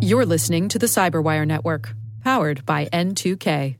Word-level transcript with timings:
You're 0.00 0.26
listening 0.26 0.68
to 0.68 0.78
the 0.78 0.86
Cyberwire 0.86 1.46
Network, 1.46 1.94
powered 2.22 2.66
by 2.66 2.86
N2K. 2.86 3.76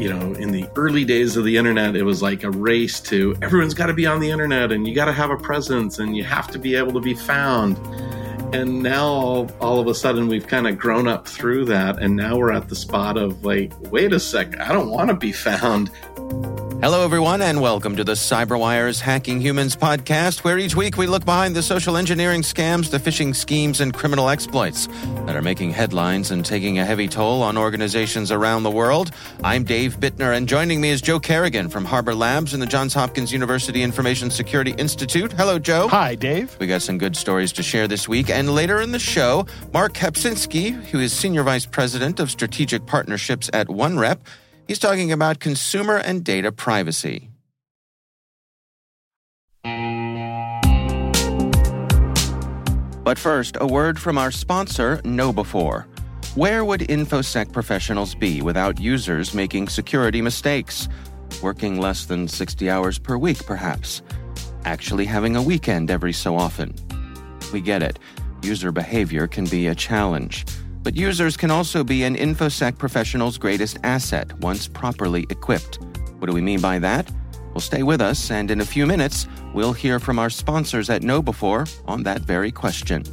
you 0.00 0.08
know, 0.08 0.32
in 0.36 0.50
the 0.50 0.66
early 0.76 1.04
days 1.04 1.36
of 1.36 1.44
the 1.44 1.58
internet, 1.58 1.94
it 1.94 2.04
was 2.04 2.22
like 2.22 2.42
a 2.42 2.50
race 2.50 3.00
to 3.00 3.36
everyone's 3.42 3.74
got 3.74 3.86
to 3.86 3.92
be 3.92 4.06
on 4.06 4.18
the 4.18 4.30
internet 4.30 4.72
and 4.72 4.88
you 4.88 4.94
got 4.94 5.04
to 5.04 5.12
have 5.12 5.30
a 5.30 5.36
presence 5.36 5.98
and 5.98 6.16
you 6.16 6.24
have 6.24 6.50
to 6.50 6.58
be 6.58 6.74
able 6.74 6.92
to 6.92 7.00
be 7.00 7.12
found. 7.12 7.76
And 8.52 8.82
now 8.82 9.46
all, 9.60 9.78
of 9.78 9.86
a 9.86 9.94
sudden 9.94 10.26
we've 10.26 10.46
kind 10.46 10.66
of 10.66 10.76
grown 10.76 11.06
up 11.06 11.28
through 11.28 11.66
that. 11.66 12.00
And 12.02 12.16
now 12.16 12.36
we're 12.36 12.50
at 12.50 12.68
the 12.68 12.74
spot 12.74 13.16
of 13.16 13.44
like, 13.44 13.72
wait 13.92 14.12
a 14.12 14.18
sec, 14.18 14.58
I 14.58 14.72
don't 14.72 14.90
want 14.90 15.08
to 15.08 15.14
be 15.14 15.32
found. 15.32 15.90
Hello, 16.82 17.04
everyone, 17.04 17.42
and 17.42 17.60
welcome 17.60 17.94
to 17.96 18.04
the 18.04 18.12
CyberWire's 18.12 19.00
Hacking 19.02 19.38
Humans 19.38 19.76
podcast, 19.76 20.44
where 20.44 20.58
each 20.58 20.74
week 20.74 20.96
we 20.96 21.06
look 21.06 21.26
behind 21.26 21.54
the 21.54 21.62
social 21.62 21.98
engineering 21.98 22.40
scams, 22.40 22.90
the 22.90 22.96
phishing 22.96 23.36
schemes, 23.36 23.82
and 23.82 23.92
criminal 23.92 24.30
exploits 24.30 24.86
that 25.26 25.36
are 25.36 25.42
making 25.42 25.72
headlines 25.72 26.30
and 26.30 26.42
taking 26.42 26.78
a 26.78 26.84
heavy 26.86 27.06
toll 27.06 27.42
on 27.42 27.58
organizations 27.58 28.32
around 28.32 28.62
the 28.62 28.70
world. 28.70 29.10
I'm 29.44 29.62
Dave 29.62 30.00
Bittner, 30.00 30.34
and 30.34 30.48
joining 30.48 30.80
me 30.80 30.88
is 30.88 31.02
Joe 31.02 31.20
Carrigan 31.20 31.68
from 31.68 31.84
Harbor 31.84 32.14
Labs 32.14 32.54
and 32.54 32.62
the 32.62 32.66
Johns 32.66 32.94
Hopkins 32.94 33.30
University 33.30 33.82
Information 33.82 34.30
Security 34.30 34.74
Institute. 34.78 35.32
Hello, 35.32 35.58
Joe. 35.58 35.86
Hi, 35.88 36.14
Dave. 36.14 36.56
We 36.58 36.66
got 36.66 36.80
some 36.80 36.96
good 36.96 37.14
stories 37.14 37.52
to 37.52 37.62
share 37.62 37.88
this 37.88 38.08
week, 38.08 38.30
and 38.30 38.54
later 38.54 38.80
in 38.80 38.92
the 38.92 38.98
show, 38.98 39.46
Mark 39.74 39.92
Kapczynski, 39.92 40.72
who 40.86 40.98
is 40.98 41.12
Senior 41.12 41.42
Vice 41.42 41.66
President 41.66 42.20
of 42.20 42.30
Strategic 42.30 42.86
Partnerships 42.86 43.50
at 43.52 43.66
OneRep, 43.66 44.16
He's 44.70 44.78
talking 44.78 45.10
about 45.10 45.40
consumer 45.40 45.96
and 45.96 46.22
data 46.22 46.52
privacy. 46.52 47.28
But 53.02 53.18
first, 53.18 53.56
a 53.60 53.66
word 53.66 53.98
from 53.98 54.16
our 54.16 54.30
sponsor, 54.30 54.98
KnowBe4. 54.98 55.86
Where 56.36 56.64
would 56.64 56.82
InfoSec 56.82 57.50
professionals 57.50 58.14
be 58.14 58.42
without 58.42 58.78
users 58.78 59.34
making 59.34 59.66
security 59.70 60.22
mistakes? 60.22 60.88
Working 61.42 61.80
less 61.80 62.04
than 62.04 62.28
60 62.28 62.70
hours 62.70 62.96
per 62.96 63.16
week, 63.16 63.44
perhaps. 63.44 64.02
Actually 64.64 65.04
having 65.04 65.34
a 65.34 65.42
weekend 65.42 65.90
every 65.90 66.12
so 66.12 66.36
often. 66.36 66.76
We 67.52 67.60
get 67.60 67.82
it. 67.82 67.98
User 68.44 68.70
behavior 68.70 69.26
can 69.26 69.46
be 69.46 69.66
a 69.66 69.74
challenge. 69.74 70.46
But 70.82 70.96
users 70.96 71.36
can 71.36 71.50
also 71.50 71.84
be 71.84 72.04
an 72.04 72.16
InfoSec 72.16 72.78
professional's 72.78 73.36
greatest 73.38 73.78
asset 73.84 74.32
once 74.40 74.66
properly 74.66 75.26
equipped. 75.28 75.78
What 76.18 76.26
do 76.26 76.32
we 76.32 76.40
mean 76.40 76.60
by 76.60 76.78
that? 76.78 77.10
Well, 77.52 77.60
stay 77.60 77.82
with 77.82 78.00
us, 78.00 78.30
and 78.30 78.50
in 78.50 78.60
a 78.60 78.64
few 78.64 78.86
minutes, 78.86 79.26
we'll 79.54 79.72
hear 79.72 79.98
from 79.98 80.18
our 80.18 80.30
sponsors 80.30 80.88
at 80.88 81.02
KnowBe4 81.02 81.82
on 81.86 82.02
that 82.04 82.22
very 82.22 82.50
question. 82.52 83.04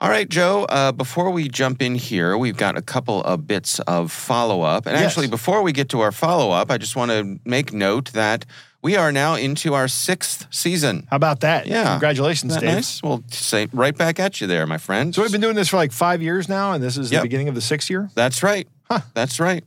All 0.00 0.08
right, 0.08 0.28
Joe, 0.28 0.64
uh, 0.68 0.92
before 0.92 1.30
we 1.30 1.48
jump 1.48 1.82
in 1.82 1.96
here, 1.96 2.38
we've 2.38 2.56
got 2.56 2.78
a 2.78 2.82
couple 2.82 3.20
of 3.24 3.48
bits 3.48 3.80
of 3.80 4.12
follow 4.12 4.62
up. 4.62 4.86
And 4.86 4.94
Yes. 4.94 5.06
actually, 5.06 5.26
before 5.26 5.60
we 5.62 5.72
get 5.72 5.88
to 5.88 6.00
our 6.00 6.12
follow 6.12 6.52
up, 6.52 6.70
I 6.70 6.78
just 6.78 6.94
want 6.94 7.10
to 7.10 7.40
make 7.44 7.72
note 7.72 8.12
that 8.12 8.46
we 8.82 8.96
are 8.96 9.10
now 9.12 9.34
into 9.34 9.74
our 9.74 9.88
sixth 9.88 10.46
season. 10.50 11.06
How 11.10 11.16
about 11.16 11.40
that? 11.40 11.66
Yeah. 11.66 11.90
Congratulations, 11.92 12.54
Dave. 12.56 12.64
nice? 12.74 13.02
Well, 13.02 13.24
say 13.28 13.66
right 13.72 13.96
back 13.96 14.20
at 14.20 14.40
you 14.40 14.46
there, 14.46 14.66
my 14.66 14.78
friend. 14.78 15.14
So 15.14 15.22
we've 15.22 15.32
been 15.32 15.40
doing 15.40 15.56
this 15.56 15.68
for 15.68 15.76
like 15.76 15.92
five 15.92 16.22
years 16.22 16.48
now, 16.48 16.72
and 16.72 16.82
this 16.82 16.96
is 16.96 17.10
Yep. 17.10 17.22
the 17.22 17.24
beginning 17.26 17.48
of 17.48 17.54
the 17.54 17.60
sixth 17.60 17.90
year. 17.90 18.08
That's 18.14 18.42
right. 18.42 18.68
Huh. 18.90 19.00
That's 19.14 19.40
right. 19.40 19.64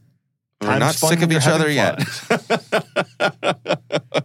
We're 0.62 0.78
not 0.78 0.94
sick 0.94 1.24
of 1.24 1.32
each 1.32 1.48
other 1.48 1.72
yet. 1.72 2.00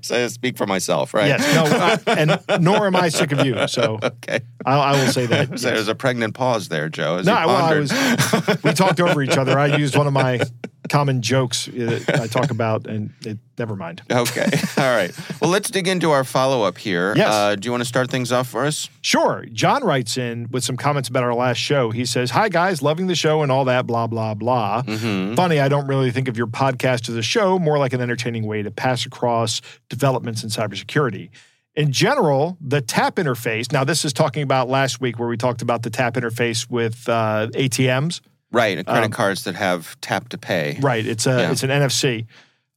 so 0.03 0.25
I 0.25 0.27
speak 0.29 0.59
for 0.59 0.67
myself, 0.67 1.15
right? 1.15 1.29
Yes. 1.29 1.55
No. 1.55 2.13
I, 2.13 2.17
and 2.19 2.63
nor 2.63 2.87
am 2.87 2.95
I 2.95 3.09
sick 3.09 3.33
of 3.33 3.45
you. 3.47 3.67
So 3.69 3.99
Okay. 4.03 4.41
I, 4.67 4.77
I 4.79 4.93
will 5.03 5.11
say 5.13 5.25
that. 5.27 5.49
Yes. 5.51 5.63
There's 5.63 5.89
a 5.89 5.95
pregnant 5.95 6.35
pause 6.35 6.69
there, 6.69 6.91
Joe. 6.91 7.23
No, 7.23 7.33
well, 7.33 7.51
I 7.51 7.79
was. 7.79 8.63
We 8.63 8.73
talked 8.75 9.01
over 9.01 9.23
each 9.23 9.39
other. 9.39 9.59
I 9.59 9.79
used 9.79 9.97
one 9.97 10.07
of 10.07 10.13
my 10.13 10.41
common 10.89 11.23
jokes 11.23 11.69
uh, 11.69 12.01
I 12.09 12.27
talk 12.27 12.51
about, 12.51 12.87
and 12.87 13.13
it, 13.25 13.39
never 13.59 13.77
mind. 13.77 14.03
Okay. 14.11 14.47
All 14.79 14.95
right. 14.95 15.13
Well, 15.41 15.51
let's 15.51 15.71
dig 15.71 15.89
into 15.89 16.11
our 16.11 16.25
follow 16.25 16.63
up 16.63 16.79
here. 16.79 17.15
Yes. 17.17 17.33
Uh, 17.33 17.57
do 17.57 17.67
you 17.67 17.71
want 17.71 17.83
to 17.83 17.89
start 17.89 18.11
things 18.11 18.33
off 18.33 18.49
for 18.49 18.65
us? 18.65 18.89
Sure. 19.01 19.45
Jon 19.53 19.85
writes 19.85 20.17
in 20.17 20.49
with 20.51 20.65
some 20.65 20.77
comments 20.77 21.09
about 21.09 21.23
our 21.23 21.35
last 21.35 21.59
show. 21.59 21.91
He 21.91 22.05
says, 22.05 22.31
Hi, 22.31 22.49
guys, 22.49 22.83
loving 22.83 23.07
the 23.07 23.15
show 23.15 23.43
and 23.43 23.53
all 23.53 23.65
that, 23.67 23.87
blah, 23.87 24.07
blah, 24.07 24.35
blah. 24.35 24.83
Mm-hmm. 24.83 25.35
Funny, 25.35 25.61
I 25.61 25.69
don't 25.69 25.87
really 25.87 26.11
think 26.11 26.29
of 26.29 26.37
your 26.37 26.47
podcast 26.47 27.09
as 27.09 27.17
a 27.17 27.23
show, 27.23 27.59
more 27.59 27.79
like 27.79 27.93
an 27.93 28.01
entertaining 28.01 28.47
way 28.47 28.63
to 28.63 28.71
pass 28.71 29.07
across 29.07 29.61
developments 29.89 30.43
in 30.43 30.51
cybersecurity. 30.51 31.31
In 31.77 31.93
general, 31.93 32.57
the 32.61 32.81
tap 32.81 33.17
interface, 33.17 33.71
now 33.71 33.85
this 33.85 34.07
is 34.07 34.15
talking 34.15 34.43
about 34.43 34.69
last 34.69 34.99
week 34.99 35.19
where 35.19 35.29
we 35.29 35.37
talked 35.37 35.61
about 35.61 35.83
the 35.83 35.91
tap 35.91 36.15
interface 36.15 36.69
with 36.71 37.07
uh, 37.07 37.49
ATMs. 37.53 38.23
Right. 38.53 38.79
and 38.79 38.87
Credit 38.87 39.07
Um, 39.07 39.11
cards 39.13 39.45
that 39.45 39.55
have 39.57 40.01
tap 40.01 40.29
to 40.31 40.39
pay. 40.39 40.79
Right. 40.81 41.05
It's 41.07 41.27
a 41.27 41.31
Yeah. 41.41 41.51
it's 41.53 41.63
an 41.63 41.71
NFC. 41.71 42.27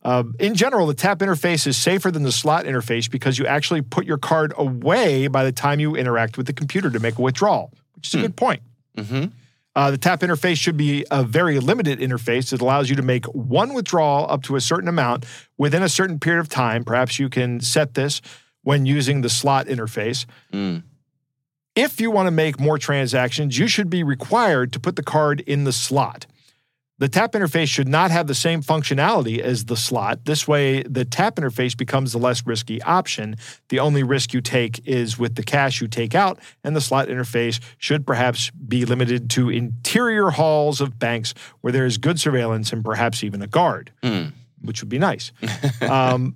Um, 0.03 0.33
in 0.39 0.55
general, 0.55 0.87
the 0.87 0.93
tap 0.93 1.19
interface 1.19 1.67
is 1.67 1.75
safer 1.77 2.09
than 2.09 2.23
the 2.23 2.31
slot 2.31 2.65
interface 2.65 3.09
because 3.11 3.37
you 3.37 3.45
actually 3.45 3.81
put 3.81 4.05
your 4.05 4.17
card 4.17 4.53
away 4.57 5.27
by 5.27 5.43
the 5.43 5.51
time 5.51 5.79
you 5.81 5.95
interact 5.95 6.37
with 6.37 6.47
the 6.47 6.53
computer 6.53 6.89
to 6.89 6.99
make 6.99 7.17
a 7.17 7.21
withdrawal, 7.21 7.71
which 7.95 8.07
is 8.07 8.13
a 8.15 8.21
good 8.21 8.35
point. 8.37 8.61
Mm-hmm. 8.97 9.25
Uh, 9.75 9.91
the 9.91 9.97
tap 9.97 10.21
interface 10.21 10.57
should 10.57 10.77
be 10.77 11.05
a 11.11 11.23
very 11.23 11.59
limited 11.59 11.99
interface 11.99 12.49
that 12.49 12.61
allows 12.61 12.89
you 12.89 12.95
to 12.95 13.01
make 13.01 13.25
one 13.27 13.73
withdrawal 13.73 14.25
up 14.31 14.41
to 14.43 14.55
a 14.55 14.61
certain 14.61 14.87
amount 14.89 15.25
within 15.57 15.83
a 15.83 15.89
certain 15.89 16.17
period 16.19 16.39
of 16.39 16.49
time. 16.49 16.83
Perhaps 16.83 17.19
you 17.19 17.29
can 17.29 17.59
set 17.59 17.93
this 17.93 18.21
when 18.63 18.85
using 18.85 19.21
the 19.21 19.29
slot 19.29 19.67
interface. 19.67 20.25
Mm. 20.53 20.83
If 21.79 22.01
you 22.01 22.11
want 22.11 22.27
to 22.27 22.31
make 22.31 22.59
more 22.59 22.77
transactions, 22.77 23.57
you 23.57 23.67
should 23.67 23.89
be 23.89 24.03
required 24.03 24.73
to 24.73 24.79
put 24.79 24.95
the 24.95 25.03
card 25.03 25.39
in 25.41 25.63
the 25.63 25.71
slot. 25.73 26.25
The 26.97 27.07
tap 27.07 27.31
interface 27.31 27.69
should 27.69 27.87
not 27.87 28.11
have 28.11 28.27
the 28.27 28.35
same 28.35 28.61
functionality 28.61 29.39
as 29.39 29.63
the 29.65 29.77
slot. 29.77 30.25
This 30.25 30.45
way, 30.45 30.83
the 30.83 31.05
tap 31.05 31.37
interface 31.37 31.77
becomes 31.77 32.11
the 32.11 32.17
less 32.17 32.45
risky 32.45 32.81
option. 32.81 33.37
The 33.69 33.79
only 33.79 34.03
risk 34.03 34.33
you 34.33 34.41
take 34.41 34.85
is 34.85 35.17
with 35.17 35.35
the 35.35 35.43
cash 35.43 35.79
you 35.79 35.87
take 35.87 36.13
out, 36.13 36.39
and 36.61 36.75
the 36.75 36.81
slot 36.81 37.07
interface 37.07 37.61
should 37.77 38.05
perhaps 38.05 38.49
be 38.49 38.83
limited 38.83 39.29
to 39.29 39.49
interior 39.49 40.29
halls 40.31 40.81
of 40.81 40.99
banks 40.99 41.33
where 41.61 41.71
there 41.71 41.85
is 41.85 41.97
good 41.97 42.19
surveillance 42.19 42.73
and 42.73 42.83
perhaps 42.83 43.23
even 43.23 43.41
a 43.41 43.47
guard, 43.47 43.91
Mm. 44.03 44.33
which 44.61 44.81
would 44.81 44.89
be 44.89 44.99
nice. 44.99 45.31
um, 45.81 46.35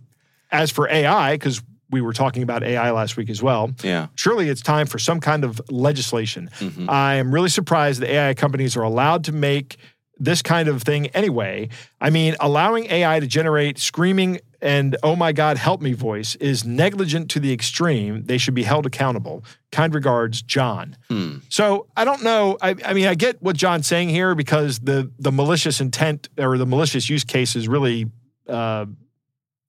as 0.50 0.72
for 0.72 0.88
AI, 0.88 1.34
because 1.34 1.62
we 1.94 2.02
were 2.02 2.12
talking 2.14 2.44
about 2.44 2.62
AI 2.64 2.92
last 2.92 3.16
week 3.16 3.30
as 3.30 3.42
well, 3.42 3.72
Yeah. 3.84 4.08
surely 4.16 4.50
it's 4.50 4.62
time 4.62 4.86
for 4.88 5.00
some 5.00 5.20
kind 5.22 5.44
of 5.46 5.62
legislation. 5.70 6.50
Mhm. 6.60 6.90
I 6.90 7.16
am 7.16 7.34
really 7.34 7.50
surprised 7.50 8.02
that 8.02 8.10
AI 8.10 8.34
companies 8.34 8.76
are 8.76 8.84
allowed 8.84 9.24
to 9.26 9.32
make 9.32 9.78
this 10.20 10.42
kind 10.42 10.68
of 10.68 10.84
thing 10.84 11.08
anyway. 11.08 11.70
I 12.02 12.10
mean, 12.10 12.36
allowing 12.40 12.86
AI 12.92 13.20
to 13.20 13.28
generate 13.28 13.78
screaming 13.80 14.40
and 14.62 14.96
oh 15.04 15.16
my 15.16 15.34
God, 15.34 15.58
help 15.58 15.82
me 15.82 15.92
voice 15.94 16.36
is 16.36 16.64
negligent 16.64 17.30
to 17.32 17.40
the 17.42 17.52
extreme. 17.52 18.24
They 18.26 18.38
should 18.38 18.54
be 18.54 18.64
held 18.64 18.86
accountable. 18.86 19.44
Kind 19.74 19.94
regards, 19.94 20.42
Jon. 20.42 20.96
Hmm. 21.10 21.38
So 21.50 21.88
I 21.98 22.06
don't 22.06 22.24
know. 22.24 22.58
I, 22.62 22.76
I 22.86 22.94
mean, 22.94 23.08
I 23.08 23.16
get 23.16 23.42
what 23.42 23.58
Jon's 23.58 23.88
saying 23.88 24.10
here 24.10 24.36
because 24.36 24.80
the 24.80 25.12
the 25.20 25.32
malicious 25.34 25.82
intent 25.82 26.30
or 26.38 26.58
the 26.58 26.66
malicious 26.66 27.10
use 27.10 27.26
case 27.26 27.58
is 27.58 27.68
really 27.68 28.10
uh, 28.48 28.86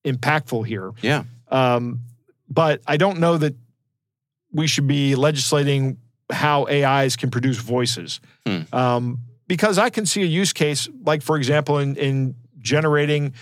impactful 0.05 0.67
here. 0.67 0.93
Yeah. 1.03 1.25
Um, 1.51 2.01
but 2.55 2.81
I 2.87 2.97
don't 2.97 3.19
know 3.19 3.37
that 3.39 3.55
we 4.53 4.67
should 4.67 4.87
be 4.87 5.17
legislating 5.17 5.99
how 6.31 6.67
AIs 6.69 7.17
can 7.17 7.31
produce 7.31 7.59
voices. 7.59 8.21
Hmm. 8.47 8.63
Um, 8.73 9.19
because 9.47 9.79
I 9.79 9.91
can 9.91 10.07
see 10.07 10.23
a 10.23 10.27
use 10.27 10.53
case, 10.53 10.89
like, 11.05 11.23
for 11.23 11.37
example, 11.37 11.79
in, 11.79 11.97
in 11.97 12.35
generating 12.61 13.35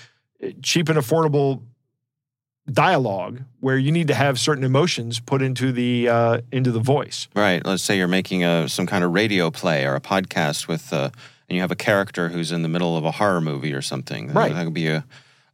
cheap 0.63 0.89
and 0.89 0.99
affordable 0.99 1.63
dialogue 2.71 3.43
where 3.61 3.77
you 3.77 3.93
need 3.93 4.09
to 4.09 4.15
have 4.15 4.39
certain 4.39 4.65
emotions 4.65 5.21
put 5.21 5.43
into 5.43 5.73
the 5.73 6.09
uh, 6.09 6.41
into 6.51 6.71
the 6.71 6.81
voice. 6.81 7.29
Right. 7.35 7.65
Let's 7.65 7.83
say 7.83 7.99
you're 7.99 8.09
making 8.09 8.45
a 8.45 8.69
some 8.69 8.87
kind 8.87 9.05
of 9.05 9.13
radio 9.13 9.51
play 9.51 9.85
or 9.85 9.95
a 9.95 10.01
podcast 10.01 10.69
with, 10.69 10.93
uh, 10.93 11.11
and 11.49 11.57
you 11.57 11.61
have 11.61 11.71
a 11.71 11.77
character 11.77 12.29
who's 12.31 12.53
in 12.53 12.63
the 12.63 12.69
middle 12.69 12.97
of 12.97 13.05
a 13.05 13.13
horror 13.13 13.41
movie 13.41 13.73
or 13.73 13.83
something. 13.83 14.33
Right. 14.33 14.53
That 14.53 14.65
could 14.65 14.75
be 14.75 14.89
a, 14.89 15.05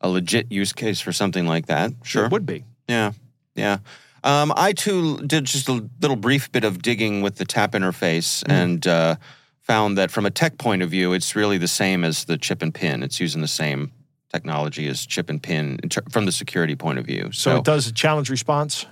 a 0.01 0.09
legit 0.09 0.51
use 0.51 0.73
case 0.73 1.01
for 1.01 1.13
something 1.13 1.47
like 1.47 1.67
that. 1.67 1.93
Sure. 2.03 2.27
It 2.27 2.33
would 2.33 2.47
be. 2.47 2.65
Yeah, 2.89 3.13
yeah. 3.59 3.79
Um, 4.25 4.53
I 4.57 4.73
too 4.73 5.19
did 5.19 5.45
just 5.45 5.69
a 5.69 5.89
little 6.01 6.17
brief 6.17 6.51
bit 6.51 6.65
of 6.65 6.83
digging 6.83 7.23
with 7.23 7.37
the 7.37 7.45
tap 7.45 7.73
interface 7.73 8.43
Mm. 8.45 8.53
and 8.53 8.87
uh, 8.87 9.17
found 9.63 9.97
that 9.99 10.11
from 10.11 10.27
a 10.27 10.31
tech 10.31 10.59
point 10.59 10.83
of 10.83 10.91
view, 10.91 11.13
it's 11.13 11.37
really 11.37 11.59
the 11.59 11.69
same 11.69 12.03
as 12.05 12.25
the 12.25 12.37
chip 12.37 12.63
and 12.63 12.75
pin. 12.75 13.03
It's 13.03 13.21
using 13.21 13.43
the 13.43 13.49
same 13.49 13.93
technology 14.33 14.89
as 14.89 15.07
chip 15.07 15.31
and 15.31 15.43
pin 15.43 15.79
ter- 15.89 16.03
from 16.11 16.27
the 16.27 16.33
security 16.33 16.75
point 16.75 16.99
of 16.99 17.07
view. 17.07 17.31
So, 17.33 17.57
it 17.59 17.65
does 17.65 17.87
a 17.87 17.93
challenge 17.93 18.29
response. 18.29 18.87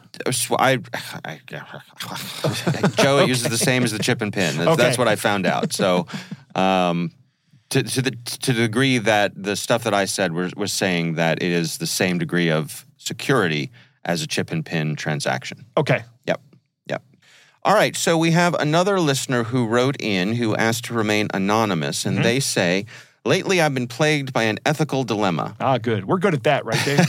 I, 0.50 0.78
I, 1.24 1.40
Joe 2.96 3.18
it 3.18 3.28
uses 3.28 3.48
the 3.50 3.58
same 3.58 3.82
as 3.84 3.92
the 3.92 3.98
chip 3.98 4.22
and 4.22 4.32
pin. 4.32 4.56
That's, 4.56 4.68
Okay. 4.70 4.82
that's 4.82 4.98
what 4.98 5.08
I 5.08 5.16
found 5.16 5.46
out. 5.46 5.72
So, 5.72 6.06
um, 6.54 7.10
to, 7.70 7.82
to 7.82 8.00
the 8.02 8.10
to 8.12 8.52
the 8.52 8.62
degree 8.62 8.98
that 8.98 9.32
the 9.34 9.56
stuff 9.56 9.84
that 9.84 9.92
I 9.94 10.04
said 10.04 10.32
was 10.32 10.54
was 10.54 10.72
saying 10.72 11.14
that 11.14 11.42
it 11.42 11.50
is 11.50 11.78
the 11.78 11.86
same 11.86 12.16
degree 12.18 12.48
of 12.50 12.86
security 12.96 13.70
as 14.06 14.22
a 14.22 14.26
chip 14.26 14.50
and 14.50 14.64
pin 14.64 14.96
transaction. 14.96 15.66
Okay. 15.76 16.02
Yep. 16.26 16.40
Yep. 16.88 17.02
All 17.64 17.74
right. 17.74 17.94
So 17.94 18.16
we 18.16 18.30
have 18.30 18.54
another 18.54 18.98
listener 18.98 19.44
who 19.44 19.66
wrote 19.66 20.00
in 20.00 20.32
who 20.34 20.56
asked 20.56 20.86
to 20.86 20.94
remain 20.94 21.28
anonymous, 21.34 22.06
and 22.06 22.24
they 22.24 22.40
say, 22.40 22.86
Lately, 23.26 23.60
I've 23.60 23.74
been 23.74 23.88
plagued 23.88 24.32
by 24.32 24.44
an 24.44 24.60
ethical 24.64 25.02
dilemma. 25.02 25.56
Ah, 25.58 25.78
good. 25.78 26.04
We're 26.04 26.18
good 26.18 26.32
at 26.32 26.44
that, 26.44 26.64
right, 26.64 26.82
Dave? 26.84 27.00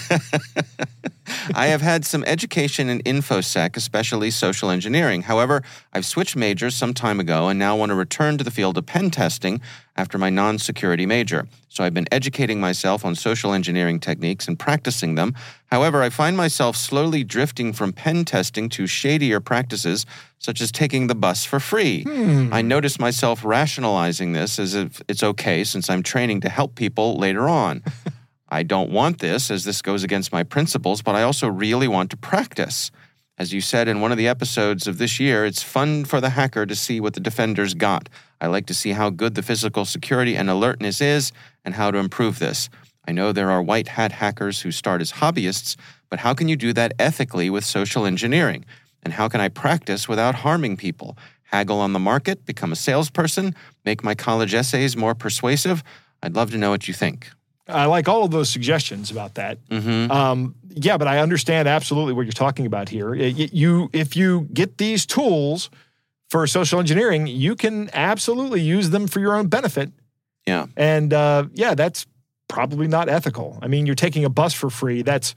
I 1.54 1.68
have 1.68 1.82
had 1.82 2.06
some 2.06 2.24
education 2.26 2.90
in 2.90 3.00
InfoSec, 3.02 3.76
especially 3.78 4.32
social 4.32 4.70
engineering. 4.70 5.24
However, 5.24 5.64
I've 5.94 6.06
switched 6.06 6.36
majors 6.36 6.76
some 6.76 6.94
time 6.94 7.20
ago 7.20 7.48
and 7.50 7.60
now 7.60 7.76
want 7.76 7.90
to 7.90 7.96
return 7.96 8.38
to 8.38 8.44
the 8.44 8.52
field 8.52 8.78
of 8.78 8.86
pen 8.86 9.12
testing 9.12 9.62
after 9.96 10.18
my 10.18 10.30
non 10.30 10.60
security 10.60 11.06
major. 11.06 11.48
So 11.70 11.84
I've 11.84 11.94
been 11.94 12.08
educating 12.12 12.60
myself 12.60 13.06
on 13.06 13.16
social 13.16 13.54
engineering 13.54 14.00
techniques 14.00 14.48
and 14.48 14.58
practicing 14.58 15.16
them. 15.16 15.36
However, 15.68 16.02
I 16.02 16.10
find 16.10 16.38
myself 16.38 16.76
slowly 16.76 17.24
drifting 17.24 17.74
from 17.74 17.94
pen 17.94 18.26
testing 18.26 18.70
to 18.70 18.88
shadier 18.88 19.40
practices, 19.40 20.06
such 20.40 20.62
as 20.62 20.72
taking 20.72 21.08
the 21.08 21.16
bus 21.16 21.46
for 21.46 21.60
free. 21.60 22.04
Hmm. 22.04 22.50
I 22.54 22.62
notice 22.62 23.00
myself 23.00 23.44
rationalizing 23.44 24.34
this 24.34 24.60
as 24.60 24.76
if 24.76 25.02
it's 25.08 25.24
okay 25.24 25.64
since 25.64 25.90
I'm 25.90 26.04
training 26.04 26.42
to 26.42 26.50
help 26.50 26.76
people 26.76 27.18
later 27.18 27.50
on. 27.50 27.84
I 28.50 28.64
don't 28.64 28.92
want 28.92 29.20
this 29.20 29.52
as 29.52 29.66
this 29.66 29.82
goes 29.82 30.04
against 30.04 30.32
my 30.32 30.44
principles, 30.44 31.02
but 31.02 31.16
I 31.16 31.24
also 31.24 31.48
really 31.48 31.88
want 31.88 32.12
to 32.12 32.18
practice. 32.18 32.92
As 33.38 33.54
you 33.54 33.62
said 33.62 33.88
in 33.88 34.02
one 34.02 34.12
of 34.12 34.18
the 34.18 34.28
episodes 34.28 34.88
of 34.88 34.98
this 34.98 35.20
year, 35.20 35.46
it's 35.46 35.62
fun 35.62 36.06
for 36.06 36.20
the 36.20 36.32
hacker 36.32 36.66
to 36.66 36.76
see 36.76 37.00
what 37.00 37.14
the 37.14 37.20
defenders 37.20 37.74
got. 37.74 38.10
I 38.42 38.48
like 38.48 38.66
to 38.68 38.74
see 38.74 38.92
how 38.92 39.10
good 39.10 39.36
the 39.36 39.44
physical 39.44 39.86
security 39.86 40.36
and 40.36 40.50
alertness 40.50 41.02
is 41.02 41.32
and 41.64 41.76
how 41.76 41.92
to 41.92 41.98
improve 41.98 42.40
this. 42.40 42.70
I 43.08 43.12
know 43.12 43.32
there 43.32 43.52
are 43.52 43.62
white 43.62 43.90
hat 43.90 44.12
hackers 44.12 44.62
who 44.62 44.72
start 44.72 45.02
as 45.02 45.14
hobbyists, 45.14 45.76
but 46.10 46.20
how 46.20 46.34
can 46.34 46.48
you 46.48 46.56
do 46.56 46.74
that 46.74 46.94
ethically 46.98 47.50
with 47.50 47.64
social 47.64 48.06
engineering? 48.06 48.66
And 49.04 49.14
how 49.14 49.30
can 49.30 49.40
I 49.40 49.50
practice 49.50 50.10
without 50.10 50.36
harming 50.36 50.78
people? 50.78 51.18
Haggle 51.44 51.80
on 51.80 51.94
the 51.94 52.00
market, 52.00 52.46
become 52.46 52.72
a 52.72 52.76
salesperson, 52.76 53.56
make 53.86 54.04
my 54.04 54.16
college 54.16 54.54
essays 54.54 54.98
more 54.98 55.16
persuasive? 55.16 55.84
I'd 56.24 56.36
love 56.36 56.52
to 56.52 56.58
know 56.58 56.72
what 56.72 56.88
you 56.88 56.94
think. 56.94 57.30
I 57.68 57.86
like 57.86 58.08
all 58.08 58.24
of 58.24 58.31
those 58.31 58.50
suggestions 58.50 59.12
about 59.12 59.36
that. 59.36 59.66
Mm-hmm. 59.68 60.12
Um, 60.12 60.56
yeah, 60.69 60.98
but 60.98 61.08
I 61.08 61.19
understand 61.19 61.68
absolutely 61.68 62.14
what 62.14 62.24
you're 62.24 62.31
talking 62.31 62.66
about 62.66 62.90
here. 62.90 63.14
You, 63.14 63.90
if 63.94 64.16
you 64.16 64.48
get 64.54 64.78
these 64.78 65.06
tools 65.06 65.69
for 66.30 66.46
social 66.48 66.80
engineering, 66.80 67.28
you 67.28 67.56
can 67.56 67.90
absolutely 67.94 68.62
use 68.62 68.90
them 68.90 69.08
for 69.08 69.19
your 69.19 69.36
own 69.36 69.48
benefit. 69.48 69.92
Yeah. 70.46 70.68
And 70.75 71.14
uh, 71.14 71.46
yeah, 71.54 71.75
that's 71.75 72.06
probably 72.48 72.88
not 72.88 73.10
ethical. 73.10 73.60
I 73.62 73.68
mean, 73.68 73.86
you're 73.86 73.96
taking 73.96 74.24
a 74.24 74.30
bus 74.30 74.54
for 74.54 74.69
free. 74.69 75.02
That's 75.02 75.36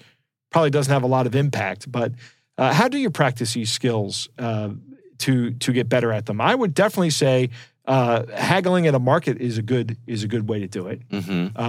probably 0.50 0.70
doesn't 0.70 0.92
have 0.92 1.02
a 1.02 1.08
lot 1.08 1.26
of 1.26 1.34
impact. 1.34 1.90
But 1.90 2.12
uh, 2.58 2.72
how 2.72 2.88
do 2.88 2.98
you 2.98 3.10
practice 3.10 3.54
these 3.54 3.70
skills 3.70 4.28
uh, 4.38 4.70
to 5.18 5.52
to 5.52 5.72
get 5.72 5.88
better 5.88 6.12
at 6.12 6.26
them? 6.26 6.40
I 6.40 6.54
would 6.54 6.74
definitely 6.74 7.10
say 7.10 7.50
uh, 7.86 8.26
haggling 8.34 8.86
at 8.86 8.94
a 8.94 8.98
market 8.98 9.40
is 9.40 9.58
a 9.58 9.62
good 9.62 9.96
is 10.06 10.22
a 10.22 10.28
good 10.28 10.48
way 10.48 10.60
to 10.60 10.68
do 10.68 10.86
it. 10.88 11.08
Mm-hmm. 11.08 11.60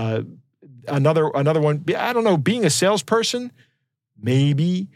Another 0.88 1.30
another 1.34 1.62
one. 1.62 1.84
I 1.98 2.14
don't 2.14 2.24
know. 2.24 2.38
Being 2.38 2.66
a 2.66 2.70
salesperson, 2.70 3.52
maybe. 4.22 4.88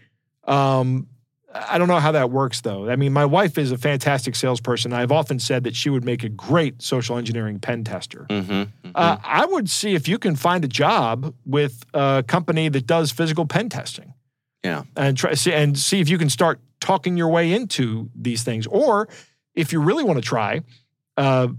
Um, 0.45 1.07
I 1.53 1.77
don't 1.77 1.87
know 1.87 1.99
how 1.99 2.11
that 2.11 2.31
works 2.31 2.61
though. 2.61 2.89
I 2.89 2.97
mean, 2.97 3.13
my 3.13 3.25
wife 3.25 3.57
is 3.57 3.71
a 3.71 3.77
fantastic 3.77 4.35
salesperson. 4.35 4.91
I've 4.91 5.11
often 5.11 5.39
said 5.39 5.63
that 5.63 5.75
she 5.75 5.89
would 5.89 6.03
make 6.03 6.23
a 6.23 6.29
great 6.29 6.81
social 6.81 7.17
engineering 7.17 7.59
pen 7.59 7.85
tester. 7.85 8.25
Mm-hmm. 8.29 8.91
Uh, 8.93 9.17
I 9.23 9.45
would 9.45 9.69
see 9.69 9.95
if 9.95 10.07
you 10.07 10.19
can 10.19 10.35
find 10.35 10.65
a 10.65 10.67
job 10.67 11.33
with 11.45 11.85
a 11.93 12.23
company 12.27 12.67
that 12.69 12.85
does 12.85 13.11
physical 13.11 13.45
pen 13.45 13.69
testing. 13.69 14.13
Yeah. 14.63 14.83
and 14.97 15.15
try 15.15 15.35
see 15.35 15.53
and 15.53 15.77
see 15.77 15.99
if 15.99 16.09
you 16.09 16.17
can 16.17 16.29
start 16.29 16.59
talking 16.79 17.17
your 17.17 17.29
way 17.29 17.53
into 17.53 18.09
these 18.15 18.43
things, 18.43 18.67
or 18.67 19.07
if 19.53 19.71
you 19.71 19.79
really 19.79 20.03
want 20.03 20.17
to 20.17 20.27
try, 20.27 20.61
uh, 21.17 21.49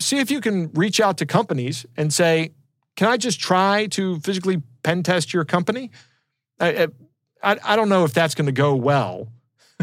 see 0.00 0.18
if 0.18 0.30
you 0.30 0.40
can 0.40 0.72
reach 0.72 1.00
out 1.00 1.18
to 1.18 1.26
companies 1.26 1.86
and 1.96 2.12
say, 2.12 2.52
"Can 3.00 3.08
I 3.08 3.16
just 3.16 3.40
try 3.40 3.86
to 3.86 4.20
physically 4.20 4.62
pen 4.82 5.02
test 5.02 5.32
your 5.32 5.46
company?" 5.46 5.90
I 6.60 6.88
I, 7.42 7.58
I 7.64 7.76
don't 7.76 7.88
know 7.88 8.04
if 8.04 8.12
that's 8.12 8.34
going 8.34 8.46
to 8.46 8.52
go 8.52 8.74
well. 8.76 9.28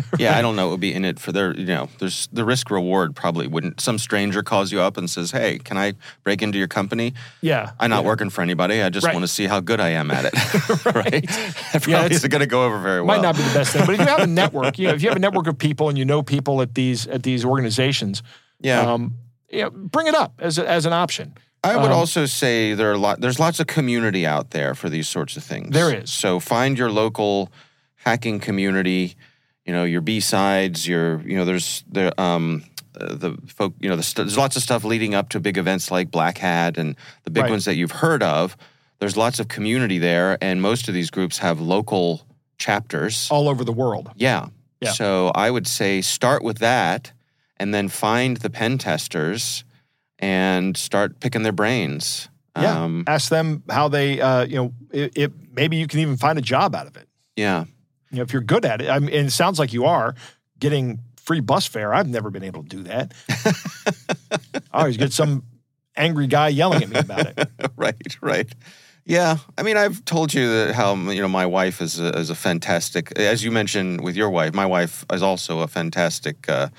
yeah, 0.20 0.38
I 0.38 0.44
don't 0.44 0.56
know 0.56 0.68
what 0.68 0.74
would 0.74 0.80
be 0.80 0.94
in 0.94 1.04
it 1.04 1.20
for 1.20 1.32
their, 1.32 1.56
you 1.58 1.66
know, 1.66 1.90
there's 1.98 2.28
the 2.32 2.46
risk 2.46 2.70
reward 2.70 3.16
probably 3.16 3.48
wouldn't. 3.48 3.82
Some 3.82 3.98
stranger 3.98 4.44
calls 4.44 4.72
you 4.72 4.80
up 4.80 4.96
and 4.96 5.10
says, 5.10 5.32
"Hey, 5.32 5.58
can 5.58 5.76
I 5.76 5.94
break 6.24 6.44
into 6.44 6.60
your 6.60 6.68
company? 6.68 7.16
Yeah, 7.42 7.72
I'm 7.80 7.90
not 7.90 8.04
yeah. 8.04 8.10
working 8.10 8.30
for 8.30 8.44
anybody. 8.44 8.84
I 8.84 8.90
just 8.90 9.08
Right. 9.08 9.16
want 9.16 9.24
to 9.24 9.28
see 9.28 9.48
how 9.48 9.60
good 9.60 9.80
I 9.80 9.90
am 9.90 10.12
at 10.12 10.26
it." 10.26 10.34
right? 10.86 11.26
That 11.74 11.82
probably 11.82 11.94
it's- 11.94 12.12
isn't 12.12 12.30
going 12.30 12.42
to 12.42 12.46
go 12.48 12.66
over 12.66 12.78
very 12.80 13.02
well. 13.02 13.18
might 13.18 13.24
not 13.24 13.36
be 13.36 13.42
the 13.42 13.54
best 13.56 13.74
thing. 13.74 13.88
But 13.88 13.96
if 13.96 14.02
you 14.02 14.06
have 14.06 14.20
a 14.20 14.28
network, 14.28 14.78
you 14.78 14.88
know, 14.88 14.94
if 14.94 15.02
you 15.02 15.10
have 15.10 15.18
a 15.18 15.26
network 15.28 15.48
of 15.48 15.58
people 15.58 15.90
and 15.90 15.98
you 15.98 16.06
know 16.06 16.22
people 16.22 16.62
at 16.62 16.76
these 16.76 17.08
at 17.08 17.24
these 17.24 17.44
organizations, 17.44 18.22
yeah. 18.62 18.82
um, 18.82 19.16
yeah, 19.50 19.70
bring 19.70 20.06
it 20.06 20.14
up 20.14 20.34
as 20.38 20.60
a, 20.60 20.70
as 20.70 20.86
an 20.86 20.94
option. 20.94 21.34
I 21.68 21.76
would 21.78 21.92
um, 21.92 21.98
also 21.98 22.26
say 22.26 22.74
there 22.74 22.92
are 22.92 22.98
lot. 22.98 23.22
There's 23.22 23.40
lots 23.40 23.60
of 23.60 23.68
community 23.68 24.26
out 24.26 24.52
there 24.52 24.74
for 24.76 24.90
these 24.90 25.08
sorts 25.08 25.38
of 25.38 25.44
things. 25.44 25.72
There 25.74 25.94
is. 25.94 26.12
So 26.12 26.40
find 26.40 26.78
your 26.78 26.92
local 26.92 27.52
hacking 27.96 28.40
community. 28.40 29.16
You 29.66 29.74
know 29.74 29.84
your 29.84 30.02
BSides. 30.02 30.88
Your 30.88 31.22
you 31.22 31.36
know 31.36 31.46
there's 31.46 31.84
there 31.92 32.12
um 32.20 32.64
the 32.94 33.38
folk. 33.48 33.74
You 33.80 33.90
know 33.90 33.96
the 33.96 34.04
st- 34.04 34.26
there's 34.28 34.38
lots 34.38 34.56
of 34.56 34.64
stuff 34.64 34.84
leading 34.84 35.14
up 35.14 35.30
to 35.30 35.40
big 35.40 35.58
events 35.58 35.92
like 35.92 36.10
Black 36.12 36.38
Hat 36.38 36.78
and 36.78 36.96
the 37.24 37.32
big 37.32 37.44
Right. 37.44 37.52
ones 37.52 37.66
that 37.66 37.76
you've 37.76 37.92
heard 37.92 38.24
of. 38.24 38.56
There's 39.00 39.16
lots 39.18 39.40
of 39.40 39.48
community 39.48 40.00
there, 40.00 40.38
and 40.42 40.62
most 40.62 40.88
of 40.88 40.94
these 40.94 41.12
groups 41.12 41.38
have 41.40 41.60
local 41.62 42.26
chapters. 42.58 43.28
all 43.30 43.48
over 43.50 43.64
the 43.64 43.72
world. 43.74 44.10
Yeah. 44.16 44.48
Yeah. 44.82 44.92
So 44.92 45.32
I 45.36 45.52
would 45.52 45.68
say 45.68 46.02
start 46.02 46.44
with 46.44 46.60
that 46.60 47.12
and 47.58 47.74
then 47.74 47.88
find 47.88 48.38
the 48.38 48.50
pen 48.50 48.78
testers 48.78 49.64
and 50.20 50.76
start 50.76 51.20
picking 51.20 51.44
their 51.44 51.52
brains. 51.52 52.30
Yeah. 52.56 52.84
Um, 52.84 53.04
Ask 53.08 53.30
them 53.30 53.64
how 53.70 53.88
they, 53.88 54.20
uh, 54.20 54.46
you 54.46 54.56
know, 54.56 54.74
it, 54.92 55.18
it, 55.18 55.32
maybe 55.52 55.78
you 55.78 55.88
can 55.88 56.00
even 56.00 56.18
find 56.18 56.40
a 56.40 56.42
job 56.42 56.74
out 56.76 56.88
of 56.88 56.98
it. 56.98 57.08
yeah. 57.36 57.66
You 58.10 58.18
know, 58.18 58.24
if 58.24 58.32
you're 58.32 58.42
good 58.42 58.64
at 58.64 58.82
it. 58.82 58.90
I 58.90 59.00
mean, 59.00 59.14
and 59.14 59.28
it 59.28 59.32
sounds 59.32 59.60
like 59.60 59.74
you 59.74 59.84
are 59.84 60.16
getting 60.60 61.00
free 61.18 61.42
bus 61.42 61.68
fare. 61.68 61.94
I've 61.94 62.08
never 62.08 62.30
been 62.30 62.44
able 62.44 62.64
to 62.64 62.70
do 62.70 62.84
that. 62.84 63.14
I 64.72 64.80
always 64.80 64.96
get 64.96 65.12
some 65.12 65.44
angry 65.98 66.28
guy 66.28 66.48
yelling 66.48 66.84
at 66.84 66.90
me 66.90 67.00
about 67.00 67.26
it. 67.28 67.50
right, 67.76 68.18
right. 68.22 68.48
Yeah, 69.04 69.38
I 69.58 69.64
mean, 69.64 69.76
I've 69.76 70.04
told 70.06 70.34
you 70.34 70.48
that 70.50 70.74
how 70.76 70.96
you 70.96 71.22
know 71.22 71.28
my 71.28 71.46
wife 71.46 71.82
is 71.82 72.00
a, 72.00 72.18
is 72.18 72.30
a 72.30 72.36
fantastic, 72.36 73.12
as 73.18 73.44
you 73.44 73.52
mentioned 73.52 74.02
with 74.02 74.16
your 74.16 74.30
wife. 74.30 74.54
My 74.54 74.66
wife 74.66 75.06
is 75.12 75.22
also 75.22 75.60
a 75.60 75.68
fantastic 75.68 76.50
uh, 76.50 76.70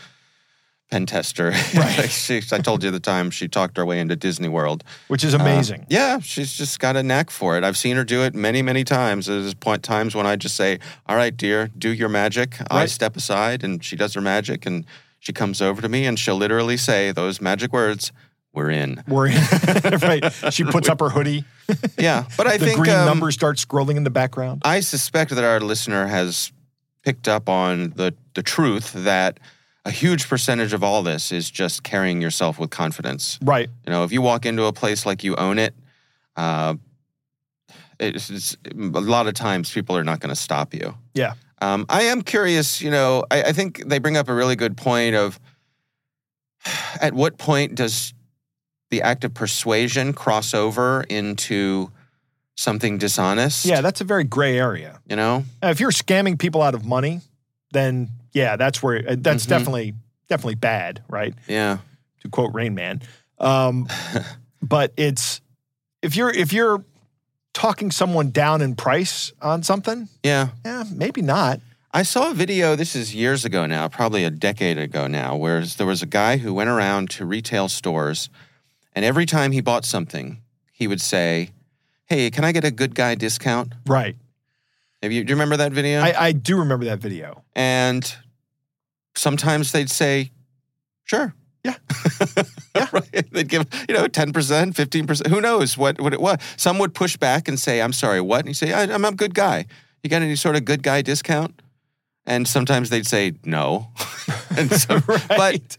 pen 0.91 1.07
tester. 1.07 1.53
Right. 1.75 2.11
she, 2.11 2.39
I 2.51 2.59
told 2.59 2.83
you 2.83 2.91
the 2.91 2.99
time 2.99 3.31
she 3.31 3.47
talked 3.47 3.77
her 3.77 3.87
way 3.87 4.01
into 4.01 4.17
Disney 4.17 4.49
World. 4.49 4.83
Which 5.09 5.23
is 5.23 5.35
amazing. 5.35 5.83
Uh, 5.83 5.87
yeah, 5.91 6.19
she's 6.19 6.53
just 6.55 6.81
got 6.81 6.97
a 6.97 7.03
knack 7.03 7.31
for 7.31 7.57
it. 7.57 7.63
I've 7.63 7.77
seen 7.77 7.97
her 7.97 8.05
do 8.05 8.23
it 8.23 8.35
many, 8.35 8.63
many 8.63 8.85
times. 8.85 9.27
There's 9.27 9.55
point 9.55 9.83
times 9.83 10.15
when 10.15 10.27
I 10.27 10.37
just 10.37 10.57
say, 10.57 10.79
"All 11.07 11.17
right, 11.17 11.37
dear, 11.37 11.69
do 11.79 11.91
your 11.91 12.09
magic." 12.09 12.57
I 12.71 12.87
step 12.87 13.17
aside, 13.17 13.63
and 13.63 13.85
she 13.85 13.97
does 13.97 14.15
her 14.15 14.21
magic, 14.21 14.67
and 14.67 14.87
she 15.21 15.33
comes 15.33 15.61
over 15.61 15.83
to 15.83 15.89
me, 15.89 16.07
and 16.07 16.19
she'll 16.19 16.37
literally 16.37 16.77
say 16.77 17.13
those 17.13 17.41
magic 17.41 17.73
words. 17.73 18.11
We're 18.53 18.71
in. 18.71 19.05
We're 19.07 19.29
in. 19.29 19.35
right. 20.03 20.33
She 20.53 20.65
puts 20.65 20.89
up 20.89 21.01
her 21.01 21.11
hoodie. 21.11 21.45
Yeah, 21.99 22.25
but 22.37 22.47
I 22.47 22.57
the 22.57 22.67
think 22.67 22.79
green 22.79 22.97
um, 22.97 23.05
numbers 23.05 23.35
start 23.35 23.59
scrolling 23.59 23.97
in 23.97 24.05
the 24.05 24.11
background. 24.11 24.63
I 24.65 24.81
suspect 24.81 25.31
that 25.33 25.45
our 25.45 25.61
listener 25.61 26.07
has 26.07 26.51
picked 27.05 27.29
up 27.29 27.49
on 27.49 27.91
the 27.91 28.15
the 28.35 28.43
truth 28.43 28.93
that 28.95 29.39
a 29.89 29.91
huge 29.91 30.29
percentage 30.29 30.75
of 30.75 30.85
all 30.85 31.03
this 31.03 31.33
is 31.33 31.51
just 31.51 31.83
carrying 31.83 32.21
yourself 32.21 32.59
with 32.59 32.69
confidence. 32.69 33.39
Right. 33.41 33.71
You 33.87 33.91
know, 33.91 34.05
if 34.05 34.13
you 34.13 34.21
walk 34.21 34.45
into 34.45 34.65
a 34.65 34.73
place 34.73 35.07
like 35.07 35.25
you 35.25 35.35
own 35.37 35.59
it, 35.59 35.75
uh, 36.37 36.75
it's, 37.99 38.29
it's 38.29 38.57
a 38.71 38.75
lot 38.75 39.27
of 39.27 39.33
times 39.33 39.73
people 39.73 39.97
are 39.97 40.05
not 40.05 40.21
going 40.21 40.29
to 40.29 40.41
stop 40.41 40.75
you. 40.75 40.95
Yeah. 41.15 41.33
Um, 41.63 41.87
I 41.89 42.03
am 42.03 42.21
curious. 42.21 42.83
You 42.83 42.91
know, 42.91 43.25
I, 43.31 43.45
I 43.45 43.53
think 43.53 43.89
they 43.89 43.99
bring 43.99 44.19
up 44.19 44.29
a 44.29 44.35
really 44.35 44.57
good 44.57 44.77
point 44.77 45.17
of 45.17 45.41
at 47.01 47.15
what 47.15 47.39
point 47.39 47.75
does 47.75 48.13
the 48.91 49.01
act 49.01 49.25
of 49.25 49.33
persuasion 49.33 50.13
cross 50.13 50.53
over 50.53 51.03
into 51.09 51.91
something 52.57 52.99
dishonest? 52.99 53.65
Yeah, 53.65 53.81
that's 53.81 54.03
a 54.03 54.05
very 54.05 54.25
gray 54.25 54.59
area. 54.59 55.01
You 55.09 55.17
know, 55.17 55.45
Now, 55.63 55.71
if 55.71 55.81
you're 55.81 55.93
scamming 55.93 56.39
people 56.39 56.61
out 56.61 56.75
of 56.75 56.85
money, 56.85 57.23
then 57.73 58.11
yeah, 58.33 58.57
that's 58.57 58.83
where 58.83 58.99
uh, 59.09 59.17
that's 59.19 59.47
Mhm. 59.47 59.49
definitely 59.49 59.95
definitely 60.29 60.55
bad, 60.57 61.03
right? 61.09 61.35
yeah, 61.47 61.79
To 62.23 62.29
quote 62.29 62.53
Rain 62.55 62.75
Man. 62.75 63.01
Um, 63.39 63.89
but 64.63 64.93
it's 64.97 65.41
if 66.03 66.17
you're 66.17 66.31
if 66.31 66.53
you're 66.53 66.85
talking 67.55 67.91
someone 67.91 68.31
down 68.31 68.61
in 68.63 68.77
price 68.77 69.33
on 69.43 69.63
something? 69.63 70.09
Yeah. 70.23 70.49
Yeah, 70.65 70.85
maybe 70.93 71.23
not. 71.23 71.61
I 71.93 72.03
saw 72.03 72.31
a 72.31 72.35
video, 72.35 72.77
this 72.77 72.95
is 72.95 73.15
years 73.15 73.45
ago 73.47 73.65
now, 73.67 73.89
probably 73.89 74.23
a 74.23 74.31
decade 74.31 74.77
ago 74.79 75.07
now, 75.07 75.35
where 75.35 75.65
there 75.65 75.87
was 75.87 76.03
a 76.03 76.07
guy 76.07 76.37
who 76.37 76.53
went 76.53 76.69
around 76.69 77.09
to 77.11 77.25
retail 77.25 77.69
stores 77.69 78.29
and 78.95 79.05
every 79.05 79.25
time 79.27 79.53
he 79.53 79.61
bought 79.63 79.85
something, 79.85 80.43
he 80.73 80.87
would 80.87 81.01
say, 81.01 81.51
Hey, 82.07 82.31
can 82.31 82.45
I 82.45 82.53
get 82.53 82.65
a 82.65 82.71
good 82.71 82.95
guy 82.95 83.15
discount? 83.15 83.73
Right. 83.87 84.17
Have 85.03 85.13
you, 85.13 85.25
do 85.25 85.31
you 85.31 85.37
remember 85.37 85.57
that 85.59 85.73
video? 85.73 86.01
I, 86.01 86.15
I 86.19 86.33
do 86.33 86.59
remember 86.59 86.87
that 86.87 86.99
video. 86.99 87.45
and 87.55 88.15
sometimes 89.15 89.73
they'd 89.73 89.91
say, 89.91 90.31
Sure. 91.05 91.35
Yeah. 91.65 91.75
yeah. 92.77 92.87
right. 92.93 93.33
They'd 93.33 93.49
give, 93.49 93.67
you 93.89 93.95
know, 93.95 94.07
10%, 94.07 94.33
15%. 94.33 95.27
Who 95.29 95.41
knows 95.41 95.77
what, 95.77 96.01
what 96.01 96.13
it 96.13 96.21
was? 96.21 96.39
Some 96.57 96.79
would 96.79 96.95
push 96.95 97.17
back 97.17 97.49
and 97.49 97.59
say, 97.59 97.81
I'm 97.81 97.93
sorry, 97.93 98.21
what? 98.21 98.41
And 98.41 98.49
you 98.49 98.55
say, 98.55 98.73
I, 98.73 98.83
I'm 98.83 99.05
a 99.05 99.13
good 99.13 99.35
guy. 99.35 99.67
You 100.03 100.11
got 100.11 100.23
any 100.23 100.37
sort 100.37 100.55
of 100.55 100.65
good 100.65 100.83
guy 100.83 101.03
discount? 101.03 101.63
And 102.27 102.47
sometimes 102.47 102.91
they'd 102.91 103.07
say, 103.07 103.33
no. 103.45 103.89
and 104.57 104.71
so, 104.71 104.97
right. 105.07 105.29
But, 105.29 105.77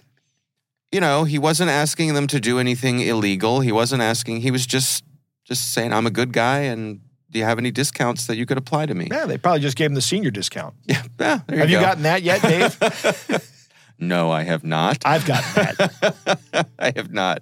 you 0.92 1.00
know, 1.00 1.24
he 1.24 1.38
wasn't 1.38 1.70
asking 1.70 2.16
them 2.16 2.26
to 2.28 2.40
do 2.40 2.58
anything 2.58 3.00
illegal. 3.02 3.60
He 3.60 3.72
wasn't 3.72 4.02
asking, 4.02 4.42
he 4.42 4.52
was 4.52 4.66
just 4.66 5.04
just 5.46 5.74
saying, 5.74 5.94
I'm 5.94 6.06
a 6.06 6.12
good 6.12 6.32
guy 6.32 6.60
and 6.60 7.02
do 7.32 7.40
you 7.40 7.46
have 7.46 7.58
any 7.60 7.72
discounts 7.72 8.28
that 8.28 8.38
you 8.38 8.46
could 8.46 8.58
apply 8.58 8.86
to 8.86 8.94
me? 8.96 9.08
yeah, 9.12 9.26
they 9.26 9.38
probably 9.38 9.62
just 9.62 9.78
gave 9.78 9.88
him 9.88 9.96
the 9.96 10.02
senior 10.02 10.32
discount. 10.32 10.76
Yeah. 10.86 11.04
yeah 11.20 11.40
there 11.48 11.60
Have 11.60 11.70
you 11.70 11.80
gotten 11.80 12.04
that 12.04 12.24
yet, 12.24 12.42
Dave? 12.42 13.50
No, 14.02 14.32
I 14.32 14.44
have 14.44 14.64
not. 14.64 15.00
I've 15.04 15.26
gotten 15.26 15.54
that. 15.56 16.68
I 16.80 16.94
have 16.96 17.12
not. 17.12 17.42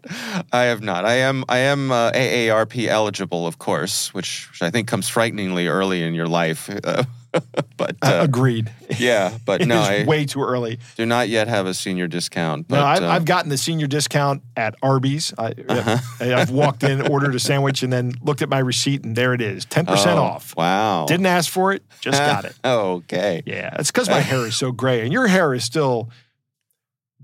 I 0.52 0.64
have 0.64 0.82
not. 0.82 1.06
I 1.06 1.18
am. 1.18 1.46
I 1.48 1.60
am 1.60 1.92
uh, 1.92 2.10
AARP 2.14 2.88
eligible, 2.88 3.46
of 3.46 3.60
course, 3.60 4.12
which, 4.12 4.50
which 4.50 4.64
I 4.64 4.72
think 4.72 4.88
comes 4.88 5.08
frighteningly 5.08 5.68
early 5.68 6.02
in 6.02 6.16
your 6.16 6.28
life. 6.28 6.68
Uh, 6.84 7.04
but 7.78 7.96
uh, 8.02 8.20
Agreed. 8.24 8.72
yeah, 9.00 9.38
but 9.46 9.62
It 9.62 9.68
no, 9.68 9.78
I 9.80 10.06
way 10.06 10.26
too 10.26 10.42
early. 10.44 10.80
do 10.96 11.06
not 11.06 11.30
yet 11.30 11.48
have 11.48 11.66
a 11.66 11.74
senior 11.74 12.08
discount. 12.08 12.68
But 12.68 12.78
no, 12.78 12.86
I've, 12.86 13.04
uh, 13.04 13.08
I've 13.08 13.26
gotten 13.26 13.50
the 13.50 13.58
senior 13.58 13.88
discount 13.88 14.42
at 14.56 14.76
Arby's. 14.82 15.34
I, 15.38 15.54
Uh-huh. 15.70 15.98
I've 16.20 16.50
walked 16.50 16.84
in, 16.84 17.02
ordered 17.08 17.36
a 17.36 17.40
sandwich, 17.40 17.84
and 17.84 17.92
then 17.94 18.14
looked 18.22 18.42
at 18.42 18.50
my 18.50 18.60
receipt, 18.60 19.04
and 19.04 19.16
there 19.16 19.34
it 19.34 19.42
is 19.42 19.66
10% 19.66 19.88
oh, 20.08 20.18
off. 20.18 20.56
Wow. 20.56 21.06
Didn't 21.08 21.26
ask 21.28 21.52
for 21.52 21.72
it, 21.74 21.84
just 22.02 22.18
got 22.20 22.46
it. 22.46 22.56
okay. 22.66 23.44
Yeah, 23.46 23.76
it's 23.80 23.92
because 23.92 24.10
my 24.10 24.20
hair 24.20 24.46
is 24.48 24.56
so 24.56 24.72
gray, 24.72 25.02
and 25.02 25.12
your 25.14 25.28
hair 25.28 25.54
is 25.54 25.64
still 25.64 26.10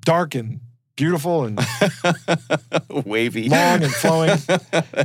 dark 0.06 0.36
and 0.36 0.60
beautiful 0.96 1.46
and 1.46 1.60
Wavy. 3.06 3.50
long 3.50 3.84
and 3.84 3.92
flowing. 3.94 4.38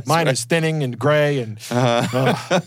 Mine 0.05 0.25
right. 0.25 0.27
is 0.27 0.45
thinning 0.45 0.83
and 0.83 0.97
gray, 0.99 1.39
and 1.39 1.57
Uh, 1.71 2.59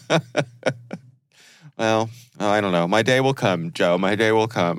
well, 1.83 2.11
oh, 2.39 2.49
I 2.49 2.61
don't 2.61 2.71
know. 2.71 2.87
My 2.87 3.03
day 3.03 3.21
will 3.21 3.35
come, 3.35 3.73
Joe. 3.73 3.99
My 3.99 4.15
day 4.15 4.31
will 4.31 4.47
come. 4.47 4.79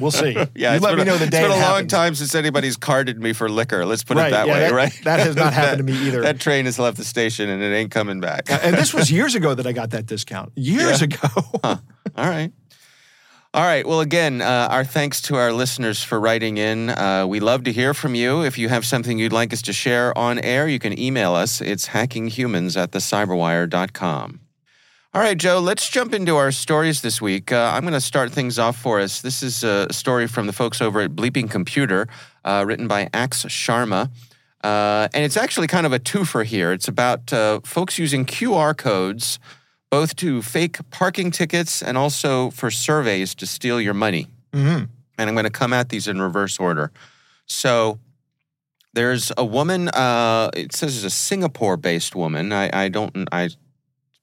we'll 0.00 0.10
see. 0.10 0.32
yeah, 0.56 0.74
you 0.74 0.80
let 0.80 0.96
me 0.96 1.02
a- 1.02 1.04
know 1.04 1.16
the 1.16 1.28
day 1.28 1.44
It's 1.44 1.48
been 1.54 1.62
a 1.62 1.70
long 1.70 1.86
time 1.86 2.16
since 2.16 2.34
anybody's 2.34 2.76
carded 2.76 3.20
me 3.22 3.32
for 3.32 3.48
liquor. 3.48 3.86
Let's 3.86 4.02
put 4.02 4.16
Right, 4.16 4.28
it 4.28 4.30
that 4.32 4.46
yeah, 4.48 4.52
way, 4.54 4.60
that- 4.60 4.72
right? 4.72 5.00
that 5.04 5.20
has 5.20 5.36
not 5.36 5.52
happened 5.52 5.78
to 5.78 5.84
me 5.84 5.92
either. 6.08 6.22
That 6.22 6.40
train 6.40 6.64
has 6.64 6.76
left 6.78 6.96
the 6.96 7.04
station 7.04 7.48
and 7.48 7.62
it 7.62 7.72
ain't 7.72 7.92
coming 7.92 8.18
back. 8.20 8.50
and 8.50 8.76
this 8.76 8.92
was 8.92 9.10
years 9.18 9.36
ago 9.36 9.54
that 9.54 9.64
I 9.66 9.70
got 9.72 9.90
that 9.90 10.06
discount. 10.06 10.50
Years 10.56 11.00
Yeah. 11.00 11.04
ago. 11.04 11.28
All 11.62 11.78
right. 12.16 12.50
All 13.54 13.62
right. 13.64 13.86
Well, 13.86 14.00
again, 14.00 14.40
uh, 14.42 14.68
our 14.70 14.84
thanks 14.84 15.22
to 15.22 15.36
our 15.36 15.52
listeners 15.52 16.02
for 16.02 16.18
writing 16.20 16.56
in. 16.58 16.90
Uh, 16.90 17.26
we 17.28 17.38
love 17.40 17.64
to 17.64 17.72
hear 17.72 17.94
from 17.94 18.14
you. 18.16 18.42
If 18.42 18.58
you 18.58 18.68
have 18.68 18.84
something 18.84 19.18
you'd 19.18 19.32
like 19.32 19.52
us 19.52 19.62
to 19.62 19.72
share 19.72 20.16
on 20.18 20.38
air, 20.40 20.66
you 20.68 20.78
can 20.80 20.98
email 20.98 21.34
us. 21.34 21.60
It's 21.60 21.88
hackinghumans 21.88 22.76
at 22.76 22.90
thecyberwire.com. 22.92 24.40
All 25.12 25.20
right, 25.20 25.36
Joe, 25.36 25.58
let's 25.58 25.90
jump 25.90 26.14
into 26.14 26.36
our 26.36 26.52
stories 26.52 27.02
this 27.02 27.20
week. 27.20 27.50
Uh, 27.50 27.72
I'm 27.74 27.82
going 27.82 27.94
to 27.94 28.00
start 28.00 28.30
things 28.30 28.60
off 28.60 28.76
for 28.76 29.00
us. 29.00 29.20
This 29.22 29.42
is 29.42 29.64
a 29.64 29.92
story 29.92 30.28
from 30.28 30.46
the 30.46 30.52
folks 30.52 30.80
over 30.80 31.00
at 31.00 31.16
Bleeping 31.16 31.50
Computer, 31.50 32.06
uh, 32.44 32.62
written 32.64 32.86
by 32.86 33.08
Ax 33.12 33.44
Sharma. 33.46 34.08
Uh, 34.62 35.08
and 35.12 35.24
it's 35.24 35.36
actually 35.36 35.66
kind 35.66 35.84
of 35.84 35.92
a 35.92 35.98
twofer 35.98 36.44
here. 36.44 36.70
It's 36.70 36.86
about 36.86 37.32
uh, 37.32 37.58
folks 37.64 37.98
using 37.98 38.24
QR 38.24 38.76
codes 38.76 39.40
both 39.90 40.14
to 40.14 40.42
fake 40.42 40.78
parking 40.90 41.32
tickets 41.32 41.82
and 41.82 41.98
also 41.98 42.50
for 42.50 42.70
surveys 42.70 43.34
to 43.34 43.46
steal 43.46 43.80
your 43.80 43.94
money. 43.94 44.28
hmm 44.54 44.84
And 45.18 45.28
I'm 45.28 45.34
going 45.34 45.42
to 45.42 45.50
come 45.50 45.72
at 45.72 45.88
these 45.88 46.06
in 46.06 46.22
reverse 46.22 46.60
order. 46.60 46.92
So 47.46 47.98
there's 48.94 49.32
a 49.36 49.44
woman, 49.44 49.88
uh, 49.88 50.50
it 50.54 50.72
says 50.72 50.98
it's 50.98 51.04
a 51.04 51.10
Singapore 51.10 51.76
based 51.76 52.14
woman. 52.14 52.52
I, 52.52 52.84
I 52.84 52.88
don't, 52.88 53.28
I 53.32 53.48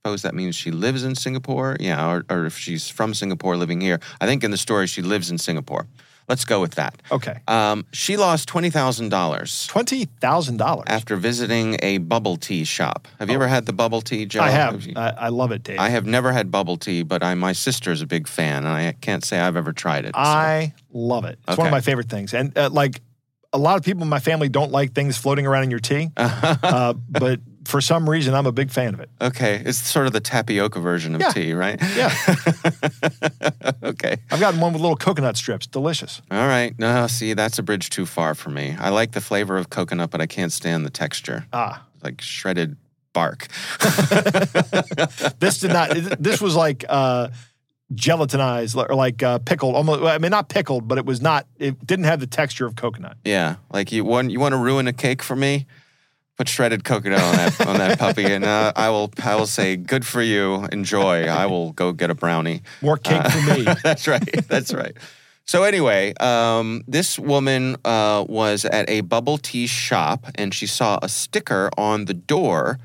suppose 0.08 0.22
that 0.22 0.34
means 0.36 0.56
she 0.56 0.72
lives 0.72 1.04
in 1.04 1.16
Singapore. 1.16 1.76
Yeah, 1.80 2.10
or, 2.10 2.26
or 2.30 2.46
if 2.46 2.58
she's 2.58 2.88
from 2.90 3.14
Singapore 3.14 3.58
living 3.58 3.82
here. 3.82 4.00
I 4.22 4.26
think 4.26 4.44
in 4.44 4.52
the 4.52 4.58
story 4.58 4.88
she 4.88 5.02
lives 5.02 5.30
in 5.30 5.38
Singapore. 5.38 5.86
Let's 6.30 6.44
go 6.44 6.60
with 6.60 6.76
that. 6.76 7.02
Okay. 7.10 7.40
Um, 7.48 7.86
she 7.94 8.18
lost 8.18 8.50
$20,000 8.50 9.10
$20,000. 9.10 10.84
after 10.88 11.16
visiting 11.16 11.78
a 11.82 12.00
bubble 12.00 12.36
tea 12.36 12.66
shop. 12.66 13.08
Have 13.20 13.30
you 13.30 13.36
ever 13.36 13.48
had 13.48 13.66
the 13.66 13.72
bubble 13.74 14.02
tea, 14.02 14.26
Joe? 14.26 14.42
Oh. 14.42 14.44
I 14.44 14.50
have. 14.50 14.86
you- 14.86 14.94
I, 14.98 15.10
I 15.10 15.30
love 15.30 15.52
it, 15.52 15.64
Dave. 15.64 15.80
I 15.80 15.88
have 15.90 16.06
never 16.06 16.32
had 16.34 16.52
bubble 16.52 16.76
tea, 16.78 17.04
but 17.04 17.24
I, 17.24 17.34
my 17.36 17.52
is 17.52 18.02
a 18.02 18.06
big 18.06 18.28
fan, 18.28 18.66
and 18.66 18.68
I 18.68 18.92
can't 19.00 19.24
say 19.24 19.40
I've 19.40 19.56
ever 19.56 19.72
tried 19.74 20.04
it. 20.06 20.16
so- 20.16 20.20
I 20.22 20.74
love 20.92 21.24
it. 21.26 21.40
It's 21.48 21.58
one 21.58 21.68
of 21.68 21.72
my 21.72 21.82
favorite 21.82 22.10
things. 22.10 22.34
And 22.34 22.58
uh, 22.58 22.70
like 22.72 23.02
a 23.54 23.58
lot 23.58 23.78
of 23.78 23.84
people 23.84 24.04
in 24.04 24.10
my 24.10 24.20
family 24.20 24.50
don't 24.50 24.72
like 24.72 24.94
things 24.94 25.16
floating 25.18 25.48
around 25.48 25.64
in 25.64 25.72
your 25.72 25.80
tea, 25.80 26.10
uh, 26.18 26.94
but 27.10 27.40
for 27.68 27.82
some 27.82 28.10
reason, 28.10 28.34
I'm 28.34 28.46
a 28.46 28.52
big 28.52 28.72
fan 28.72 28.94
of 28.94 29.00
it. 29.00 29.10
okay, 29.22 29.62
it's 29.66 29.78
sort 29.78 30.08
of 30.08 30.14
the 30.14 30.20
tapioca 30.20 30.80
version 30.80 31.14
of 31.16 31.22
Yeah. 31.22 31.32
tea, 31.32 31.54
right? 31.54 31.80
Yeah. 31.96 32.14
okay. 33.84 34.18
I've 34.32 34.40
gotten 34.40 34.60
one 34.60 34.74
with 34.74 34.82
little 34.82 34.96
coconut 34.98 35.38
strips. 35.38 35.68
Delicious. 35.68 36.22
All 36.32 36.48
right. 36.48 36.78
No, 36.80 37.08
see, 37.08 37.34
that's 37.34 37.60
a 37.60 37.64
bridge 37.64 37.90
too 37.90 38.06
far 38.06 38.36
for 38.36 38.50
me. 38.50 38.76
I 38.80 38.90
like 38.90 39.12
the 39.12 39.22
flavor 39.22 39.58
of 39.58 39.70
coconut, 39.70 40.10
but 40.12 40.22
I 40.22 40.26
can't 40.28 40.52
stand 40.52 40.86
the 40.86 40.90
texture, 40.90 41.46
Ah, 41.54 41.86
like 42.04 42.22
shredded 42.22 42.78
bark. 43.14 43.48
this 45.40 45.60
did 45.60 45.72
not. 45.74 45.90
This 46.20 46.42
was 46.42 46.56
like 46.56 46.86
uh, 46.88 47.30
gelatinized 47.94 48.76
or 48.90 48.96
like 48.96 49.24
uh, 49.24 49.40
pickled. 49.40 49.76
Almost. 49.76 50.04
I 50.04 50.18
mean, 50.20 50.32
not 50.32 50.50
pickled, 50.50 50.88
but 50.88 50.98
it 50.98 51.06
was 51.06 51.22
not. 51.22 51.48
It 51.58 51.86
didn't 51.86 52.06
have 52.06 52.20
the 52.20 52.28
texture 52.28 52.66
of 52.66 52.76
coconut. 52.76 53.18
Yeah, 53.24 53.56
like 53.72 53.92
you 53.92 54.04
want 54.04 54.32
you 54.32 54.40
want 54.40 54.54
to 54.54 54.58
ruin 54.58 54.88
a 54.88 54.94
cake 54.94 55.22
for 55.24 55.36
me? 55.36 55.66
Put 56.38 56.48
shredded 56.48 56.84
coconut 56.84 57.20
on 57.22 57.36
that 57.36 57.68
on 57.68 57.78
that 57.80 57.98
puppy, 58.00 58.26
and 58.26 58.46
uh, 58.46 58.72
I 58.76 58.90
will 58.92 59.12
I 59.24 59.36
will 59.36 59.48
say 59.48 59.76
good 59.76 60.06
for 60.06 60.22
you. 60.22 60.66
Enjoy. 60.72 61.24
I 61.26 61.48
will 61.48 61.72
go 61.72 61.92
get 61.94 62.12
a 62.12 62.16
brownie. 62.16 62.62
More 62.82 62.98
cake 62.98 63.26
Uh, 63.26 63.30
for 63.30 63.56
me. 63.58 63.64
that's 63.84 64.08
right. 64.08 64.48
That's 64.48 64.72
right. 64.74 64.96
So 65.46 65.64
anyway, 65.64 66.14
um, 66.20 66.84
this 66.88 67.18
woman 67.18 67.78
uh, 67.86 68.24
was 68.28 68.66
at 68.66 68.88
a 68.90 69.02
bubble 69.02 69.38
tea 69.38 69.66
shop, 69.66 70.28
and 70.36 70.54
she 70.54 70.68
saw 70.68 71.00
a 71.02 71.10
sticker 71.10 71.72
on 71.78 72.06
the 72.06 72.14
door 72.14 72.78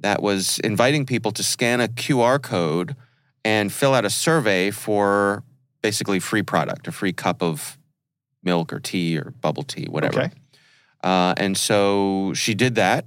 that 0.00 0.20
was 0.22 0.58
inviting 0.60 1.06
people 1.06 1.30
to 1.32 1.42
scan 1.44 1.80
a 1.80 1.88
QR 1.88 2.42
code 2.42 2.96
and 3.44 3.72
fill 3.72 3.94
out 3.94 4.04
a 4.04 4.10
survey 4.10 4.70
for 4.70 5.44
basically 5.82 6.18
free 6.18 6.42
product, 6.42 6.88
a 6.88 6.92
free 6.92 7.12
cup 7.12 7.42
of 7.42 7.78
milk 8.42 8.72
or 8.72 8.80
tea 8.80 9.16
or 9.16 9.32
bubble 9.40 9.62
tea, 9.62 9.86
whatever. 9.88 10.22
Okay. 10.22 10.30
Uh, 11.02 11.34
and 11.36 11.56
so 11.56 12.32
she 12.34 12.54
did 12.54 12.74
that. 12.76 13.06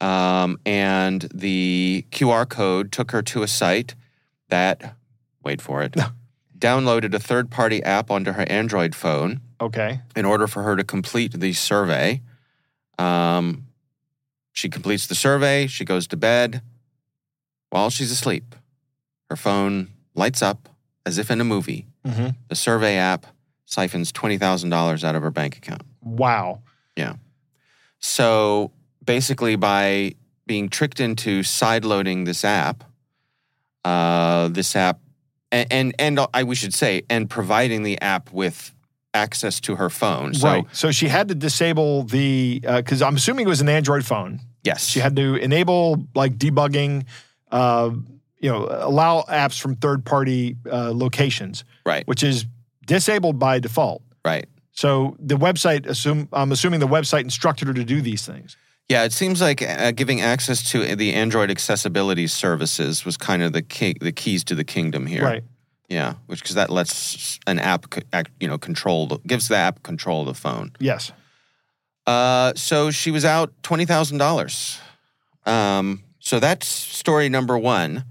Um, 0.00 0.58
and 0.66 1.22
the 1.32 2.04
QR 2.10 2.48
code 2.48 2.92
took 2.92 3.10
her 3.12 3.22
to 3.22 3.42
a 3.42 3.48
site 3.48 3.94
that, 4.48 4.96
wait 5.42 5.60
for 5.62 5.82
it, 5.82 5.94
downloaded 6.58 7.14
a 7.14 7.18
third 7.18 7.50
party 7.50 7.82
app 7.82 8.10
onto 8.10 8.32
her 8.32 8.42
Android 8.50 8.94
phone 8.94 9.40
Okay. 9.60 10.00
in 10.16 10.24
order 10.24 10.46
for 10.46 10.62
her 10.62 10.76
to 10.76 10.84
complete 10.84 11.32
the 11.40 11.52
survey. 11.52 12.20
Um, 12.98 13.66
she 14.52 14.68
completes 14.68 15.06
the 15.06 15.14
survey, 15.14 15.66
she 15.66 15.84
goes 15.84 16.06
to 16.08 16.16
bed. 16.16 16.62
While 17.70 17.90
she's 17.90 18.10
asleep, 18.10 18.54
her 19.30 19.36
phone 19.36 19.88
lights 20.14 20.42
up 20.42 20.68
as 21.06 21.18
if 21.18 21.30
in 21.30 21.40
a 21.40 21.44
movie. 21.44 21.86
hmm 22.06 22.28
The 22.48 22.54
survey 22.56 22.96
app 22.96 23.26
siphons 23.64 24.12
$20,000 24.12 25.02
out 25.04 25.14
of 25.14 25.22
her 25.22 25.30
bank 25.30 25.56
account. 25.56 25.82
Wow. 26.02 26.62
So 28.04 28.70
basically, 29.02 29.56
by 29.56 30.14
being 30.46 30.68
tricked 30.68 31.00
into 31.00 31.40
sideloading 31.40 32.26
this 32.26 32.44
app, 32.44 32.84
uh, 33.82 34.48
this 34.48 34.76
app, 34.76 35.00
and 35.50 35.66
and, 35.72 35.94
and 35.98 36.20
I 36.34 36.44
we 36.44 36.54
should 36.54 36.74
say, 36.74 37.02
and 37.08 37.30
providing 37.30 37.82
the 37.82 37.98
app 38.02 38.30
with 38.30 38.74
access 39.14 39.58
to 39.60 39.76
her 39.76 39.88
phone. 39.88 40.34
So 40.34 40.46
right. 40.46 40.66
So 40.72 40.90
she 40.90 41.08
had 41.08 41.28
to 41.28 41.34
disable 41.34 42.02
the 42.02 42.60
because 42.60 43.00
I'm 43.00 43.16
assuming 43.16 43.46
it 43.46 43.48
was 43.48 43.62
an 43.62 43.70
Android 43.70 44.04
phone. 44.04 44.38
yes, 44.64 44.86
She 44.86 45.00
had 45.00 45.16
to 45.16 45.36
enable 45.36 46.06
like 46.14 46.36
debugging, 46.36 47.06
uh, 47.50 47.90
you 48.38 48.50
know, 48.50 48.68
allow 48.70 49.22
apps 49.30 49.58
from 49.58 49.76
third 49.76 50.04
party 50.04 50.56
uh, 50.70 50.92
locations, 50.92 51.64
right, 51.86 52.06
which 52.06 52.22
is 52.22 52.44
disabled 52.86 53.38
by 53.38 53.60
default. 53.60 54.02
right. 54.26 54.46
So 54.74 55.16
the 55.20 55.36
website 55.36 55.86
assume 55.86 56.28
I'm 56.32 56.52
assuming 56.52 56.80
the 56.80 56.88
website 56.88 57.22
instructed 57.22 57.68
her 57.68 57.74
to 57.74 57.84
do 57.84 58.02
these 58.02 58.26
things. 58.26 58.56
Yeah, 58.88 59.04
it 59.04 59.12
seems 59.12 59.40
like 59.40 59.62
uh, 59.62 59.92
giving 59.92 60.20
access 60.20 60.70
to 60.72 60.94
the 60.94 61.14
Android 61.14 61.50
accessibility 61.50 62.26
services 62.26 63.04
was 63.04 63.16
kind 63.16 63.42
of 63.42 63.54
the 63.54 63.62
key, 63.62 63.96
the 63.98 64.12
keys 64.12 64.44
to 64.44 64.54
the 64.54 64.64
kingdom 64.64 65.06
here. 65.06 65.24
Right. 65.24 65.44
Yeah, 65.88 66.14
which 66.26 66.40
because 66.42 66.56
that 66.56 66.70
lets 66.70 67.38
an 67.46 67.58
app, 67.60 67.86
act- 68.12 68.32
you 68.40 68.48
know, 68.48 68.58
control 68.58 69.06
the, 69.06 69.18
gives 69.26 69.48
the 69.48 69.56
app 69.56 69.82
control 69.82 70.22
of 70.22 70.26
the 70.26 70.34
phone. 70.34 70.72
Yes. 70.80 71.12
Uh, 72.06 72.52
so 72.56 72.90
she 72.90 73.10
was 73.10 73.24
out 73.24 73.52
twenty 73.62 73.86
thousand 73.86 74.18
dollars. 74.18 74.78
Um, 75.46 76.02
so 76.18 76.40
that's 76.40 76.66
story 76.66 77.28
number 77.28 77.56
one. 77.56 78.04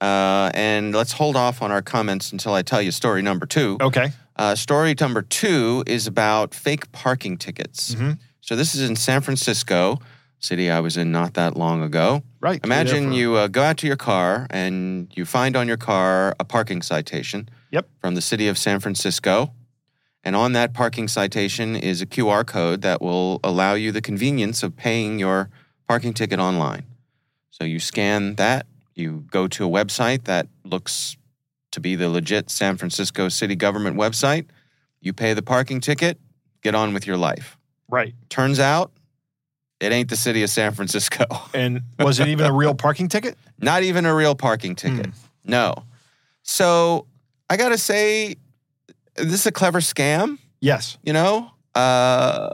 Uh, 0.00 0.50
and 0.54 0.94
let's 0.94 1.12
hold 1.12 1.36
off 1.36 1.62
on 1.62 1.70
our 1.70 1.82
comments 1.82 2.32
until 2.32 2.54
I 2.54 2.62
tell 2.62 2.80
you 2.82 2.90
story 2.90 3.22
number 3.22 3.46
two. 3.46 3.76
Okay. 3.80 4.12
Uh, 4.36 4.54
story 4.54 4.94
number 4.98 5.22
two 5.22 5.82
is 5.86 6.06
about 6.06 6.54
fake 6.54 6.90
parking 6.92 7.36
tickets. 7.36 7.94
Mhm. 7.94 8.18
So 8.40 8.56
this 8.56 8.74
is 8.74 8.88
in 8.88 8.96
San 8.96 9.20
Francisco, 9.20 9.98
city 10.38 10.70
I 10.70 10.80
was 10.80 10.96
in 10.96 11.12
not 11.12 11.34
that 11.34 11.56
long 11.56 11.82
ago. 11.82 12.22
Right. 12.40 12.60
Imagine 12.64 13.12
you 13.12 13.34
uh, 13.36 13.48
go 13.48 13.62
out 13.62 13.76
to 13.78 13.86
your 13.86 13.96
car 13.96 14.46
and 14.50 15.08
you 15.14 15.24
find 15.26 15.56
on 15.56 15.68
your 15.68 15.76
car 15.76 16.34
a 16.40 16.44
parking 16.44 16.80
citation 16.80 17.48
Yep. 17.70 17.88
from 18.00 18.14
the 18.14 18.22
city 18.22 18.48
of 18.48 18.56
San 18.56 18.80
Francisco. 18.80 19.52
And 20.24 20.34
on 20.36 20.52
that 20.52 20.72
parking 20.74 21.08
citation 21.08 21.76
is 21.76 22.00
a 22.02 22.06
QR 22.06 22.44
code 22.44 22.82
that 22.82 23.00
will 23.02 23.40
allow 23.44 23.74
you 23.74 23.92
the 23.92 24.00
convenience 24.02 24.62
of 24.62 24.76
paying 24.76 25.18
your 25.18 25.50
parking 25.88 26.12
ticket 26.14 26.38
online. 26.38 26.84
So 27.50 27.64
you 27.64 27.78
scan 27.80 28.36
that, 28.36 28.66
you 28.94 29.24
go 29.30 29.46
to 29.48 29.66
a 29.66 29.68
website 29.68 30.24
that 30.24 30.46
looks 30.64 31.16
to 31.72 31.80
be 31.80 31.94
the 31.96 32.08
legit 32.08 32.50
San 32.50 32.76
Francisco 32.76 33.28
city 33.28 33.56
government 33.56 33.96
website, 33.96 34.46
you 35.00 35.12
pay 35.12 35.34
the 35.34 35.42
parking 35.42 35.80
ticket, 35.80 36.18
get 36.62 36.74
on 36.74 36.92
with 36.94 37.06
your 37.06 37.16
life. 37.16 37.56
Right. 37.88 38.14
Turns 38.28 38.58
out 38.60 38.92
it 39.80 39.92
ain't 39.92 40.10
the 40.10 40.16
city 40.16 40.42
of 40.42 40.50
San 40.50 40.72
Francisco. 40.72 41.24
And 41.54 41.82
was 41.98 42.20
it 42.20 42.28
even 42.28 42.46
a 42.46 42.52
real 42.52 42.74
parking 42.74 43.08
ticket? 43.08 43.36
Not 43.58 43.82
even 43.82 44.04
a 44.06 44.14
real 44.14 44.34
parking 44.34 44.74
ticket. 44.76 45.06
No. 45.44 45.74
So 46.42 47.06
I 47.48 47.56
got 47.56 47.70
to 47.70 47.78
say, 47.78 48.36
this 49.16 49.40
is 49.40 49.46
a 49.46 49.52
clever 49.52 49.80
scam, 49.80 50.38
Yes. 50.60 50.98
you 51.02 51.12
know? 51.12 51.50
Uh, 51.74 52.50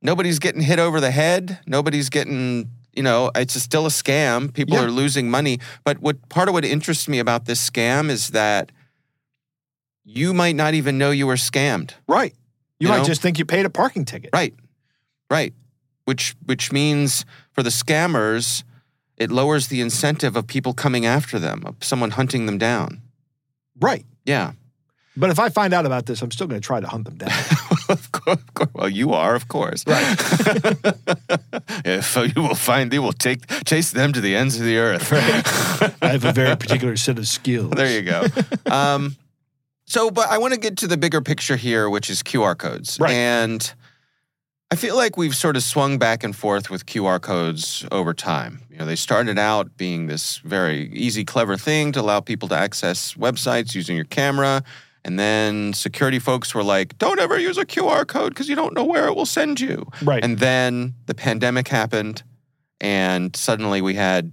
nobody's 0.00 0.38
getting 0.38 0.62
hit 0.62 0.78
over 0.78 1.00
the 1.00 1.10
head. 1.10 1.58
Nobody's 1.66 2.08
getting, 2.08 2.70
you 2.94 3.02
know, 3.02 3.30
it's 3.34 3.54
still 3.60 3.86
a 3.86 3.90
scam. 3.90 4.52
People 4.52 4.76
Yeah. 4.76 4.84
are 4.84 4.90
losing 4.90 5.30
money. 5.30 5.58
But 5.84 5.98
what 6.00 6.28
part 6.28 6.48
of 6.48 6.54
what 6.54 6.64
interests 6.64 7.08
me 7.08 7.18
about 7.18 7.46
this 7.46 7.70
scam 7.70 8.10
is 8.10 8.30
that 8.30 8.70
you 10.04 10.34
might 10.34 10.56
not 10.56 10.74
even 10.74 10.98
know 10.98 11.10
you 11.10 11.26
were 11.26 11.36
scammed. 11.36 11.92
Right. 12.08 12.34
You, 12.78 12.86
You 12.86 12.88
might 12.88 12.98
know? 12.98 13.04
just 13.04 13.22
think 13.22 13.38
you 13.38 13.44
paid 13.44 13.64
a 13.66 13.70
parking 13.70 14.04
ticket. 14.04 14.30
Right. 14.32 14.54
Right. 15.30 15.54
Which 16.04 16.34
which 16.44 16.72
means 16.72 17.24
for 17.52 17.62
the 17.62 17.70
scammers, 17.70 18.64
it 19.16 19.30
lowers 19.30 19.68
the 19.68 19.80
incentive 19.80 20.34
of 20.36 20.46
people 20.46 20.74
coming 20.74 21.06
after 21.06 21.38
them, 21.38 21.62
of 21.64 21.76
someone 21.80 22.10
hunting 22.10 22.46
them 22.46 22.58
down. 22.58 23.00
Right. 23.80 24.04
Yeah. 24.24 24.52
But 25.16 25.30
if 25.30 25.38
I 25.38 25.50
find 25.50 25.74
out 25.74 25.84
about 25.84 26.06
this, 26.06 26.22
I'm 26.22 26.30
still 26.30 26.46
going 26.46 26.60
to 26.60 26.66
try 26.66 26.80
to 26.80 26.86
hunt 26.86 27.04
them 27.04 27.16
down. 27.16 27.28
of, 27.88 28.12
course, 28.12 28.40
of 28.40 28.54
course. 28.54 28.70
Well, 28.74 28.88
you 28.88 29.12
are, 29.12 29.34
of 29.34 29.48
course. 29.48 29.84
Right. 29.86 30.16
if 31.84 32.16
you 32.16 32.42
will 32.42 32.54
find, 32.54 32.90
they 32.90 32.98
will 32.98 33.12
take 33.12 33.46
chase 33.64 33.90
them 33.90 34.12
to 34.14 34.20
the 34.20 34.34
ends 34.34 34.58
of 34.58 34.64
the 34.64 34.78
earth. 34.78 35.12
I 36.02 36.08
have 36.08 36.24
a 36.24 36.32
very 36.32 36.56
particular 36.56 36.96
set 36.96 37.18
of 37.18 37.28
skills. 37.28 37.72
there 37.72 37.90
you 37.90 38.02
go. 38.02 38.24
Um, 38.70 39.16
so, 39.84 40.10
but 40.10 40.28
I 40.28 40.38
want 40.38 40.54
to 40.54 40.60
get 40.60 40.78
to 40.78 40.86
the 40.86 40.96
bigger 40.96 41.20
picture 41.20 41.56
here, 41.56 41.90
which 41.90 42.08
is 42.08 42.22
QR 42.22 42.56
codes. 42.56 42.98
Right. 42.98 43.12
And 43.12 43.74
I 44.70 44.76
feel 44.76 44.96
like 44.96 45.18
we've 45.18 45.36
sort 45.36 45.56
of 45.56 45.62
swung 45.62 45.98
back 45.98 46.24
and 46.24 46.34
forth 46.34 46.70
with 46.70 46.86
QR 46.86 47.20
codes 47.20 47.84
over 47.92 48.14
time. 48.14 48.62
You 48.70 48.78
know, 48.78 48.86
they 48.86 48.96
started 48.96 49.38
out 49.38 49.76
being 49.76 50.06
this 50.06 50.38
very 50.38 50.90
easy, 50.94 51.26
clever 51.26 51.58
thing 51.58 51.92
to 51.92 52.00
allow 52.00 52.20
people 52.20 52.48
to 52.48 52.56
access 52.56 53.12
websites 53.12 53.74
using 53.74 53.96
your 53.96 54.06
camera. 54.06 54.64
And 55.04 55.18
then 55.18 55.72
security 55.72 56.18
folks 56.20 56.54
were 56.54 56.62
like, 56.62 56.96
don't 56.98 57.18
ever 57.18 57.38
use 57.38 57.58
a 57.58 57.64
QR 57.66 58.06
code 58.06 58.30
because 58.30 58.48
you 58.48 58.54
don't 58.54 58.72
know 58.74 58.84
where 58.84 59.08
it 59.08 59.16
will 59.16 59.26
send 59.26 59.60
you. 59.60 59.90
Right. 60.02 60.22
And 60.22 60.38
then 60.38 60.94
the 61.06 61.14
pandemic 61.14 61.66
happened, 61.68 62.22
and 62.80 63.34
suddenly 63.34 63.80
we 63.82 63.94
had 63.94 64.32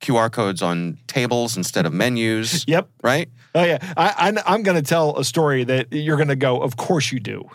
QR 0.00 0.30
codes 0.30 0.62
on 0.62 0.98
tables 1.06 1.56
instead 1.56 1.86
of 1.86 1.92
menus, 1.92 2.64
Yep. 2.68 2.88
right? 3.02 3.28
Oh 3.54 3.64
yeah. 3.64 3.78
I, 3.96 4.32
I'm 4.46 4.62
going 4.62 4.76
to 4.80 4.88
tell 4.88 5.16
a 5.18 5.24
story 5.24 5.64
that 5.64 5.92
you're 5.92 6.16
going 6.16 6.28
to 6.28 6.36
go. 6.36 6.60
Of 6.60 6.76
course 6.76 7.12
you 7.12 7.20
do. 7.20 7.48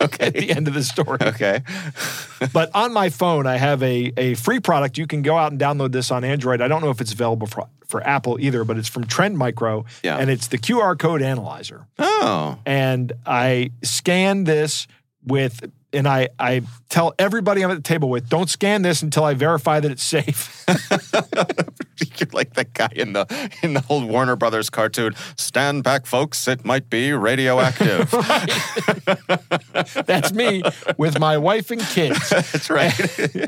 Okay. 0.00 0.26
At 0.26 0.34
the 0.34 0.50
end 0.50 0.68
of 0.68 0.74
the 0.74 0.84
story. 0.84 1.18
Okay. 1.20 1.62
but 2.52 2.70
on 2.74 2.92
my 2.92 3.10
phone, 3.10 3.46
I 3.46 3.56
have 3.56 3.82
a, 3.82 4.12
a 4.16 4.34
free 4.34 4.60
product. 4.60 4.96
You 4.98 5.06
can 5.08 5.22
go 5.22 5.36
out 5.36 5.50
and 5.50 5.60
download 5.60 5.90
this 5.92 6.10
on 6.12 6.22
Android. 6.24 6.60
I 6.60 6.68
don't 6.68 6.82
know 6.82 6.90
if 6.90 7.00
it's 7.00 7.12
available 7.12 7.46
for, 7.48 7.68
for 7.88 8.06
Apple 8.06 8.38
either, 8.38 8.64
but 8.64 8.76
it's 8.78 8.88
from 8.88 9.04
Trend 9.04 9.38
Micro. 9.38 9.84
Yeah. 10.02 10.18
And 10.18 10.30
it's 10.30 10.48
the 10.48 10.58
QR 10.58 10.98
code 10.98 11.22
analyzer. 11.22 11.86
Oh, 11.98 12.58
And 12.66 13.12
I 13.26 13.70
scan 13.82 14.44
this 14.44 14.86
with, 15.24 15.70
and 15.92 16.06
I, 16.06 16.28
I 16.38 16.62
tell 16.88 17.14
everybody 17.18 17.62
I'm 17.62 17.70
at 17.70 17.76
the 17.76 17.82
table 17.82 18.10
with, 18.10 18.28
don't 18.28 18.50
scan 18.50 18.82
this 18.82 19.02
until 19.02 19.24
I 19.24 19.34
verify 19.34 19.80
that 19.80 19.90
it's 19.90 20.02
safe. 20.02 20.64
you're 22.18 22.28
like 22.32 22.54
that 22.54 22.72
guy 22.74 22.90
in 22.94 23.12
the 23.12 23.26
in 23.62 23.74
the 23.74 23.84
old 23.88 24.04
Warner 24.04 24.36
Brothers 24.36 24.70
cartoon. 24.70 25.14
Stand 25.36 25.84
back, 25.84 26.06
folks. 26.06 26.46
It 26.48 26.64
might 26.64 26.90
be 26.90 27.12
radioactive. 27.12 28.10
That's 30.06 30.32
me 30.32 30.62
with 30.96 31.18
my 31.18 31.38
wife 31.38 31.70
and 31.70 31.80
kids. 31.80 32.30
That's 32.30 32.70
right. 32.70 32.94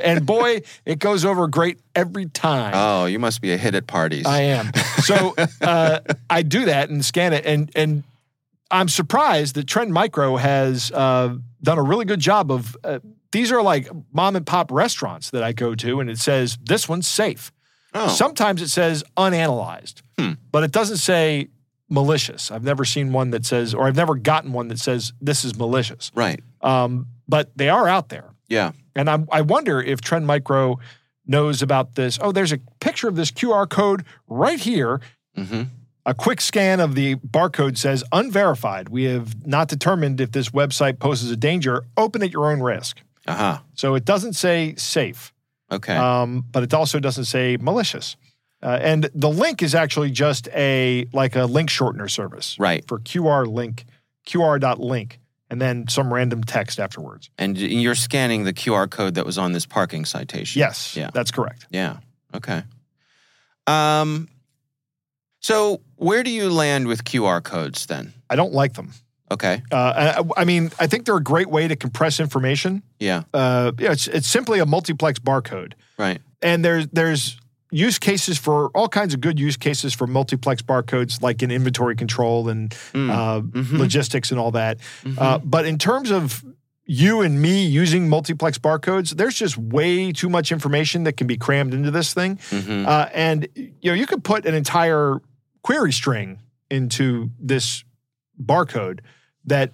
and 0.03 0.24
boy, 0.24 0.62
it 0.85 0.98
goes 0.98 1.24
over 1.24 1.46
great 1.48 1.81
every 1.94 2.26
time. 2.26 2.72
oh, 2.74 3.07
you 3.07 3.18
must 3.18 3.40
be 3.40 3.53
a 3.53 3.57
hit 3.57 3.74
at 3.74 3.87
parties. 3.87 4.26
I 4.26 4.42
am. 4.42 4.72
So 5.03 5.35
uh, 5.61 6.00
I 6.29 6.42
do 6.42 6.66
that 6.66 6.90
and 6.90 7.05
scan 7.05 7.33
it, 7.33 7.44
and 7.46 7.70
and 7.74 8.05
I'm 8.70 8.88
surprised 8.88 9.57
that 9.57 9.66
Trend 9.66 9.92
Micro 9.92 10.37
has 10.37 10.90
uh, 10.92 11.37
done 11.62 11.79
a 11.79 11.83
really 11.83 12.05
good 12.05 12.20
job 12.20 12.51
of. 12.51 12.77
Uh, 12.85 12.99
these 13.33 13.53
are 13.53 13.62
like 13.62 13.88
mom 14.12 14.35
and 14.37 14.44
pop 14.44 14.73
restaurants 14.73 15.31
that 15.31 15.42
I 15.44 15.53
go 15.53 15.75
to, 15.77 16.01
and 16.01 16.11
it 16.11 16.18
says 16.18 16.59
this 16.62 16.88
one's 16.88 17.07
safe. 17.07 17.53
oh, 17.94 18.09
Sometimes 18.09 18.61
it 18.62 18.68
says 18.68 19.05
unanalyzed, 19.16 20.03
Hmm. 20.18 20.33
but 20.51 20.64
it 20.64 20.73
doesn't 20.73 20.96
say 20.99 21.49
malicious. 21.88 22.51
I've 22.51 22.64
never 22.64 22.85
seen 22.85 23.12
one 23.12 23.31
that 23.31 23.44
says, 23.46 23.75
or 23.75 23.87
I've 23.87 23.96
never 23.96 24.14
gotten 24.16 24.53
one 24.53 24.68
that 24.68 24.79
says 24.79 25.12
this 25.20 25.44
is 25.44 25.57
malicious. 25.57 26.11
right. 26.14 26.40
Um, 26.62 27.07
but 27.29 27.51
they 27.57 27.68
are 27.68 27.88
out 27.88 28.09
there. 28.11 28.31
Yeah. 28.49 28.73
And 28.96 29.09
I, 29.09 29.18
I 29.31 29.40
wonder 29.42 29.81
if 29.81 30.01
Trend 30.01 30.27
Micro 30.27 30.79
knows 31.27 31.62
about 31.62 31.94
this. 31.94 32.18
Oh, 32.20 32.33
there's 32.33 32.53
a 32.53 32.59
picture 32.81 33.09
of 33.09 33.14
this 33.16 33.31
QR 33.31 33.68
code 33.68 34.05
right 34.29 34.59
here. 34.59 35.01
Mm-hmm. 35.38 35.62
A 36.06 36.14
quick 36.14 36.40
scan 36.40 36.80
of 36.80 36.94
the 36.94 37.16
barcode 37.16 37.76
says 37.76 38.02
unverified. 38.10 38.88
We 38.88 39.04
have 39.04 39.46
not 39.46 39.68
determined 39.68 40.20
if 40.20 40.32
this 40.32 40.48
website 40.50 40.98
poses 40.98 41.30
a 41.30 41.36
danger. 41.36 41.84
Open 41.96 42.22
at 42.22 42.32
your 42.32 42.50
own 42.50 42.60
risk. 42.62 42.98
Uh 43.26 43.34
huh. 43.34 43.58
So 43.74 43.94
it 43.94 44.04
doesn't 44.06 44.32
say 44.32 44.74
safe, 44.76 45.32
Okay. 45.70 45.94
um, 45.94 46.44
but 46.50 46.62
it 46.62 46.72
also 46.72 47.00
doesn't 47.00 47.26
say 47.26 47.58
malicious. 47.60 48.16
Uh, 48.62 48.78
and 48.80 49.08
the 49.14 49.28
link 49.30 49.62
is 49.62 49.74
actually 49.74 50.10
just 50.10 50.48
a 50.48 51.06
like 51.12 51.36
a 51.36 51.44
link 51.44 51.68
shortener 51.70 52.10
service 52.10 52.56
right. 52.58 52.86
for 52.88 52.98
QR 52.98 53.46
link, 53.46 53.84
QR.link, 54.26 55.18
and 55.50 55.60
then 55.60 55.86
some 55.88 56.12
random 56.12 56.44
text 56.44 56.80
afterwards. 56.80 57.30
And 57.38 57.56
you're 57.58 57.94
scanning 57.94 58.44
the 58.44 58.52
QR 58.52 58.88
code 58.90 59.14
that 59.14 59.26
was 59.26 59.38
on 59.38 59.52
this 59.52 59.66
parking 59.66 60.04
citation. 60.06 60.58
Yes, 60.60 60.96
Yeah. 60.96 61.10
that's 61.12 61.30
correct. 61.30 61.66
Yeah. 61.70 61.98
Okay. 62.34 62.62
Um. 63.66 64.28
So 65.40 65.80
where 66.00 66.22
do 66.22 66.30
you 66.30 66.50
land 66.50 66.86
with 66.88 67.04
QR 67.04 67.42
codes 67.42 67.86
then? 67.86 68.12
I 68.28 68.36
don't 68.36 68.52
like 68.52 68.74
them. 68.74 68.92
Okay. 69.30 69.62
Uh, 69.70 70.22
I, 70.36 70.40
I 70.42 70.44
mean, 70.44 70.70
I 70.80 70.86
think 70.88 71.04
they're 71.04 71.16
a 71.16 71.22
great 71.22 71.48
way 71.48 71.68
to 71.68 71.76
compress 71.76 72.18
information. 72.18 72.82
Yeah. 72.98 73.22
Uh, 73.32 73.70
yeah, 73.78 73.92
it's 73.92 74.08
it's 74.08 74.26
simply 74.26 74.58
a 74.58 74.66
multiplex 74.66 75.20
barcode, 75.20 75.74
Right. 75.98 76.20
and 76.42 76.64
there's 76.64 76.88
there's 76.92 77.38
use 77.70 78.00
cases 78.00 78.38
for 78.38 78.70
all 78.74 78.88
kinds 78.88 79.14
of 79.14 79.20
good 79.20 79.38
use 79.38 79.56
cases 79.56 79.94
for 79.94 80.08
multiplex 80.08 80.62
barcodes, 80.62 81.22
like 81.22 81.40
in 81.44 81.52
inventory 81.52 81.94
control 81.94 82.48
and 82.48 82.70
Mm. 82.92 83.10
uh, 83.10 83.40
Mhm. 83.42 83.78
logistics 83.78 84.32
and 84.32 84.40
all 84.40 84.50
that. 84.52 84.78
Mhm. 85.04 85.14
Uh, 85.18 85.38
but 85.38 85.64
in 85.66 85.78
terms 85.78 86.10
of 86.10 86.42
you 86.86 87.20
and 87.20 87.40
me 87.40 87.64
using 87.64 88.08
multiplex 88.08 88.58
barcodes, 88.58 89.14
there's 89.16 89.36
just 89.36 89.56
way 89.56 90.10
too 90.10 90.28
much 90.28 90.50
information 90.50 91.04
that 91.04 91.16
can 91.16 91.28
be 91.28 91.36
crammed 91.36 91.72
into 91.72 91.92
this 91.92 92.12
thing. 92.12 92.36
Mhm. 92.50 92.84
Uh, 92.88 93.06
and 93.14 93.46
you 93.54 93.70
know, 93.92 93.94
you 93.94 94.06
could 94.06 94.24
put 94.24 94.44
an 94.46 94.54
entire 94.56 95.20
query 95.62 95.92
string 95.92 96.40
into 96.70 97.31
this 97.38 97.85
barcode 98.42 99.01
that 99.44 99.70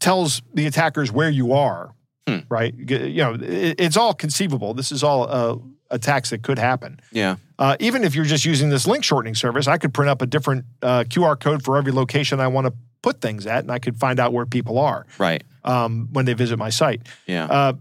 tells 0.00 0.42
the 0.54 0.66
attackers 0.66 1.10
where 1.10 1.30
you 1.30 1.52
are. 1.52 1.94
Hmm. 2.28 2.38
Right? 2.48 2.74
You 2.74 3.22
know, 3.24 3.36
it's 3.40 3.96
all 3.96 4.12
conceivable. 4.14 4.74
This 4.74 4.92
is 4.92 5.02
all 5.02 5.28
uh, 5.30 5.56
attacks 5.90 6.30
that 6.30 6.42
could 6.42 6.58
happen. 6.58 7.00
yeah. 7.12 7.36
Uh, 7.60 7.74
even 7.80 8.04
if 8.04 8.14
you're 8.14 8.24
just 8.24 8.44
using 8.44 8.68
this 8.70 8.86
link 8.86 9.02
shortening 9.02 9.34
service, 9.34 9.66
I 9.66 9.78
could 9.78 9.92
print 9.92 10.08
up 10.08 10.22
a 10.22 10.26
different 10.26 10.64
uh, 10.80 11.02
QR 11.08 11.40
code 11.40 11.64
for 11.64 11.76
every 11.76 11.90
location 11.90 12.38
I 12.38 12.46
want 12.46 12.68
to 12.68 12.72
put 13.02 13.20
things 13.20 13.46
at, 13.46 13.64
and 13.64 13.72
I 13.72 13.80
could 13.80 13.98
find 13.98 14.20
out 14.20 14.32
where 14.32 14.46
people 14.46 14.78
are 14.78 15.06
Right. 15.18 15.42
um, 15.64 16.08
when 16.12 16.24
they 16.24 16.34
visit 16.34 16.56
my 16.56 16.70
site. 16.70 17.02
Yeah. 17.26 17.46
Uh, 17.46 17.72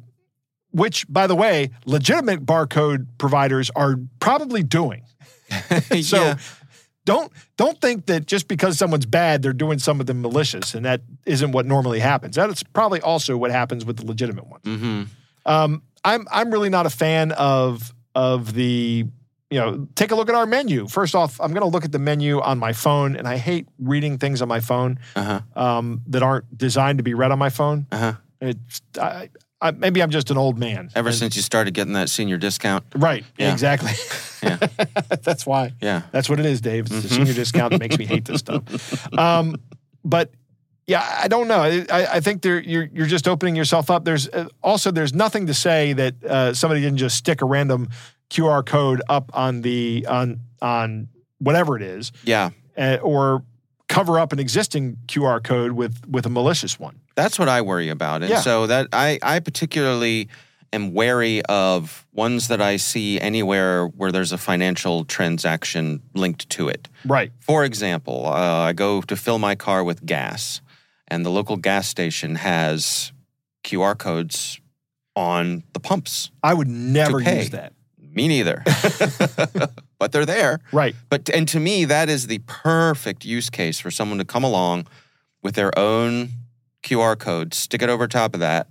which, 0.72 1.06
by 1.08 1.28
the 1.28 1.36
way, 1.36 1.70
legitimate 1.86 2.44
barcode 2.44 3.06
providers 3.20 3.70
are 3.76 3.98
probably 4.20 4.64
doing. 4.64 5.04
so 6.02 6.24
yeah. 6.24 6.38
Don't 7.08 7.32
don't 7.58 7.80
think 7.82 8.06
that 8.06 8.28
just 8.28 8.48
because 8.48 8.78
someone's 8.78 9.06
bad, 9.08 9.42
they're 9.42 9.54
doing 9.66 9.80
some 9.80 10.00
of 10.00 10.06
them 10.06 10.22
malicious, 10.22 10.76
and 10.76 10.86
that 10.86 11.02
isn't 11.26 11.52
what 11.54 11.66
normally 11.66 12.00
happens. 12.00 12.36
That's 12.36 12.62
probably 12.64 13.02
also 13.02 13.36
what 13.38 13.50
happens 13.50 13.84
with 13.86 13.98
the 13.98 14.06
legitimate 14.06 14.46
ones. 14.48 14.64
hmm 14.66 15.04
Um, 15.46 15.82
I'm 16.04 16.28
I'm 16.32 16.52
really 16.52 16.70
not 16.70 16.86
a 16.86 16.90
fan 16.92 17.32
of 17.32 17.94
of 18.14 18.54
the 18.54 19.06
you 19.50 19.60
know 19.60 19.88
take 19.96 20.12
a 20.12 20.16
look 20.16 20.28
at 20.30 20.36
our 20.36 20.46
menu. 20.46 20.88
First 20.88 21.16
off, 21.16 21.40
I'm 21.40 21.52
going 21.54 21.62
to 21.70 21.74
look 21.76 21.86
at 21.86 21.92
the 21.94 22.00
menu 22.00 22.42
on 22.42 22.58
my 22.60 22.74
phone, 22.74 23.16
and 23.16 23.28
I 23.28 23.38
hate 23.38 23.68
reading 23.80 24.18
things 24.18 24.42
on 24.42 24.48
my 24.50 24.60
phone 24.60 25.00
Uh-huh. 25.16 25.40
um, 25.56 26.02
that 26.08 26.22
aren't 26.22 26.46
designed 26.58 26.98
to 27.00 27.04
be 27.04 27.14
read 27.14 27.32
on 27.32 27.40
my 27.40 27.50
phone. 27.50 27.88
Uh-huh. 27.92 28.14
It's 28.42 28.82
I, 29.02 29.30
I, 29.60 29.72
maybe 29.72 30.02
I'm 30.04 30.12
just 30.12 30.30
an 30.30 30.38
old 30.38 30.58
man. 30.60 30.90
Ever 30.96 31.10
And- 31.10 31.18
since 31.18 31.36
you 31.36 31.42
started 31.42 31.74
getting 31.74 31.94
that 31.94 32.10
senior 32.10 32.38
discount. 32.38 32.84
right? 32.96 33.24
Yeah. 33.38 33.52
Exactly. 33.54 33.92
Yeah. 34.44 34.58
That's 35.24 35.48
why. 35.48 35.74
Yeah. 35.82 36.04
That's 36.12 36.30
what 36.30 36.40
it 36.40 36.46
is, 36.46 36.62
Dave. 36.62 36.86
It's 36.86 37.02
the 37.02 37.08
Mhm. 37.10 37.16
senior 37.16 37.34
discount 37.34 37.72
that 37.72 37.80
makes 37.80 37.98
me 37.98 38.06
hate 38.06 38.24
this 38.26 38.40
stuff. 38.42 38.62
Um, 39.18 39.56
but 40.06 40.30
yeah, 40.86 41.04
I 41.24 41.28
don't 41.28 41.48
know. 41.48 41.62
I, 41.62 41.86
I 41.90 42.20
think 42.20 42.44
there 42.44 42.60
you're 42.62 42.88
you're 42.94 43.08
just 43.08 43.28
opening 43.28 43.56
yourself 43.56 43.90
up. 43.90 44.06
There's 44.06 44.30
uh, 44.30 44.48
also 44.62 44.92
there's 44.92 45.12
nothing 45.16 45.48
to 45.48 45.56
say 45.56 45.94
that 45.94 46.24
uh, 46.24 46.54
somebody 46.54 46.82
didn't 46.82 47.00
just 47.00 47.18
stick 47.18 47.42
a 47.42 47.46
random 47.46 47.90
QR 48.30 48.64
code 48.64 49.02
up 49.10 49.32
on 49.34 49.64
the 49.64 50.06
on 50.08 50.40
on 50.62 51.08
whatever 51.40 51.76
it 51.76 51.82
is, 51.82 52.12
Yeah. 52.24 52.52
uh, 52.78 53.00
or 53.02 53.44
cover 53.98 54.20
up 54.20 54.32
an 54.32 54.38
existing 54.40 54.96
QR 55.08 55.44
code 55.44 55.72
with 55.72 56.08
with 56.08 56.26
a 56.28 56.30
malicious 56.30 56.80
one. 56.80 57.00
That's 57.16 57.40
what 57.40 57.50
I 57.50 57.62
worry 57.62 57.90
about. 57.90 58.22
And 58.22 58.30
Yeah. 58.30 58.42
so 58.42 58.68
that 58.68 58.88
I, 58.94 59.18
I 59.24 59.40
particularly 59.40 60.28
am 60.72 60.94
wary 60.94 61.42
of 61.46 62.06
ones 62.14 62.48
that 62.50 62.62
I 62.62 62.78
see 62.78 63.20
anywhere 63.20 63.88
where 63.88 64.12
there's 64.12 64.32
a 64.32 64.38
financial 64.38 65.04
transaction 65.06 66.02
linked 66.14 66.48
to 66.52 66.70
it. 66.70 66.88
Right. 67.06 67.32
For 67.40 67.66
example, 67.66 68.28
uh, 68.28 68.70
I 68.70 68.74
go 68.74 69.02
to 69.02 69.16
fill 69.16 69.40
my 69.40 69.56
car 69.56 69.84
with 69.84 70.06
gas, 70.06 70.62
and 71.08 71.26
the 71.26 71.32
local 71.32 71.58
gas 71.58 71.88
station 71.88 72.36
has 72.36 73.12
QR 73.64 73.98
codes 73.98 74.60
on 75.16 75.64
the 75.74 75.80
pumps. 75.80 76.30
I 76.44 76.54
would 76.54 76.68
never 76.68 77.20
use 77.20 77.50
that. 77.50 77.74
Me 77.98 78.28
neither. 78.28 78.64
but 80.00 80.12
they're 80.12 80.26
there. 80.26 80.60
Right. 80.72 80.96
But 81.10 81.30
and 81.30 81.48
to 81.50 81.60
me, 81.60 81.86
that 81.86 82.10
is 82.10 82.28
the 82.28 82.40
perfect 82.40 83.26
use 83.26 83.50
case 83.50 83.80
for 83.80 83.92
someone 83.92 84.18
to 84.20 84.26
come 84.26 84.44
along 84.44 84.88
with 85.44 85.56
their 85.56 85.78
own 85.78 86.30
QR 86.84 87.18
code, 87.18 87.54
stick 87.54 87.82
it 87.82 87.90
over 87.90 88.08
top 88.08 88.34
of 88.34 88.40
that, 88.40 88.68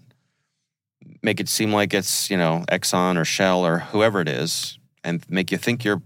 make 1.23 1.41
it 1.41 1.49
seem 1.49 1.73
like 1.73 1.95
it's 1.95 2.31
you 2.31 2.37
know 2.37 2.65
Exxon 2.71 3.17
or 3.17 3.25
Shell 3.25 3.65
or 3.65 3.79
whoever 3.79 4.21
it 4.21 4.29
is, 4.29 4.79
and 5.05 5.25
make 5.29 5.51
you 5.51 5.59
think 5.59 5.85
you're 5.85 6.03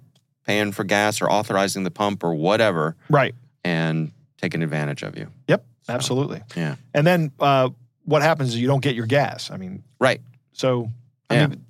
paying 0.47 0.73
for 0.73 0.85
gas 0.85 1.21
or 1.21 1.31
authorizing 1.31 1.85
the 1.85 1.91
pump 1.91 2.25
or 2.25 2.35
whatever, 2.35 2.97
Right. 3.09 3.35
and 3.65 4.11
taking 4.39 4.63
advantage 4.63 5.03
of 5.03 5.17
you. 5.17 5.29
Yep. 5.49 5.65
Absolutely. 5.89 6.41
Yeah. 6.57 6.77
And 6.95 7.07
then 7.07 7.31
uh, 7.39 7.69
what 8.05 8.23
happens 8.23 8.51
is 8.51 8.61
you 8.61 8.67
don't 8.67 8.83
get 8.83 8.95
your 8.95 9.07
gas. 9.07 9.51
I 9.51 9.57
mean, 9.59 9.83
Right. 10.01 10.21
So, 10.53 10.91
I 11.29 11.35
Yeah. 11.35 11.47
mean, 11.49 11.65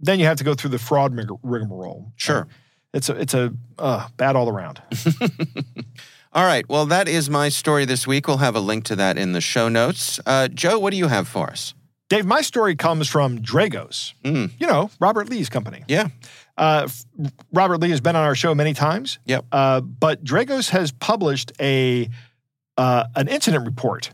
then 0.00 0.18
you 0.20 0.26
have 0.26 0.38
to 0.38 0.44
go 0.44 0.54
through 0.54 0.70
the 0.70 0.78
fraud 0.78 1.14
rig- 1.14 1.28
rigmarole. 1.42 2.12
Sure. 2.16 2.48
It's 2.94 3.08
a 3.08 3.14
it's 3.16 3.34
a 3.34 3.52
uh, 3.78 4.08
bad 4.16 4.36
all 4.36 4.48
around. 4.48 4.82
All 6.32 6.44
right. 6.44 6.68
Well, 6.68 6.84
that 6.86 7.08
is 7.08 7.30
my 7.30 7.48
story 7.48 7.86
this 7.86 8.06
week. 8.06 8.28
We'll 8.28 8.36
have 8.36 8.54
a 8.54 8.60
link 8.60 8.84
to 8.84 8.96
that 8.96 9.16
in 9.16 9.32
the 9.32 9.40
show 9.40 9.68
notes. 9.68 10.20
Uh, 10.26 10.48
Joe, 10.48 10.78
what 10.78 10.90
do 10.90 10.98
you 10.98 11.08
have 11.08 11.26
for 11.26 11.48
us? 11.48 11.74
Dave, 12.10 12.26
my 12.26 12.42
story 12.42 12.76
comes 12.76 13.08
from 13.08 13.38
Dragos. 13.40 14.12
Mm. 14.24 14.52
You 14.58 14.66
know, 14.66 14.90
Robert 15.00 15.28
Lee's 15.28 15.48
company. 15.48 15.84
Yeah. 15.88 16.08
Uh, 16.56 16.88
Robert 17.52 17.80
Lee 17.80 17.90
has 17.90 18.00
been 18.00 18.16
on 18.16 18.24
our 18.24 18.34
show 18.34 18.54
many 18.54 18.74
times. 18.74 19.18
Yep. 19.26 19.46
Uh, 19.52 19.80
but 19.80 20.22
Dragos 20.24 20.70
has 20.70 20.92
published 20.92 21.52
a 21.60 22.08
uh, 22.76 23.04
an 23.16 23.28
incident 23.28 23.66
report. 23.66 24.10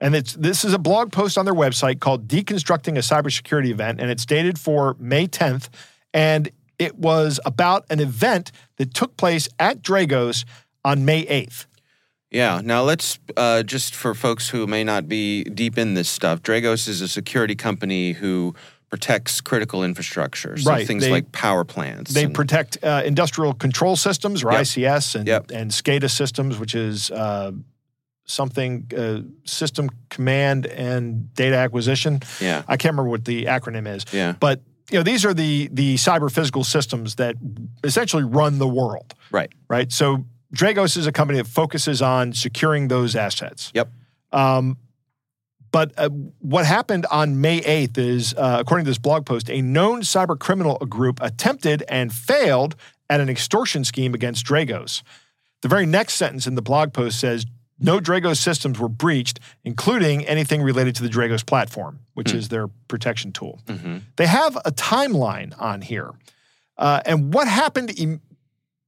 And 0.00 0.14
it's 0.14 0.34
this 0.34 0.64
is 0.64 0.72
a 0.74 0.78
blog 0.78 1.10
post 1.12 1.38
on 1.38 1.44
their 1.44 1.54
website 1.54 2.00
called 2.00 2.28
Deconstructing 2.28 2.96
a 2.96 3.00
Cybersecurity 3.00 3.68
Event, 3.70 4.00
and 4.00 4.10
it's 4.10 4.26
dated 4.26 4.58
for 4.58 4.94
May 4.98 5.26
10th. 5.26 5.68
And 6.12 6.50
it 6.78 6.96
was 6.98 7.40
about 7.46 7.86
an 7.88 8.00
event 8.00 8.52
that 8.76 8.92
took 8.92 9.16
place 9.16 9.48
at 9.58 9.80
Dragos 9.82 10.44
on 10.84 11.04
May 11.06 11.24
8th. 11.24 11.64
Yeah. 12.30 12.60
Now 12.62 12.82
let's 12.82 13.18
uh, 13.36 13.62
just 13.62 13.94
for 13.94 14.14
folks 14.14 14.50
who 14.50 14.66
may 14.66 14.84
not 14.84 15.08
be 15.08 15.44
deep 15.44 15.78
in 15.78 15.94
this 15.94 16.08
stuff. 16.10 16.42
Dragos 16.42 16.86
is 16.88 17.00
a 17.00 17.08
security 17.08 17.54
company 17.54 18.12
who 18.12 18.54
protects 18.90 19.40
critical 19.40 19.82
infrastructure, 19.82 20.56
so 20.58 20.70
Right, 20.70 20.86
things 20.86 21.02
they- 21.04 21.10
like 21.10 21.32
power 21.32 21.64
plants. 21.64 22.12
They 22.12 22.24
and- 22.24 22.34
protect 22.34 22.78
uh, 22.84 23.02
industrial 23.04 23.54
control 23.54 23.96
systems, 23.96 24.44
or 24.44 24.52
Yep. 24.52 24.60
ICS, 24.60 25.14
and, 25.14 25.26
Yep. 25.26 25.50
and 25.52 25.70
SCADA 25.70 26.10
systems, 26.10 26.58
which 26.58 26.74
is 26.74 27.10
uh, 27.10 27.52
something 28.26 28.90
uh, 28.96 29.20
system 29.44 29.88
command 30.10 30.66
and 30.66 31.32
data 31.34 31.56
acquisition. 31.56 32.20
yeah. 32.40 32.62
I 32.68 32.76
can't 32.76 32.92
remember 32.92 33.10
what 33.10 33.24
the 33.24 33.44
acronym 33.46 33.86
is, 33.88 34.04
Yeah. 34.12 34.34
but 34.38 34.60
you 34.90 34.98
know 34.98 35.02
these 35.02 35.24
are 35.24 35.34
the 35.34 35.68
the 35.72 35.94
cyber 35.96 36.30
physical 36.30 36.62
systems 36.64 37.14
that 37.16 37.36
essentially 37.82 38.24
run 38.24 38.58
the 38.58 38.68
world, 38.68 39.14
Right. 39.30 39.50
right? 39.68 39.90
So 39.90 40.24
Dragos 40.54 40.96
is 40.96 41.06
a 41.06 41.12
company 41.12 41.38
that 41.38 41.48
focuses 41.48 42.00
on 42.02 42.32
securing 42.32 42.88
those 42.88 43.16
assets. 43.16 43.70
Yep. 43.74 43.88
Um, 44.32 44.76
but 45.72 45.92
uh, 45.98 46.08
what 46.38 46.64
happened 46.64 47.04
on 47.10 47.40
May 47.40 47.60
8th 47.60 47.98
is, 47.98 48.32
uh, 48.34 48.58
according 48.60 48.84
to 48.86 48.90
this 48.90 48.98
blog 48.98 49.26
post, 49.26 49.50
a 49.50 49.60
known 49.60 50.02
cyber 50.02 50.38
criminal 50.38 50.78
group 50.78 51.20
attempted 51.20 51.82
and 51.88 52.12
failed 52.12 52.76
at 53.10 53.20
an 53.20 53.28
extortion 53.28 53.84
scheme 53.84 54.14
against 54.14 54.46
Dragos. 54.46 55.02
The 55.62 55.68
very 55.68 55.84
next 55.84 56.14
sentence 56.14 56.46
in 56.46 56.54
the 56.54 56.62
blog 56.62 56.92
post 56.92 57.18
says, 57.18 57.44
no 57.78 58.00
Dragos 58.00 58.38
systems 58.38 58.78
were 58.78 58.88
breached, 58.88 59.38
including 59.64 60.24
anything 60.26 60.62
related 60.62 60.96
to 60.96 61.02
the 61.02 61.08
Dragos 61.08 61.44
platform, 61.44 62.00
which 62.14 62.32
is 62.32 62.48
their 62.48 62.68
protection 62.88 63.32
tool. 63.32 63.60
hmm 63.68 63.98
They 64.16 64.26
have 64.26 64.56
a 64.64 64.72
timeline 64.72 65.52
on 65.60 65.82
here. 65.82 66.12
Uh, 66.78 67.00
and 67.06 67.32
what 67.34 67.48
happened 67.48 67.98
im- 67.98 68.20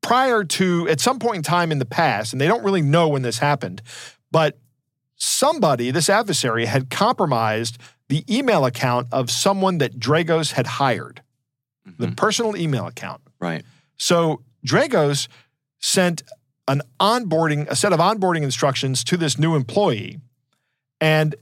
prior 0.02 0.44
to, 0.44 0.88
at 0.88 1.00
some 1.00 1.18
point 1.18 1.36
in 1.36 1.42
time 1.42 1.70
in 1.72 1.78
the 1.78 1.84
past, 1.86 2.32
and 2.32 2.40
they 2.40 2.46
don't 2.46 2.62
really 2.64 2.82
know 2.82 3.08
when 3.08 3.22
this 3.22 3.38
happened, 3.38 3.82
but 4.30 4.58
somebody, 5.16 5.90
this 5.90 6.08
adversary, 6.08 6.66
had 6.66 6.90
compromised 6.90 7.78
the 8.08 8.24
email 8.34 8.64
account 8.64 9.08
of 9.12 9.30
someone 9.30 9.78
that 9.78 9.98
Dragos 9.98 10.52
had 10.52 10.66
hired, 10.66 11.22
the 11.98 12.08
personal 12.12 12.56
email 12.56 12.86
account. 12.86 13.20
Right. 13.40 13.64
So 13.96 14.42
Dragos 14.66 15.28
sent 15.78 16.22
an 16.68 16.82
onboarding, 17.00 17.66
a 17.68 17.74
set 17.74 17.92
of 17.92 17.98
onboarding 17.98 18.42
instructions 18.42 19.02
to 19.04 19.16
this 19.16 19.38
new 19.38 19.56
employee. 19.56 20.20
And 21.00 21.34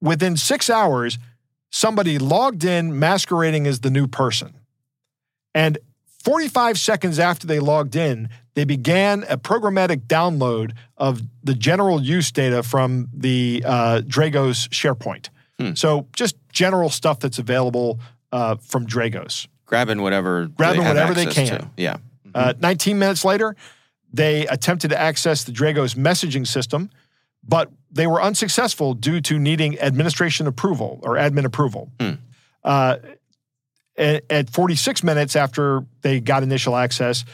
within 0.00 0.36
six 0.36 0.70
hours, 0.70 1.18
somebody 1.70 2.18
logged 2.18 2.64
in 2.64 2.98
masquerading 2.98 3.66
as 3.66 3.80
the 3.80 3.90
new 3.90 4.06
person. 4.06 4.54
And 5.54 5.78
45 6.22 6.78
seconds 6.78 7.18
after 7.18 7.46
they 7.46 7.60
logged 7.60 7.96
in, 7.96 8.28
they 8.54 8.64
began 8.64 9.24
a 9.28 9.36
programmatic 9.36 10.06
download 10.06 10.72
of 10.96 11.22
the 11.44 11.54
general 11.54 12.02
use 12.02 12.32
data 12.32 12.62
from 12.62 13.08
the 13.12 13.62
uh, 13.66 14.00
Dragos 14.04 14.68
SharePoint. 14.70 15.28
Hmm. 15.58 15.74
So 15.74 16.08
just 16.14 16.36
general 16.52 16.90
stuff 16.90 17.20
that's 17.20 17.38
available 17.38 18.00
uh, 18.32 18.56
from 18.56 18.86
Dragos. 18.86 19.46
Grabbing 19.66 20.02
whatever. 20.02 20.46
Grabbing 20.46 20.82
they 20.82 20.88
whatever 20.88 21.14
they 21.14 21.26
can. 21.26 21.60
To. 21.60 21.70
Yeah. 21.76 21.98
Uh, 22.34 22.54
19 22.60 22.98
minutes 22.98 23.24
later, 23.24 23.56
they 24.12 24.46
attempted 24.46 24.88
to 24.88 25.00
access 25.00 25.44
the 25.44 25.52
Dragos 25.52 25.94
messaging 25.94 26.46
system, 26.46 26.90
but 27.42 27.70
they 27.90 28.06
were 28.06 28.22
unsuccessful 28.22 28.94
due 28.94 29.20
to 29.22 29.38
needing 29.38 29.78
administration 29.78 30.46
approval 30.46 31.00
or 31.02 31.14
admin 31.14 31.44
approval. 31.44 31.90
Hmm. 32.00 32.12
Uh, 32.64 32.96
at, 33.96 34.24
at 34.30 34.50
46 34.50 35.02
minutes 35.02 35.36
after 35.36 35.84
they 36.02 36.20
got 36.20 36.42
initial 36.42 36.76
access, 36.76 37.24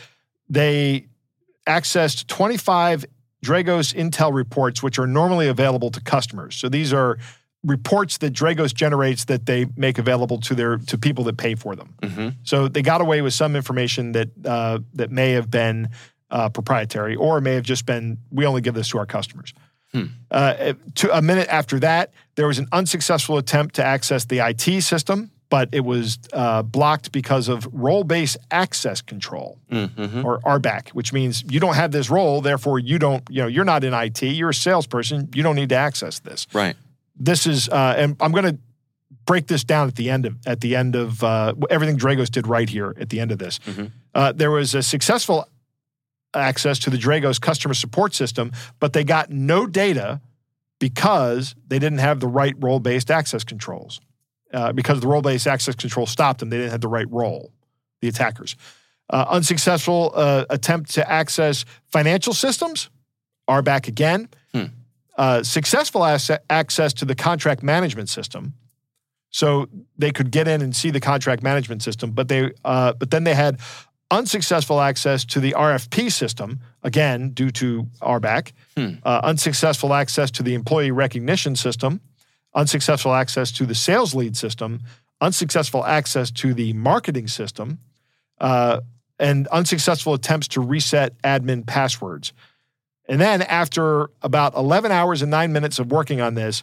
they 0.48 1.06
accessed 1.66 2.26
25 2.26 3.04
Dragos 3.44 3.94
Intel 3.94 4.32
reports, 4.32 4.82
which 4.82 4.98
are 4.98 5.06
normally 5.06 5.48
available 5.48 5.90
to 5.90 6.00
customers. 6.00 6.56
So 6.56 6.68
these 6.68 6.92
are 6.92 7.18
reports 7.64 8.18
that 8.18 8.32
Dragos 8.32 8.74
generates 8.74 9.24
that 9.26 9.46
they 9.46 9.66
make 9.76 9.98
available 9.98 10.38
to 10.40 10.54
their 10.54 10.78
to 10.78 10.98
people 10.98 11.24
that 11.24 11.36
pay 11.36 11.54
for 11.54 11.74
them. 11.76 11.94
hmm 12.02 12.28
So 12.44 12.68
they 12.68 12.82
got 12.82 13.00
away 13.00 13.22
with 13.22 13.34
some 13.34 13.56
information 13.56 14.12
that 14.12 14.28
uh, 14.44 14.80
that 14.94 15.10
may 15.10 15.32
have 15.32 15.50
been 15.50 15.88
uh, 16.32 16.48
proprietary, 16.48 17.14
or 17.14 17.38
it 17.38 17.42
may 17.42 17.54
have 17.54 17.64
just 17.64 17.86
been 17.86 18.18
we 18.32 18.44
only 18.46 18.60
give 18.60 18.74
this 18.74 18.88
to 18.88 18.98
our 18.98 19.06
customers. 19.06 19.52
Hmm. 19.92 20.04
Uh, 20.30 20.72
to, 20.94 21.16
a 21.16 21.20
minute 21.20 21.48
after 21.48 21.78
that, 21.80 22.10
there 22.34 22.46
was 22.46 22.58
an 22.58 22.66
unsuccessful 22.72 23.36
attempt 23.36 23.74
to 23.76 23.84
access 23.84 24.24
the 24.24 24.38
IT 24.38 24.82
system, 24.82 25.30
but 25.50 25.68
it 25.70 25.84
was 25.84 26.18
uh, 26.32 26.62
blocked 26.62 27.12
because 27.12 27.48
of 27.48 27.68
role-based 27.72 28.38
access 28.50 29.02
control, 29.02 29.58
hmm 29.70 30.24
or 30.26 30.40
RBAC, 30.40 30.88
which 30.90 31.12
means 31.12 31.44
you 31.50 31.60
don't 31.60 31.74
have 31.76 31.92
this 31.92 32.08
role, 32.08 32.40
therefore 32.40 32.78
you 32.78 32.98
don't, 32.98 33.22
you 33.28 33.42
know, 33.42 33.48
you're 33.48 33.66
not 33.66 33.84
in 33.84 33.92
IT, 33.92 34.22
you're 34.22 34.50
a 34.50 34.54
salesperson, 34.54 35.28
you 35.34 35.42
don't 35.42 35.56
need 35.56 35.68
to 35.68 35.76
access 35.76 36.20
this 36.20 36.46
Right. 36.54 36.74
this 37.14 37.46
is, 37.46 37.68
uh, 37.68 37.94
and 37.98 38.16
I'm 38.20 38.32
going 38.32 38.46
to 38.54 38.58
break 39.26 39.46
this 39.46 39.62
down 39.62 39.88
at 39.88 39.94
the 39.96 40.08
end 40.10 40.24
of 40.26 40.34
at 40.46 40.60
the 40.62 40.74
end 40.74 40.96
of 40.96 41.22
uh, 41.22 41.52
everything 41.70 41.98
Dragos 41.98 42.30
did 42.30 42.46
right 42.46 42.68
here 42.68 42.94
at 42.98 43.10
the 43.10 43.20
end 43.20 43.30
of 43.30 43.38
this. 43.38 43.58
Mhm. 43.66 43.90
Uh, 44.14 44.32
there 44.32 44.50
was 44.50 44.74
a 44.74 44.82
successful 44.82 45.46
access 46.34 46.78
to 46.80 46.90
the 46.90 46.96
Dragos 46.96 47.40
customer 47.40 47.74
support 47.74 48.14
system, 48.14 48.52
but 48.80 48.92
they 48.92 49.04
got 49.04 49.30
no 49.30 49.66
data 49.66 50.20
because 50.78 51.54
they 51.68 51.78
didn't 51.78 51.98
have 51.98 52.20
the 52.20 52.28
right 52.28 52.54
role 52.58 52.80
based 52.80 53.10
access 53.10 53.44
controls. 53.44 54.00
Uh, 54.52 54.72
because 54.72 55.00
the 55.00 55.06
role 55.06 55.22
based 55.22 55.46
access 55.46 55.74
control 55.74 56.06
stopped 56.06 56.40
them, 56.40 56.50
they 56.50 56.58
didn't 56.58 56.72
have 56.72 56.80
the 56.80 56.88
right 56.88 57.10
role, 57.10 57.52
the 58.00 58.08
attackers. 58.08 58.56
Uh, 59.08 59.24
unsuccessful 59.28 60.12
uh, 60.14 60.44
attempt 60.50 60.90
to 60.90 61.10
access 61.10 61.64
financial 61.90 62.32
systems 62.32 62.90
RBAC 63.48 63.88
again. 63.88 64.28
Hmm. 64.52 64.64
Uh, 65.16 65.42
successful 65.42 66.04
asset 66.04 66.44
access 66.48 66.92
to 66.94 67.04
the 67.04 67.14
contract 67.14 67.62
management 67.62 68.08
system. 68.08 68.54
So 69.30 69.68
they 69.96 70.10
could 70.10 70.30
get 70.30 70.46
in 70.46 70.60
and 70.60 70.74
see 70.74 70.90
the 70.90 71.00
contract 71.00 71.42
management 71.42 71.82
system, 71.82 72.10
but 72.10 72.28
they 72.28 72.52
uh, 72.64 72.92
but 72.94 73.10
then 73.10 73.24
they 73.24 73.34
had 73.34 73.60
unsuccessful 74.12 74.80
access 74.80 75.24
to 75.24 75.40
the 75.40 75.52
RFP 75.52 76.12
system 76.12 76.60
again 76.82 77.30
due 77.30 77.50
to 77.50 77.88
RBAC. 78.02 78.52
Hmm. 78.76 78.94
Uh, 79.02 79.20
unsuccessful 79.24 79.94
access 79.94 80.30
to 80.32 80.42
the 80.42 80.54
employee 80.54 80.90
recognition 80.90 81.56
system. 81.56 82.00
Unsuccessful 82.54 83.14
access 83.14 83.50
to 83.52 83.64
the 83.64 83.74
sales 83.74 84.14
lead 84.14 84.36
system. 84.36 84.82
Unsuccessful 85.22 85.84
access 85.86 86.30
to 86.30 86.52
the 86.52 86.74
marketing 86.74 87.26
system. 87.26 87.78
Uh, 88.38 88.80
and 89.18 89.48
unsuccessful 89.48 90.12
attempts 90.14 90.48
to 90.48 90.60
reset 90.60 91.20
admin 91.22 91.66
passwords. 91.66 92.32
And 93.08 93.20
then, 93.20 93.42
after 93.42 94.10
about 94.20 94.54
11 94.54 94.92
hours 94.92 95.22
and 95.22 95.30
nine 95.30 95.52
minutes 95.52 95.78
of 95.78 95.90
working 95.90 96.20
on 96.20 96.34
this, 96.34 96.62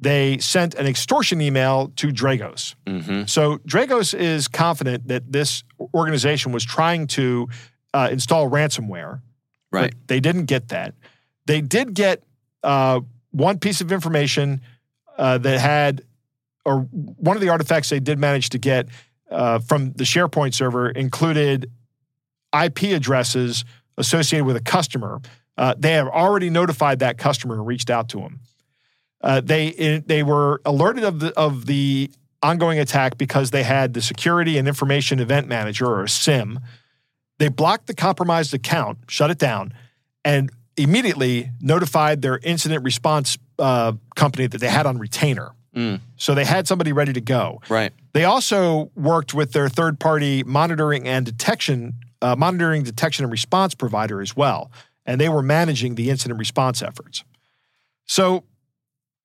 they 0.00 0.38
sent 0.38 0.74
an 0.74 0.86
extortion 0.86 1.40
email 1.40 1.92
to 1.96 2.08
Dragos. 2.08 2.74
Mm-hmm. 2.86 3.24
So, 3.26 3.58
Dragos 3.58 4.14
is 4.18 4.46
confident 4.48 5.08
that 5.08 5.32
this 5.32 5.64
organization 5.94 6.52
was 6.52 6.64
trying 6.64 7.06
to 7.08 7.48
uh, 7.94 8.08
install 8.12 8.48
ransomware, 8.48 9.20
Right. 9.72 9.92
but 9.92 10.08
they 10.08 10.20
didn't 10.20 10.44
get 10.46 10.68
that. 10.68 10.94
They 11.46 11.60
did 11.60 11.94
get 11.94 12.22
uh, 12.62 13.00
one 13.30 13.58
piece 13.58 13.80
of 13.80 13.90
information 13.92 14.60
uh, 15.16 15.38
that 15.38 15.58
had, 15.60 16.02
or 16.64 16.80
one 16.82 17.36
of 17.36 17.40
the 17.40 17.48
artifacts 17.48 17.88
they 17.88 18.00
did 18.00 18.18
manage 18.18 18.50
to 18.50 18.58
get 18.58 18.88
uh, 19.30 19.58
from 19.58 19.92
the 19.92 20.04
SharePoint 20.04 20.54
server 20.54 20.90
included 20.90 21.70
IP 22.58 22.84
addresses 22.94 23.64
associated 23.96 24.44
with 24.44 24.56
a 24.56 24.60
customer. 24.60 25.20
Uh, 25.56 25.74
they 25.76 25.92
have 25.92 26.06
already 26.08 26.50
notified 26.50 27.00
that 27.00 27.18
customer 27.18 27.54
and 27.56 27.66
reached 27.66 27.90
out 27.90 28.08
to 28.10 28.20
him. 28.20 28.40
Uh, 29.20 29.40
they 29.40 30.02
they 30.06 30.22
were 30.22 30.60
alerted 30.64 31.04
of 31.04 31.20
the 31.20 31.32
of 31.34 31.66
the 31.66 32.10
ongoing 32.42 32.78
attack 32.78 33.18
because 33.18 33.50
they 33.50 33.64
had 33.64 33.94
the 33.94 34.02
security 34.02 34.58
and 34.58 34.68
information 34.68 35.18
event 35.18 35.48
manager 35.48 35.86
or 35.86 36.04
a 36.04 36.08
SIEM. 36.08 36.60
They 37.38 37.48
blocked 37.48 37.86
the 37.86 37.94
compromised 37.94 38.54
account, 38.54 38.98
shut 39.08 39.30
it 39.30 39.38
down, 39.38 39.72
and 40.24 40.50
immediately 40.76 41.50
notified 41.60 42.22
their 42.22 42.38
incident 42.38 42.84
response 42.84 43.36
uh, 43.58 43.92
company 44.14 44.46
that 44.46 44.58
they 44.58 44.68
had 44.68 44.86
on 44.86 44.98
retainer. 44.98 45.52
Mm. 45.74 46.00
So 46.16 46.34
they 46.34 46.44
had 46.44 46.66
somebody 46.66 46.92
ready 46.92 47.12
to 47.12 47.20
go. 47.20 47.60
Right. 47.68 47.92
They 48.12 48.24
also 48.24 48.90
worked 48.94 49.34
with 49.34 49.52
their 49.52 49.68
third 49.68 50.00
party 50.00 50.42
monitoring 50.44 51.06
and 51.06 51.26
detection, 51.26 51.94
uh, 52.22 52.36
monitoring, 52.36 52.82
detection, 52.82 53.24
and 53.24 53.32
response 53.32 53.74
provider 53.74 54.20
as 54.20 54.36
well. 54.36 54.70
And 55.06 55.20
they 55.20 55.28
were 55.28 55.42
managing 55.42 55.94
the 55.94 56.10
incident 56.10 56.38
response 56.38 56.82
efforts. 56.82 57.24
So 58.06 58.44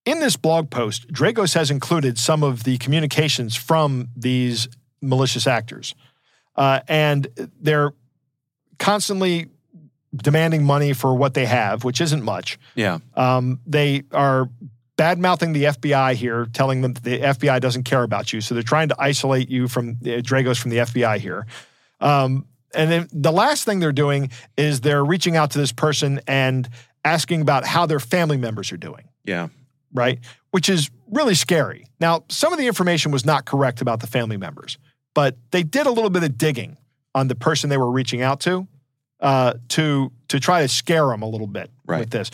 in 0.06 0.20
this 0.20 0.36
blog 0.36 0.70
post, 0.70 1.08
Dragos 1.08 1.54
has 1.54 1.72
included 1.72 2.18
some 2.18 2.44
of 2.44 2.64
the 2.64 2.78
communications 2.78 3.56
from 3.56 4.10
these 4.16 4.68
malicious 5.02 5.48
actors. 5.48 5.96
Uh, 6.56 6.82
and 6.88 7.28
they're 7.62 7.94
constantly 8.80 9.48
demanding 10.16 10.64
money 10.64 10.94
for 10.94 11.16
what 11.16 11.34
they 11.34 11.46
have, 11.46 11.84
which 11.84 12.00
isn't 12.02 12.24
much. 12.24 12.60
Yeah. 12.76 13.00
Um, 13.16 13.60
they 13.66 14.04
are 14.12 14.50
bad 14.96 15.18
mouthing 15.18 15.54
the 15.54 15.64
FBI 15.64 16.14
here, 16.14 16.46
telling 16.54 16.82
them 16.82 16.94
that 16.94 17.04
the 17.04 17.20
FBI 17.20 17.60
doesn't 17.60 17.84
care 17.84 18.04
about 18.04 18.32
you. 18.32 18.42
So 18.42 18.54
they're 18.54 18.64
trying 18.64 18.90
to 18.90 18.96
isolate 19.00 19.50
you 19.50 19.68
from 19.68 19.98
uh, 20.02 20.22
Dragos 20.22 20.60
from 20.62 20.70
the 20.72 20.78
FBI 20.78 21.18
here. 21.18 21.48
Um, 22.00 22.46
and 22.76 22.92
then 22.92 23.08
the 23.12 23.32
last 23.32 23.66
thing 23.66 23.80
they're 23.80 23.92
doing 23.92 24.30
is 24.58 24.82
they're 24.82 25.04
reaching 25.04 25.36
out 25.36 25.52
to 25.52 25.60
this 25.60 25.72
person 25.72 26.22
and 26.28 26.68
asking 27.06 27.42
about 27.42 27.66
how 27.66 27.86
their 27.86 28.00
family 28.00 28.38
members 28.38 28.72
are 28.72 28.78
doing, 28.78 29.08
Yeah. 29.26 29.48
Right? 29.94 30.20
Which 30.52 30.70
is 30.70 30.90
really 31.12 31.36
scary. 31.36 31.86
Now, 32.00 32.24
some 32.30 32.52
of 32.54 32.60
the 32.60 32.68
information 32.68 33.12
was 33.12 33.26
not 33.26 33.46
correct 33.46 33.82
about 33.82 34.00
the 34.02 34.08
family 34.08 34.38
members, 34.38 34.78
but 35.14 35.38
they 35.52 35.64
did 35.64 35.86
a 35.86 35.92
little 35.92 36.10
bit 36.10 36.24
of 36.24 36.38
digging 36.38 36.78
on 37.16 37.28
the 37.28 37.36
person 37.36 37.70
they 37.70 37.78
were 37.78 37.92
reaching 37.92 38.22
out 38.22 38.40
to 38.42 38.68
uh, 39.20 39.54
to 39.70 40.12
to 40.28 40.40
try 40.40 40.62
to 40.62 40.68
scare 40.68 41.08
them 41.08 41.22
a 41.22 41.28
little 41.28 41.48
bit 41.48 41.70
Right. 41.86 42.00
with 42.00 42.10
this. 42.10 42.32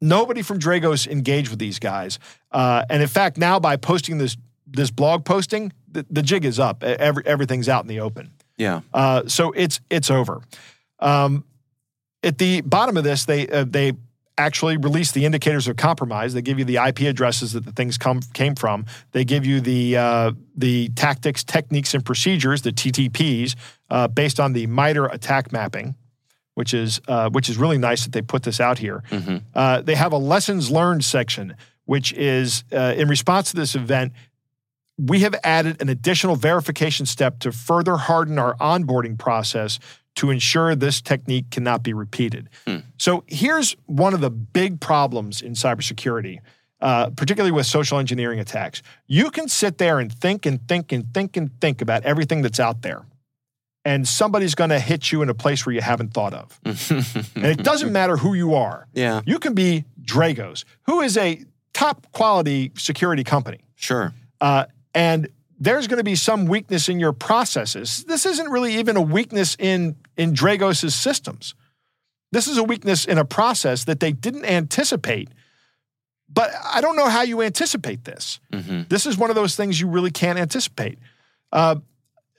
Nobody 0.00 0.42
from 0.42 0.58
Dragos 0.58 1.06
engaged 1.06 1.50
with 1.50 1.58
these 1.58 1.78
guys, 1.78 2.18
uh, 2.50 2.84
and 2.90 3.02
in 3.02 3.08
fact, 3.08 3.38
now 3.38 3.60
by 3.60 3.76
posting 3.76 4.18
this 4.18 4.36
this 4.66 4.90
blog 4.90 5.24
posting, 5.24 5.72
the, 5.90 6.06
the 6.10 6.22
jig 6.22 6.44
is 6.44 6.58
up. 6.58 6.82
Every, 6.82 7.22
everything's 7.26 7.68
out 7.68 7.84
in 7.84 7.88
the 7.88 8.00
open. 8.00 8.32
Yeah. 8.56 8.80
Uh, 8.94 9.22
so 9.26 9.52
it's 9.52 9.80
it's 9.90 10.10
over. 10.10 10.40
Um, 10.98 11.44
at 12.22 12.38
the 12.38 12.60
bottom 12.62 12.96
of 12.96 13.04
this, 13.04 13.24
they 13.24 13.46
uh, 13.48 13.64
they 13.68 13.92
actually 14.38 14.76
release 14.76 15.12
the 15.12 15.24
indicators 15.24 15.68
of 15.68 15.76
compromise. 15.76 16.34
They 16.34 16.42
give 16.42 16.58
you 16.58 16.64
the 16.64 16.76
IP 16.76 17.00
addresses 17.00 17.52
that 17.52 17.64
the 17.64 17.72
things 17.72 17.98
come 17.98 18.20
came 18.32 18.54
from. 18.54 18.86
They 19.12 19.24
give 19.24 19.44
you 19.44 19.60
the 19.60 19.96
uh, 19.96 20.32
the 20.56 20.88
tactics, 20.90 21.44
techniques, 21.44 21.94
and 21.94 22.04
procedures, 22.04 22.62
the 22.62 22.72
TTPs, 22.72 23.54
uh, 23.90 24.08
based 24.08 24.40
on 24.40 24.52
the 24.52 24.66
MITRE 24.66 25.06
ATT&CK 25.06 25.52
mapping, 25.52 25.94
which 26.54 26.74
is 26.74 27.00
uh, 27.08 27.30
which 27.30 27.48
is 27.48 27.56
really 27.56 27.78
nice 27.78 28.04
that 28.04 28.12
they 28.12 28.22
put 28.22 28.42
this 28.42 28.60
out 28.60 28.78
here. 28.78 29.02
Mm-hmm. 29.10 29.38
Uh, 29.54 29.82
they 29.82 29.94
have 29.94 30.12
a 30.12 30.18
lessons 30.18 30.70
learned 30.70 31.04
section, 31.04 31.54
which 31.84 32.12
is 32.12 32.64
uh, 32.72 32.94
in 32.96 33.08
response 33.08 33.50
to 33.50 33.56
this 33.56 33.74
event. 33.74 34.12
We 34.98 35.20
have 35.20 35.34
added 35.42 35.80
an 35.80 35.88
additional 35.88 36.36
verification 36.36 37.06
step 37.06 37.40
to 37.40 37.50
further 37.50 37.96
harden 37.96 38.38
our 38.38 38.54
onboarding 38.56 39.18
process 39.18 39.78
to 40.16 40.30
ensure 40.30 40.74
this 40.74 41.00
technique 41.00 41.50
cannot 41.50 41.82
be 41.82 41.92
repeated. 41.92 42.48
Hmm. 42.66 42.78
So 42.98 43.24
here's 43.26 43.76
one 43.86 44.14
of 44.14 44.20
the 44.20 44.30
big 44.30 44.80
problems 44.80 45.40
in 45.40 45.52
cybersecurity, 45.54 46.38
uh, 46.80 47.10
particularly 47.10 47.52
with 47.52 47.66
social 47.66 47.98
engineering 47.98 48.38
attacks. 48.38 48.82
You 49.06 49.30
can 49.30 49.48
sit 49.48 49.78
there 49.78 49.98
and 49.98 50.12
think 50.12 50.44
and 50.46 50.66
think 50.68 50.92
and 50.92 51.12
think 51.14 51.36
and 51.36 51.50
think 51.60 51.80
about 51.80 52.02
everything 52.04 52.42
that's 52.42 52.60
out 52.60 52.82
there, 52.82 53.02
and 53.84 54.06
somebody's 54.06 54.54
going 54.54 54.70
to 54.70 54.78
hit 54.80 55.10
you 55.12 55.22
in 55.22 55.28
a 55.28 55.34
place 55.34 55.64
where 55.64 55.74
you 55.74 55.80
haven't 55.80 56.12
thought 56.12 56.34
of. 56.34 56.60
And 57.34 57.46
it 57.46 57.64
doesn't 57.64 57.90
matter 57.92 58.16
who 58.16 58.34
you 58.34 58.54
are. 58.54 58.86
yeah. 58.92 59.22
You 59.24 59.38
can 59.38 59.54
be 59.54 59.84
Dragos, 60.02 60.64
who 60.82 61.00
is 61.00 61.16
a 61.16 61.42
top 61.72 62.06
quality 62.12 62.70
security 62.76 63.24
company. 63.24 63.60
Sure. 63.76 64.12
Uh, 64.40 64.66
and 64.94 65.28
there's 65.58 65.86
going 65.86 65.98
to 65.98 66.04
be 66.04 66.16
some 66.16 66.46
weakness 66.46 66.88
in 66.88 67.00
your 67.00 67.12
processes. 67.12 68.04
This 68.04 68.26
isn't 68.26 68.50
really 68.50 68.76
even 68.76 68.96
a 68.96 69.00
weakness 69.00 69.56
in, 69.58 69.96
in 70.16 70.32
Dragos' 70.34 70.92
systems. 70.92 71.54
This 72.32 72.46
is 72.48 72.56
a 72.58 72.62
weakness 72.64 73.04
in 73.04 73.18
a 73.18 73.24
process 73.24 73.84
that 73.84 74.00
they 74.00 74.12
didn't 74.12 74.44
anticipate. 74.44 75.28
But 76.28 76.50
I 76.64 76.80
don't 76.80 76.96
know 76.96 77.08
how 77.08 77.22
you 77.22 77.42
anticipate 77.42 78.04
this. 78.04 78.40
Mm-hmm. 78.52 78.82
This 78.88 79.04
is 79.04 79.18
one 79.18 79.28
of 79.30 79.36
those 79.36 79.54
things 79.54 79.78
you 79.80 79.86
really 79.88 80.10
can't 80.10 80.38
anticipate. 80.38 80.98
Uh, 81.52 81.76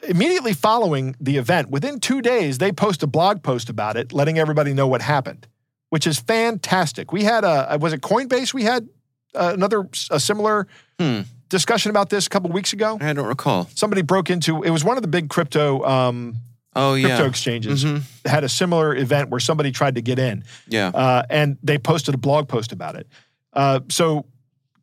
immediately 0.07 0.53
following 0.53 1.15
the 1.19 1.37
event, 1.37 1.69
within 1.69 1.99
two 1.99 2.21
days, 2.21 2.57
they 2.57 2.71
post 2.71 3.03
a 3.03 3.07
blog 3.07 3.43
post 3.43 3.69
about 3.69 3.95
it, 3.95 4.11
letting 4.11 4.39
everybody 4.39 4.73
know 4.73 4.87
what 4.87 5.03
happened, 5.03 5.47
which 5.89 6.07
is 6.07 6.19
fantastic. 6.19 7.11
We 7.13 7.23
had 7.23 7.43
a 7.43 7.77
was 7.79 7.93
it 7.93 8.01
Coinbase? 8.01 8.51
We 8.53 8.63
had 8.63 8.89
uh, 9.35 9.51
another 9.53 9.87
a 10.09 10.19
similar 10.19 10.67
Hmm. 10.99 11.21
discussion 11.49 11.89
about 11.91 12.09
this 12.09 12.25
a 12.25 12.29
couple 12.29 12.49
weeks 12.51 12.73
ago. 12.73 12.97
I 12.99 13.13
don't 13.13 13.27
recall. 13.27 13.67
Somebody 13.75 14.01
broke 14.01 14.29
into 14.31 14.63
it 14.63 14.71
was 14.71 14.83
one 14.83 14.97
of 14.97 15.01
the 15.03 15.07
big 15.07 15.29
crypto 15.29 15.83
um, 15.85 16.35
Oh 16.75 16.93
yeah 16.95 17.07
crypto 17.07 17.25
exchanges 17.29 17.83
Mhm. 17.83 18.03
had 18.25 18.43
a 18.43 18.49
similar 18.49 18.95
event 18.95 19.29
where 19.29 19.39
somebody 19.39 19.71
tried 19.71 19.95
to 19.95 20.01
get 20.01 20.19
in, 20.19 20.43
Yeah. 20.67 20.87
uh, 20.87 21.23
and 21.29 21.57
they 21.63 21.77
posted 21.77 22.15
a 22.15 22.17
blog 22.17 22.47
post 22.47 22.71
about 22.71 22.95
it. 22.95 23.07
Uh, 23.53 23.81
so 23.89 24.25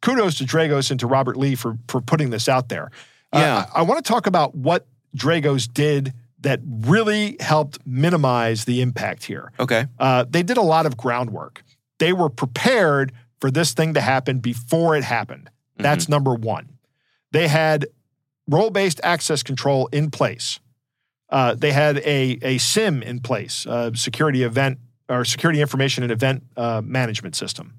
kudos 0.02 0.36
to 0.38 0.44
Dragos 0.44 0.90
and 0.90 1.00
to 1.00 1.06
Robert 1.06 1.36
Lee 1.36 1.54
for 1.54 1.76
for 1.88 2.00
putting 2.00 2.30
this 2.30 2.48
out 2.48 2.68
there. 2.68 2.90
Uh, 3.32 3.38
Yeah. 3.38 3.64
I, 3.74 3.80
I 3.80 3.82
want 3.82 4.04
to 4.04 4.08
talk 4.08 4.26
about 4.26 4.54
what 4.54 4.86
Dragos 5.16 5.72
did 5.72 6.12
that 6.40 6.60
really 6.64 7.36
helped 7.40 7.78
minimize 7.86 8.64
the 8.64 8.80
impact 8.80 9.24
here. 9.24 9.52
Okay. 9.60 9.86
Uh, 9.98 10.24
they 10.28 10.42
did 10.42 10.56
a 10.56 10.62
lot 10.62 10.86
of 10.86 10.96
groundwork. 10.96 11.62
They 11.98 12.12
were 12.14 12.30
prepared 12.30 13.12
for 13.40 13.50
this 13.50 13.72
thing 13.74 13.92
to 13.94 14.00
happen 14.00 14.38
before 14.38 14.96
it 14.96 15.04
happened. 15.04 15.50
That's 15.76 16.08
number 16.08 16.34
one. 16.34 16.68
They 17.32 17.48
had 17.48 17.86
role 18.48 18.70
based 18.70 19.00
access 19.02 19.42
control 19.42 19.88
in 19.92 20.10
place. 20.10 20.60
Uh, 21.30 21.54
they 21.54 21.72
had 21.72 21.98
a, 21.98 22.38
a 22.42 22.58
SIEM 22.58 23.02
in 23.02 23.20
place, 23.20 23.66
uh, 23.66 23.92
security 23.94 24.42
event 24.42 24.78
or 25.08 25.24
security 25.24 25.60
information 25.60 26.02
and 26.02 26.12
event 26.12 26.42
uh, 26.56 26.80
management 26.84 27.34
system. 27.36 27.74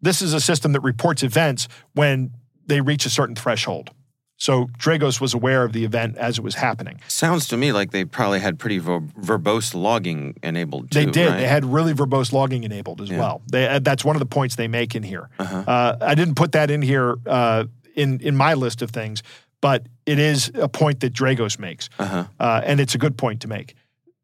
This 0.00 0.22
is 0.22 0.34
a 0.34 0.40
system 0.40 0.72
that 0.72 0.80
reports 0.80 1.22
events 1.22 1.68
when 1.94 2.32
they 2.66 2.80
reach 2.80 3.06
a 3.06 3.10
certain 3.10 3.34
threshold. 3.36 3.90
So 4.36 4.66
Dragos 4.76 5.20
was 5.20 5.34
aware 5.34 5.62
of 5.62 5.72
the 5.72 5.84
event 5.84 6.16
as 6.16 6.38
it 6.38 6.42
was 6.42 6.56
happening. 6.56 7.00
Sounds 7.06 7.46
to 7.48 7.56
me 7.56 7.70
like 7.70 7.92
they 7.92 8.04
probably 8.04 8.40
had 8.40 8.58
pretty 8.58 8.78
ver- 8.78 8.98
verbose 9.00 9.72
logging 9.72 10.34
enabled. 10.42 10.90
Too, 10.90 10.98
They 10.98 11.06
did. 11.06 11.28
right? 11.28 11.36
They 11.36 11.46
had 11.46 11.64
really 11.64 11.94
verbose 11.94 12.32
logging 12.32 12.64
enabled 12.64 13.00
as 13.00 13.10
Yeah. 13.10 13.20
well. 13.20 13.42
They, 13.52 13.68
uh, 13.68 13.78
that's 13.78 14.04
one 14.04 14.16
of 14.16 14.20
the 14.20 14.26
points 14.26 14.56
they 14.56 14.66
make 14.66 14.96
in 14.96 15.04
here. 15.04 15.28
Uh-huh. 15.38 15.58
Uh, 15.64 15.96
I 16.00 16.16
didn't 16.16 16.34
put 16.34 16.50
that 16.52 16.70
in 16.72 16.82
here 16.82 17.14
uh, 17.26 17.64
in 17.94 18.18
in 18.20 18.36
my 18.36 18.54
list 18.54 18.82
of 18.82 18.90
things, 18.90 19.22
but 19.62 19.86
it 20.04 20.18
is 20.18 20.50
a 20.54 20.68
point 20.68 21.00
that 21.00 21.14
Dragos 21.14 21.58
makes, 21.58 21.88
Uh-huh. 21.98 22.24
uh, 22.38 22.60
and 22.66 22.78
it's 22.80 22.94
a 22.94 22.98
good 22.98 23.16
point 23.16 23.40
to 23.42 23.48
make. 23.48 23.74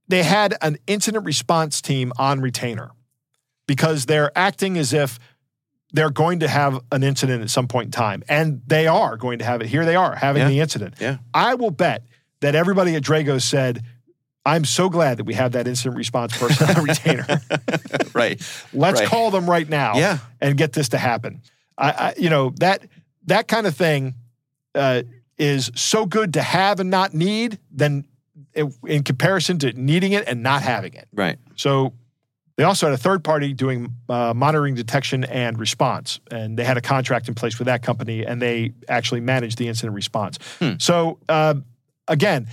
They 0.09 0.23
had 0.25 0.55
an 0.61 0.77
incident 0.87 1.25
response 1.25 1.81
team 1.81 2.13
on 2.19 2.41
retainer 2.43 2.91
because 3.67 4.05
they're 4.07 4.31
acting 4.37 4.77
as 4.77 4.93
if 4.93 5.19
they're 5.93 6.11
going 6.11 6.41
to 6.41 6.49
have 6.49 6.81
an 6.93 7.03
incident 7.03 7.43
at 7.43 7.49
some 7.49 7.67
point 7.69 7.87
in 7.87 7.91
time, 7.93 8.23
and 8.29 8.61
they 8.67 8.87
are 8.87 9.17
going 9.17 9.39
to 9.39 9.45
have 9.47 9.63
it. 9.63 9.69
Here 9.69 9.87
they 9.87 9.97
are 9.97 10.15
having 10.17 10.43
Yeah. 10.43 10.49
the 10.49 10.61
incident. 10.61 10.95
Yeah. 11.01 11.17
I 11.33 11.55
will 11.55 11.71
bet 11.71 12.03
that 12.41 12.55
everybody 12.55 12.95
at 12.97 13.03
Dragos 13.03 13.43
said. 13.43 13.83
I'm 14.47 14.65
so 14.65 14.89
glad 14.89 15.19
that 15.19 15.25
we 15.25 15.35
have 15.35 15.53
that 15.53 15.67
incident 15.69 15.97
response 15.97 16.35
person 16.39 16.71
on 16.75 16.83
retainer. 16.85 17.27
right. 18.15 18.41
Let's 18.73 19.01
Right. 19.01 19.09
call 19.09 19.31
them 19.31 19.49
right 19.51 19.69
now 19.69 19.99
Yeah. 19.99 20.19
and 20.41 20.57
get 20.57 20.73
this 20.73 20.89
to 20.91 20.99
happen. 20.99 21.43
I, 21.77 21.91
I 21.91 22.15
you 22.17 22.31
know 22.31 22.55
that 22.59 22.83
that 23.27 23.47
kind 23.47 23.67
of 23.67 23.77
thing 23.77 24.15
uh, 24.75 25.03
is 25.39 25.71
so 25.75 26.07
good 26.07 26.35
to 26.35 26.43
have 26.43 26.81
and 26.81 26.91
not 26.91 27.15
need 27.15 27.59
than 27.71 28.05
in, 28.55 29.03
comparison 29.03 29.59
to 29.59 29.73
needing 29.73 30.13
it 30.13 30.27
and 30.27 30.43
not 30.43 30.63
having 30.63 30.95
it. 30.95 31.09
Right. 31.13 31.39
So 31.57 31.95
they 32.57 32.65
also 32.65 32.87
had 32.87 32.95
a 32.95 32.99
third 32.99 33.23
party 33.23 33.53
doing 33.53 33.95
uh, 34.09 34.35
monitoring 34.35 34.75
detection 34.75 35.25
and 35.25 35.59
response, 35.59 36.19
and 36.31 36.59
they 36.59 36.65
had 36.65 36.77
a 36.77 36.81
contract 36.81 37.29
in 37.29 37.35
place 37.35 37.59
with 37.59 37.67
that 37.67 37.83
company, 37.83 38.27
and 38.27 38.43
they 38.43 38.73
actually 38.89 39.21
managed 39.21 39.59
the 39.59 39.69
incident 39.69 39.95
response. 39.95 40.39
Hmm. 40.59 40.73
So 40.79 41.21
uh, 41.29 41.55
again, 42.09 42.49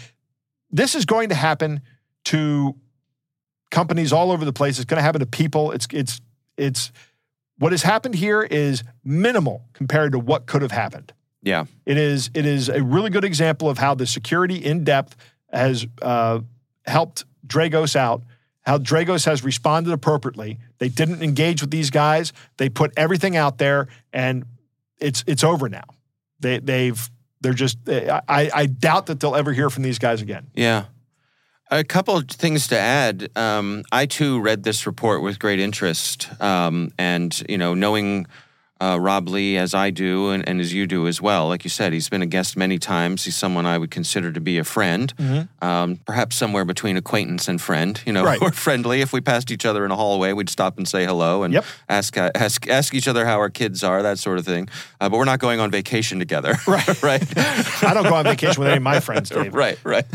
this 0.69 0.93
is 0.93 1.05
going 1.05 1.29
to 1.29 1.35
happen 1.35 1.81
to 2.25 2.75
companies 3.71 4.13
all 4.13 4.31
over 4.31 4.45
the 4.45 4.53
place. 4.53 4.77
It's 4.77 4.85
going 4.85 4.99
to 4.99 5.03
happen 5.03 5.21
to 5.21 5.25
people. 5.25 5.71
It's 5.71 5.87
it's 5.91 6.21
it's 6.55 6.91
what 7.57 7.71
has 7.71 7.81
happened 7.81 8.15
here 8.15 8.43
is 8.43 8.83
minimal 9.03 9.65
compared 9.73 10.11
to 10.11 10.19
what 10.19 10.45
could 10.45 10.61
have 10.61 10.71
happened. 10.71 11.13
Yeah. 11.45 11.65
It 11.85 11.97
is 11.97 12.31
it 12.33 12.45
is 12.45 12.67
a 12.67 12.83
really 12.83 13.11
good 13.11 13.23
example 13.23 13.69
of 13.69 13.77
how 13.77 13.93
the 13.93 14.07
security 14.07 14.57
in 14.57 14.83
depth 14.83 15.15
has 15.53 15.85
uh, 16.01 16.41
helped 16.85 17.23
Dragos 17.47 17.95
out. 17.95 18.23
How 18.63 18.79
Dragos 18.79 19.25
has 19.25 19.43
responded 19.43 19.93
appropriately. 19.93 20.57
They 20.79 20.89
didn't 20.89 21.21
engage 21.21 21.61
with 21.61 21.69
these 21.69 21.91
guys. 21.91 22.33
They 22.57 22.67
put 22.67 22.91
everything 22.97 23.37
out 23.37 23.59
there, 23.59 23.87
and 24.11 24.43
it's 24.99 25.23
it's 25.27 25.43
over 25.43 25.69
now. 25.69 25.83
They 26.39 26.57
they've 26.57 27.09
they're 27.41 27.53
just. 27.53 27.77
I 27.87 28.49
I 28.51 28.65
doubt 28.65 29.05
that 29.05 29.19
they'll 29.19 29.35
ever 29.35 29.53
hear 29.53 29.69
from 29.69 29.83
these 29.83 29.99
guys 29.99 30.23
again. 30.23 30.47
Yeah. 30.55 30.85
A 31.69 31.83
couple 31.83 32.17
of 32.17 32.27
things 32.27 32.67
to 32.69 32.77
add. 32.77 33.29
Um, 33.35 33.83
I 33.91 34.07
too 34.07 34.39
read 34.39 34.63
this 34.63 34.87
report 34.87 35.21
with 35.21 35.39
great 35.39 35.59
interest, 35.59 36.29
um, 36.41 36.91
and 36.97 37.39
you 37.47 37.57
know, 37.57 37.73
knowing 37.75 38.25
uh, 38.81 38.97
Rob 38.99 39.29
Lee 39.29 39.55
as 39.57 39.73
I 39.73 39.89
do, 39.89 40.31
and, 40.31 40.47
and 40.47 40.59
as 40.59 40.73
you 40.73 40.85
do 40.85 41.07
as 41.07 41.21
well. 41.21 41.47
Like 41.47 41.63
you 41.63 41.69
said, 41.69 41.93
he's 41.93 42.09
been 42.09 42.21
a 42.21 42.25
guest 42.25 42.57
many 42.57 42.77
times. 42.77 43.23
He's 43.23 43.35
someone 43.35 43.65
I 43.65 43.77
would 43.77 43.89
consider 43.89 44.31
to 44.33 44.41
be 44.41 44.57
a 44.57 44.65
friend, 44.65 45.13
um, 45.61 45.95
perhaps 46.05 46.35
somewhere 46.35 46.65
between 46.65 46.97
acquaintance 46.97 47.47
and 47.47 47.61
friend. 47.61 48.01
You 48.05 48.11
know, 48.13 48.25
Right. 48.25 48.39
we're 48.41 48.51
friendly. 48.51 48.99
If 49.01 49.13
we 49.13 49.21
passed 49.21 49.49
each 49.49 49.65
other 49.65 49.85
in 49.85 49.91
a 49.91 49.95
hallway, 49.95 50.33
we'd 50.33 50.49
stop 50.49 50.77
and 50.77 50.85
say 50.87 51.05
hello 51.05 51.43
and 51.43 51.53
Yep. 51.53 51.65
ask 51.87 52.17
uh, 52.17 52.31
ask 52.35 52.67
ask 52.67 52.93
each 52.93 53.07
other 53.07 53.25
how 53.25 53.37
our 53.37 53.49
kids 53.49 53.83
are, 53.83 54.03
that 54.03 54.19
sort 54.19 54.39
of 54.39 54.45
thing. 54.45 54.67
Uh, 54.99 55.07
but 55.09 55.17
we're 55.17 55.25
not 55.25 55.39
going 55.39 55.59
on 55.61 55.71
vacation 55.71 56.19
together, 56.19 56.55
right? 56.67 57.03
right. 57.03 57.37
I 57.83 57.93
don't 57.93 58.03
go 58.03 58.15
on 58.15 58.25
vacation 58.25 58.59
with 58.59 58.67
any 58.67 58.77
of 58.77 58.83
my 58.83 58.99
friends, 58.99 59.29
Dave. 59.29 59.53
Right, 59.55 59.79
right. 59.85 60.05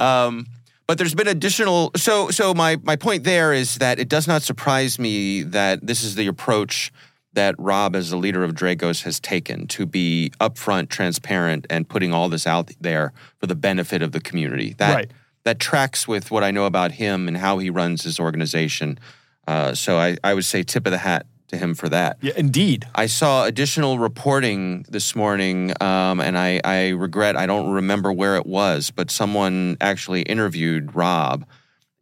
Um, 0.00 0.46
but 0.86 0.98
there's 0.98 1.14
been 1.14 1.28
additional. 1.28 1.92
So, 1.96 2.30
so 2.30 2.54
my 2.54 2.76
my 2.82 2.96
point 2.96 3.24
there 3.24 3.52
is 3.52 3.76
that 3.76 3.98
it 4.00 4.08
does 4.08 4.26
not 4.26 4.42
surprise 4.42 4.98
me 4.98 5.42
that 5.44 5.86
this 5.86 6.02
is 6.02 6.14
the 6.16 6.26
approach 6.26 6.92
that 7.32 7.54
Rob, 7.58 7.94
as 7.94 8.10
the 8.10 8.16
leader 8.16 8.42
of 8.42 8.54
Dragos, 8.54 9.02
has 9.02 9.20
taken 9.20 9.66
to 9.68 9.86
be 9.86 10.32
upfront, 10.40 10.88
transparent, 10.88 11.66
and 11.70 11.88
putting 11.88 12.12
all 12.12 12.28
this 12.28 12.46
out 12.46 12.70
there 12.80 13.12
for 13.38 13.46
the 13.46 13.54
benefit 13.54 14.02
of 14.02 14.12
the 14.12 14.20
community. 14.20 14.74
That 14.78 14.94
Right. 14.94 15.10
that 15.44 15.58
tracks 15.58 16.06
with 16.08 16.30
what 16.30 16.44
I 16.44 16.50
know 16.50 16.64
about 16.66 16.92
him 16.92 17.28
and 17.28 17.36
how 17.36 17.58
he 17.58 17.70
runs 17.70 18.02
his 18.02 18.18
organization. 18.20 18.98
Uh, 19.46 19.74
so 19.74 19.98
I, 19.98 20.16
I 20.22 20.34
would 20.34 20.44
say 20.44 20.62
tip 20.62 20.86
of 20.86 20.92
the 20.92 20.98
hat 20.98 21.26
to 21.48 21.56
him 21.56 21.74
for 21.74 21.88
that. 21.88 22.18
Yeah, 22.20 22.32
indeed. 22.36 22.86
I 22.94 23.06
saw 23.06 23.44
additional 23.44 23.98
reporting 23.98 24.84
this 24.88 25.16
morning, 25.16 25.72
um, 25.80 26.20
and 26.20 26.38
I, 26.38 26.60
I 26.64 26.88
regret 26.90 27.36
I 27.36 27.46
don't 27.46 27.70
remember 27.70 28.12
where 28.12 28.36
it 28.36 28.46
was, 28.46 28.90
but 28.90 29.10
someone 29.10 29.76
actually 29.80 30.22
interviewed 30.22 30.94
Rob, 30.94 31.44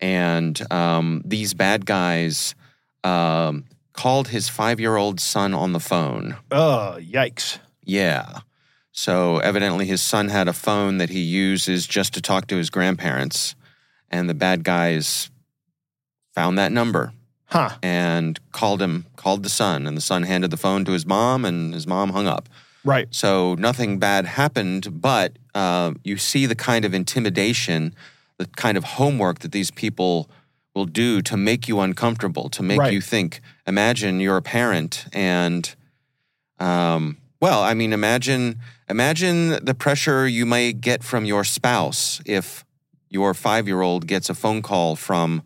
and 0.00 0.60
um, 0.70 1.22
these 1.24 1.54
bad 1.54 1.86
guys 1.86 2.54
um, 3.04 3.64
called 3.98 4.28
his 4.28 4.48
five 4.48 4.78
year 4.78 4.94
old 4.96 5.18
son 5.18 5.52
on 5.52 5.72
the 5.72 5.80
phone. 5.80 6.36
Oh, 6.52 6.96
yikes. 7.00 7.58
Yeah. 7.84 8.26
So 8.92 9.38
evidently, 9.38 9.86
his 9.86 10.00
son 10.00 10.28
had 10.28 10.46
a 10.46 10.52
phone 10.52 10.98
that 10.98 11.10
he 11.10 11.20
uses 11.20 11.84
just 11.86 12.14
to 12.14 12.20
talk 12.20 12.46
to 12.48 12.56
his 12.56 12.70
grandparents, 12.70 13.56
and 14.08 14.28
the 14.30 14.34
bad 14.34 14.62
guys 14.62 15.30
found 16.34 16.58
that 16.58 16.70
number 16.70 17.12
Huh. 17.46 17.70
and 17.82 18.38
called 18.52 18.80
him, 18.80 19.06
called 19.16 19.42
the 19.42 19.48
son, 19.48 19.86
and 19.86 19.96
the 19.96 20.00
son 20.12 20.22
handed 20.22 20.50
the 20.52 20.56
phone 20.56 20.84
to 20.84 20.92
his 20.92 21.04
mom, 21.06 21.44
and 21.44 21.74
his 21.74 21.86
mom 21.86 22.10
hung 22.10 22.28
up. 22.28 22.48
Right. 22.84 23.08
So 23.10 23.54
nothing 23.58 23.98
bad 23.98 24.26
happened, 24.26 25.00
but 25.00 25.38
uh, 25.54 25.92
you 26.04 26.16
see 26.18 26.46
the 26.46 26.54
kind 26.54 26.84
of 26.84 26.94
intimidation, 26.94 27.94
the 28.36 28.46
kind 28.46 28.76
of 28.78 28.84
homework 28.84 29.40
that 29.40 29.50
these 29.52 29.70
people 29.72 30.28
will 30.74 30.84
do 30.86 31.20
to 31.22 31.36
make 31.36 31.66
you 31.68 31.80
uncomfortable, 31.80 32.48
to 32.50 32.62
make 32.62 32.78
Right. 32.78 32.92
you 32.92 33.00
think. 33.00 33.40
Imagine 33.72 34.18
you're 34.18 34.38
a 34.38 34.42
parent, 34.42 35.04
and 35.12 35.74
um, 36.58 37.18
well, 37.40 37.62
I 37.62 37.74
mean, 37.74 37.92
imagine 37.92 38.58
imagine 38.88 39.62
the 39.64 39.74
pressure 39.74 40.26
you 40.26 40.46
may 40.46 40.72
get 40.72 41.04
from 41.04 41.26
your 41.26 41.44
spouse 41.44 42.22
if 42.24 42.64
your 43.10 43.34
five 43.34 43.66
year 43.68 43.82
old 43.82 44.06
gets 44.06 44.30
a 44.30 44.34
phone 44.34 44.62
call 44.62 44.96
from 44.96 45.42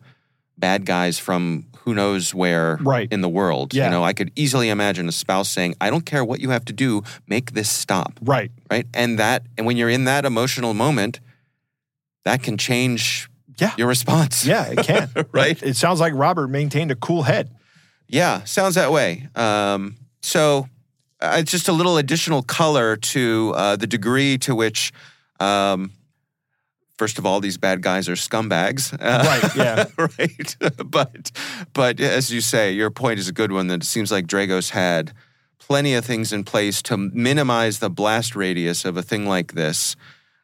bad 0.57 0.85
guys 0.85 1.19
from 1.19 1.65
who 1.79 1.93
knows 1.93 2.33
where 2.33 2.77
Right. 2.79 3.11
in 3.11 3.19
the 3.19 3.27
world. 3.27 3.73
Yeah. 3.73 3.85
You 3.85 3.91
know, 3.91 4.03
I 4.05 4.13
could 4.13 4.31
easily 4.37 4.69
imagine 4.69 5.09
a 5.09 5.11
spouse 5.11 5.49
saying, 5.49 5.75
I 5.81 5.89
don't 5.89 6.05
care 6.05 6.23
what 6.23 6.39
you 6.39 6.51
have 6.51 6.63
to 6.65 6.73
do, 6.73 7.03
make 7.27 7.51
this 7.51 7.69
stop. 7.69 8.17
Right. 8.21 8.51
Right. 8.71 8.87
And 8.93 9.19
that 9.19 9.43
and 9.57 9.67
when 9.67 9.75
you're 9.75 9.89
in 9.89 10.05
that 10.05 10.23
emotional 10.23 10.73
moment, 10.73 11.19
that 12.23 12.41
can 12.41 12.57
change 12.57 13.29
Yeah. 13.59 13.73
your 13.77 13.87
response. 13.89 14.45
Yeah, 14.45 14.67
it 14.71 14.85
can. 14.85 15.09
Right. 15.33 15.61
It 15.61 15.75
sounds 15.75 15.99
like 15.99 16.13
Robert 16.15 16.47
maintained 16.47 16.91
a 16.91 16.95
cool 16.95 17.23
head. 17.23 17.49
Yeah, 18.07 18.43
sounds 18.43 18.75
that 18.75 18.91
way. 18.91 19.27
Um, 19.35 19.95
so 20.21 20.67
uh, 21.21 21.37
it's 21.39 21.51
just 21.51 21.67
a 21.67 21.73
little 21.73 21.97
additional 21.97 22.43
color 22.43 22.95
to 22.97 23.53
uh, 23.55 23.75
the 23.75 23.87
degree 23.87 24.37
to 24.39 24.53
which, 24.55 24.91
um, 25.39 25.91
first 26.97 27.17
of 27.17 27.25
all, 27.25 27.39
these 27.39 27.57
bad 27.57 27.81
guys 27.81 28.07
are 28.09 28.13
scumbags. 28.15 28.93
Uh, 28.93 29.23
Right, 29.41 29.55
yeah. 29.55 29.85
right. 29.97 30.55
but 30.85 31.31
but 31.73 31.99
as 31.99 32.31
you 32.31 32.41
say, 32.41 32.71
your 32.71 32.91
point 32.91 33.19
is 33.19 33.27
a 33.27 33.33
good 33.33 33.51
one. 33.51 33.67
That 33.67 33.81
it 33.81 33.85
seems 33.85 34.11
like 34.11 34.27
Dragos 34.27 34.69
had 34.71 35.13
plenty 35.59 35.95
of 35.95 36.03
things 36.05 36.33
in 36.33 36.43
place 36.43 36.81
to 36.83 36.97
minimize 36.97 37.79
the 37.79 37.89
blast 37.89 38.35
radius 38.35 38.85
of 38.85 38.97
a 38.97 39.01
thing 39.01 39.25
like 39.27 39.53
this. 39.53 39.95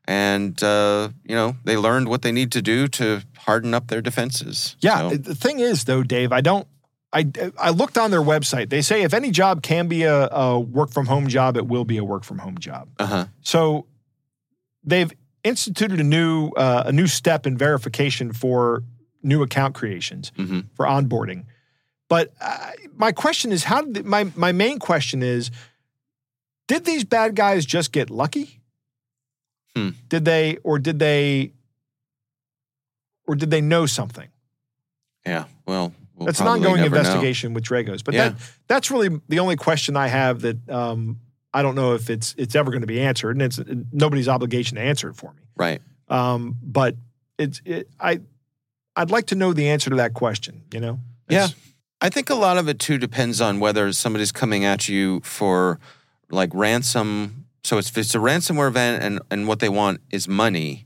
And 0.05 0.61
uh, 0.63 1.09
you 1.23 1.35
know 1.35 1.55
they 1.65 1.77
learned 1.77 2.07
what 2.07 2.21
they 2.23 2.31
need 2.31 2.51
to 2.53 2.61
do 2.61 2.87
to 2.87 3.21
harden 3.37 3.73
up 3.75 3.87
their 3.87 4.01
defenses. 4.01 4.75
Yeah. 4.79 5.09
So- 5.09 5.17
The 5.17 5.35
thing 5.35 5.59
is, 5.59 5.83
though, 5.83 6.01
Dave, 6.03 6.31
I 6.31 6.41
don't. 6.41 6.67
I, 7.11 7.25
I 7.57 7.69
looked 7.71 7.97
on 7.97 8.11
their 8.11 8.21
website. 8.21 8.69
They 8.69 8.81
say 8.81 9.01
if 9.01 9.13
any 9.13 9.31
job 9.31 9.63
can 9.63 9.87
be 9.87 10.03
a, 10.03 10.27
a 10.27 10.59
work 10.59 10.91
from 10.91 11.07
home 11.07 11.27
job, 11.27 11.57
it 11.57 11.65
will 11.67 11.85
be 11.85 11.97
a 11.97 12.03
work 12.03 12.23
from 12.23 12.37
home 12.37 12.57
job. 12.59 12.89
uh-huh. 12.99 13.25
So 13.41 13.87
they've 14.83 15.11
instituted 15.43 15.99
a 15.99 16.03
new 16.03 16.49
uh, 16.49 16.83
a 16.85 16.91
new 16.91 17.07
step 17.07 17.47
in 17.47 17.57
verification 17.57 18.33
for 18.33 18.83
new 19.23 19.41
account 19.41 19.73
creations 19.75 20.31
Mhm. 20.37 20.65
for 20.75 20.85
onboarding. 20.85 21.45
But 22.09 22.33
uh, 22.41 22.71
my 22.95 23.11
question 23.11 23.51
is, 23.51 23.63
how 23.63 23.81
did 23.81 24.05
my 24.05 24.31
my 24.35 24.51
main 24.51 24.77
question 24.79 25.23
is, 25.23 25.49
did 26.67 26.85
these 26.85 27.03
bad 27.05 27.35
guys 27.35 27.65
just 27.65 27.91
get 27.91 28.09
lucky? 28.09 28.61
Hmm. 29.75 29.89
Did 30.09 30.25
they, 30.25 30.57
or 30.63 30.79
did 30.79 30.99
they, 30.99 31.53
or 33.27 33.35
did 33.35 33.51
they 33.51 33.61
know 33.61 33.85
something? 33.85 34.27
Yeah. 35.25 35.45
Well, 35.67 35.93
we'll 36.19 36.25
That's 36.27 36.39
an 36.41 36.47
ongoing 36.47 36.77
never 36.81 36.89
know. 36.89 36.97
investigation 36.97 37.53
with 37.53 37.63
Dragos. 37.63 38.03
But 38.03 38.13
Yeah. 38.13 38.29
that 38.29 38.35
that's 38.67 38.91
really 38.91 39.19
the 39.29 39.39
only 39.39 39.55
question 39.55 39.95
I 39.97 40.07
have 40.07 40.41
that 40.41 40.69
um, 40.69 41.19
I 41.53 41.63
don't 41.63 41.75
know 41.75 41.93
if 41.95 42.09
it's 42.09 42.35
it's 42.37 42.55
ever 42.55 42.69
going 42.71 42.81
to 42.81 42.87
be 42.87 43.01
answered, 43.01 43.31
and 43.31 43.41
it's 43.41 43.59
nobody's 43.91 44.27
obligation 44.27 44.75
to 44.75 44.81
answer 44.83 45.09
it 45.09 45.15
for 45.15 45.33
me. 45.33 45.41
Right. 45.55 45.81
Um, 46.09 46.57
but 46.61 46.95
it's 47.37 47.61
it, 47.65 47.89
I 47.99 48.19
I'd 48.95 49.09
like 49.11 49.27
to 49.27 49.35
know 49.35 49.53
the 49.53 49.69
answer 49.69 49.89
to 49.89 49.95
that 49.95 50.13
question. 50.13 50.63
You 50.73 50.81
know? 50.81 50.99
Yeah. 51.29 51.47
I 52.01 52.09
think 52.09 52.29
a 52.29 52.35
lot 52.35 52.57
of 52.57 52.67
it 52.69 52.79
too 52.79 52.97
depends 52.97 53.41
on 53.41 53.59
whether 53.59 53.91
somebody's 53.93 54.31
coming 54.31 54.63
at 54.65 54.87
you 54.87 55.19
for 55.21 55.79
like 56.29 56.49
ransom 56.53 57.45
So 57.63 57.77
if 57.77 57.97
it's 57.97 58.15
a 58.15 58.19
ransomware 58.19 58.67
event 58.69 59.03
and, 59.03 59.19
and 59.29 59.47
what 59.47 59.59
they 59.59 59.67
want 59.69 59.99
is 60.11 60.27
money, 60.27 60.85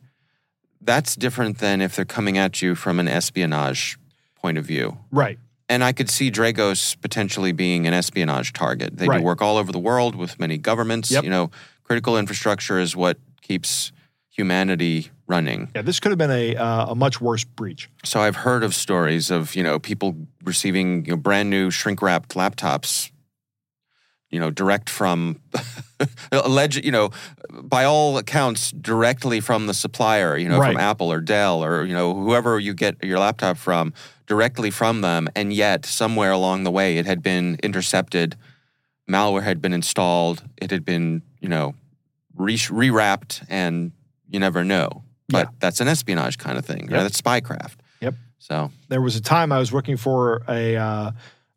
that's 0.82 1.16
different 1.16 1.60
than 1.60 1.82
if 1.82 1.96
they're 1.96 2.04
coming 2.06 2.38
at 2.38 2.62
you 2.62 2.76
from 2.76 3.00
an 3.00 3.08
espionage 3.08 3.98
point 4.44 4.58
of 4.58 4.66
view. 4.66 4.98
Right. 5.10 5.40
And 5.70 5.84
I 5.84 5.94
could 5.94 6.10
see 6.10 6.30
Dragos 6.30 7.00
potentially 7.02 7.54
being 7.54 7.88
an 7.88 7.94
espionage 7.94 8.52
target. 8.54 8.98
They 8.98 9.08
Right. 9.08 9.20
do 9.20 9.24
work 9.24 9.42
all 9.42 9.58
over 9.58 9.72
the 9.72 9.80
world 9.80 10.16
with 10.16 10.38
many 10.38 10.58
governments. 10.58 11.10
Yep. 11.10 11.24
You 11.24 11.30
know, 11.30 11.50
critical 11.84 12.18
infrastructure 12.18 12.78
is 12.78 12.96
what 12.96 13.18
keeps 13.42 13.92
humanity 14.30 15.10
running. 15.28 15.70
Yeah, 15.74 15.82
this 15.84 16.00
could 16.02 16.12
have 16.12 16.18
been 16.20 16.32
a 16.32 16.56
uh, 16.58 16.88
a 16.92 16.96
much 16.96 17.22
worse 17.22 17.46
breach. 17.46 17.90
So 18.04 18.20
I've 18.20 18.36
heard 18.36 18.64
of 18.64 18.76
stories 18.76 19.32
of 19.32 19.56
you 19.56 19.64
know 19.64 19.80
people 19.80 20.16
receiving 20.44 21.06
you 21.06 21.12
know, 21.12 21.18
brand 21.18 21.50
new 21.50 21.72
shrink 21.72 22.02
wrapped 22.02 22.36
laptops, 22.36 23.10
you 24.30 24.40
know, 24.42 24.50
direct 24.52 24.90
from 24.90 25.40
alleged, 26.32 26.84
you 26.84 26.92
know, 26.92 27.12
by 27.50 27.86
all 27.86 28.18
accounts, 28.18 28.72
directly 28.72 29.40
from 29.40 29.68
the 29.68 29.74
supplier, 29.74 30.36
you 30.38 30.50
know, 30.50 30.60
Right. 30.60 30.74
from 30.74 30.80
Apple 30.82 31.12
or 31.12 31.22
Dell 31.22 31.64
or 31.64 31.86
you 31.86 31.94
know 31.94 32.14
whoever 32.14 32.60
you 32.60 32.74
get 32.74 33.02
your 33.04 33.20
laptop 33.20 33.58
from, 33.58 33.94
directly 34.26 34.70
from 34.72 35.02
them, 35.02 35.28
and 35.36 35.54
yet 35.54 35.86
somewhere 35.86 36.32
along 36.32 36.64
the 36.64 36.72
way 36.72 36.98
it 36.98 37.06
had 37.06 37.22
been 37.22 37.58
intercepted, 37.64 38.36
malware 39.10 39.44
had 39.44 39.62
been 39.62 39.74
installed, 39.74 40.44
it 40.58 40.72
had 40.72 40.86
been 40.86 41.22
you 41.42 41.50
know 41.50 41.76
re- 42.36 42.56
rewrapped, 42.58 43.46
and 43.50 43.92
you 44.30 44.40
never 44.40 44.64
know. 44.64 45.04
But 45.30 45.48
Yeah. 45.48 45.52
that's 45.60 45.80
an 45.82 45.88
espionage 45.88 46.38
kind 46.38 46.58
of 46.58 46.66
thing. 46.66 46.84
Yep. 46.84 46.92
Right? 46.92 47.04
That's 47.04 47.22
spycraft. 47.22 47.76
Yep. 48.02 48.16
So 48.40 48.72
There 48.90 49.02
was 49.02 49.16
a 49.16 49.22
time 49.22 49.52
I 49.52 49.60
was 49.60 49.72
working 49.72 49.98
for 49.98 50.42
a 50.48 50.76
uh, 50.76 51.12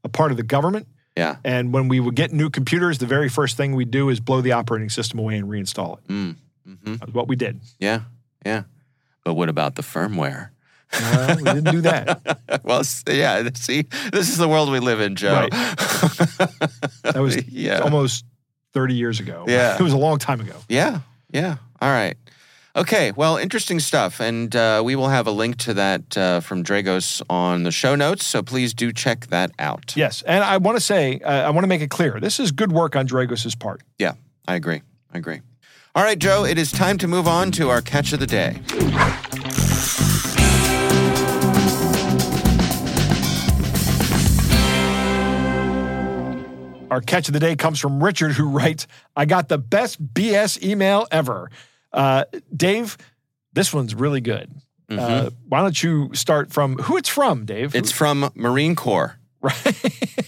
a 0.05 0.09
part 0.09 0.31
of 0.31 0.37
the 0.37 0.45
government, 0.45 0.87
yeah. 1.17 1.37
and 1.45 1.73
when 1.73 1.89
we 1.89 1.99
would 2.01 2.15
get 2.15 2.33
new 2.33 2.49
computers, 2.51 2.99
the 2.99 3.07
very 3.07 3.29
first 3.29 3.57
thing 3.57 3.75
we 3.75 3.85
do 3.85 4.09
is 4.09 4.21
blow 4.21 4.41
the 4.41 4.53
operating 4.53 4.89
system 4.91 5.19
away 5.19 5.37
and 5.37 5.49
reinstall 5.49 5.99
it. 5.99 6.09
Mm. 6.09 6.37
hmm 6.65 6.95
That's 6.97 7.13
what 7.13 7.27
we 7.29 7.37
did. 7.37 7.61
Yeah. 7.81 8.01
Yeah. 8.45 8.63
But 9.25 9.35
what 9.35 9.49
about 9.49 9.75
the 9.75 9.83
firmware? 9.83 10.51
Uh, 10.93 11.35
we 11.37 11.45
didn't 11.45 11.71
do 11.73 11.81
that. 11.83 12.41
well, 12.65 12.83
yeah. 13.09 13.49
See, 13.55 13.83
this 14.13 14.29
is 14.29 14.39
the 14.39 14.49
world 14.49 14.71
we 14.71 14.79
live 14.79 15.01
in, 15.01 15.17
Joe. 15.17 15.33
Right. 15.33 15.53
That 17.03 17.23
was 17.23 17.47
yeah. 17.49 17.79
almost 17.79 18.25
thirty 18.73 18.95
years 18.95 19.21
ago. 19.21 19.45
Yeah. 19.49 19.77
it 19.81 19.83
was 19.83 19.93
a 19.93 19.99
long 19.99 20.19
time 20.19 20.41
ago. 20.41 20.57
Yeah. 20.69 21.01
Yeah. 21.31 21.57
All 21.81 21.89
right. 21.89 22.17
Okay. 22.75 23.13
Well, 23.13 23.37
interesting 23.37 23.81
stuff. 23.81 24.21
And 24.21 24.55
uh, 24.55 24.83
we 24.85 24.97
will 24.97 25.09
have 25.09 25.27
a 25.27 25.31
link 25.31 25.57
to 25.59 25.75
that 25.75 26.19
uh, 26.19 26.41
from 26.41 26.63
Dragos 26.63 27.23
on 27.31 27.63
the 27.63 27.71
show 27.71 27.95
notes. 27.95 28.27
So 28.27 28.43
please 28.43 28.75
do 28.75 28.93
check 28.93 29.29
that 29.29 29.53
out. 29.59 29.97
Yes, 29.97 30.23
and 30.23 30.45
I 30.45 30.59
want 30.59 30.77
to 30.77 30.85
say, 30.85 31.21
uh, 31.21 31.47
I 31.47 31.51
want 31.51 31.65
to 31.65 31.69
make 31.69 31.81
it 31.81 31.91
clear, 31.91 32.21
this 32.21 32.39
is 32.39 32.53
good 32.53 32.73
work 32.73 32.97
on 32.97 33.07
Dragos's 33.07 33.55
part. 33.55 33.83
Yeah. 33.99 34.15
I 34.49 34.55
agree. 34.55 34.83
I 35.13 35.19
agree. 35.19 35.41
All 35.95 36.05
right, 36.05 36.19
Joe, 36.19 36.45
it 36.45 36.59
is 36.59 36.71
time 36.71 36.99
to 36.99 37.09
move 37.09 37.27
on 37.27 37.51
to 37.53 37.71
our 37.71 37.81
catch 37.81 38.13
of 38.13 38.21
the 38.21 38.27
day. 38.27 38.61
Our 46.91 47.01
catch 47.01 47.29
of 47.29 47.35
the 47.35 47.41
day 47.41 47.57
comes 47.57 47.81
from 47.81 48.03
Richard, 48.03 48.33
who 48.33 48.49
writes, 48.49 48.87
I 49.17 49.25
got 49.25 49.49
the 49.49 49.59
best 49.59 50.03
BS 50.15 50.63
email 50.63 51.07
ever. 51.11 51.51
Uh, 51.93 52.25
Dave, 52.55 52.97
this 53.53 53.73
one's 53.73 53.95
really 53.95 54.21
good. 54.21 54.51
Uh, 54.89 55.31
why 55.49 55.63
don't 55.63 55.83
you 55.83 56.11
start 56.15 56.53
from 56.53 56.77
who 56.77 56.97
it's 56.97 57.09
from, 57.09 57.45
Dave? 57.45 57.75
It's 57.75 57.91
from 57.91 58.31
Marine 58.35 58.77
Corps. 58.77 59.19
right. 59.41 59.57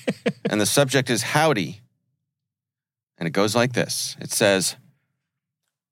and 0.51 0.61
the 0.61 0.67
subject 0.67 1.11
is 1.11 1.23
howdy. 1.23 1.81
And 3.19 3.27
it 3.27 3.31
goes 3.31 3.55
like 3.55 3.73
this 3.73 4.17
it 4.21 4.33
says, 4.33 4.77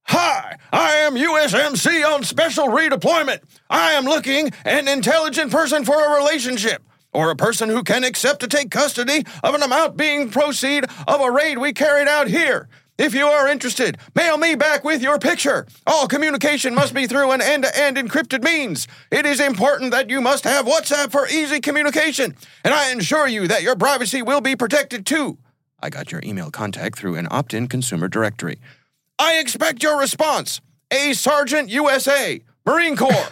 Hi, 0.09 0.57
I 0.73 0.95
am 0.97 1.15
USMC 1.15 2.05
on 2.05 2.23
special 2.25 2.67
redeployment. 2.67 3.41
I 3.69 3.93
am 3.93 4.05
looking 4.05 4.53
an 4.65 4.89
intelligent 4.89 5.53
person 5.53 5.85
for 5.85 5.95
a 5.95 6.17
relationship. 6.19 6.83
Or 7.17 7.31
a 7.31 7.35
person 7.35 7.71
who 7.71 7.83
can 7.83 8.05
accept 8.05 8.41
to 8.41 8.47
take 8.47 8.71
custody 8.71 9.25
of 9.43 9.55
an 9.55 9.63
amount 9.63 9.97
being 9.97 10.29
proceed 10.29 10.85
of 11.09 11.23
a 11.23 11.31
raid 11.31 11.57
we 11.57 11.73
carried 11.73 12.09
out 12.09 12.29
here. 12.29 12.69
If 12.99 13.15
you 13.15 13.27
are 13.27 13.49
interested, 13.49 13.97
mail 14.15 14.37
me 14.37 14.55
back 14.55 14.85
with 14.85 15.01
your 15.01 15.19
picture. 15.19 15.67
All 15.87 16.09
communication 16.09 16.75
must 16.75 16.93
be 16.93 17.07
through 17.07 17.31
an 17.31 17.41
end 17.41 17.65
to 17.65 17.75
end 17.75 17.97
encrypted 17.97 18.45
means. 18.45 18.87
It 19.11 19.25
is 19.25 19.41
important 19.41 19.93
that 19.93 20.11
you 20.11 20.21
must 20.21 20.45
have 20.45 20.67
WhatsApp 20.67 21.11
for 21.11 21.27
easy 21.27 21.59
communication, 21.59 22.37
and 22.63 22.75
I 22.75 22.91
assure 22.91 23.27
you 23.27 23.49
that 23.49 23.63
your 23.63 23.77
privacy 23.77 24.21
will 24.21 24.43
be 24.43 24.55
protected 24.55 25.07
too. 25.07 25.39
I 25.81 25.89
got 25.89 26.13
your 26.13 26.21
email 26.23 26.51
contact 26.51 26.99
through 26.99 27.15
an 27.15 27.29
opt 27.31 27.55
in 27.55 27.67
consumer 27.67 28.09
directory. 28.09 28.61
I 29.19 29.39
expect 29.39 29.83
your 29.83 29.99
response. 29.99 30.61
A 30.91 31.15
Sergeant 31.15 31.71
USA, 31.71 32.43
Marine 32.67 32.95
Corps. 32.95 33.31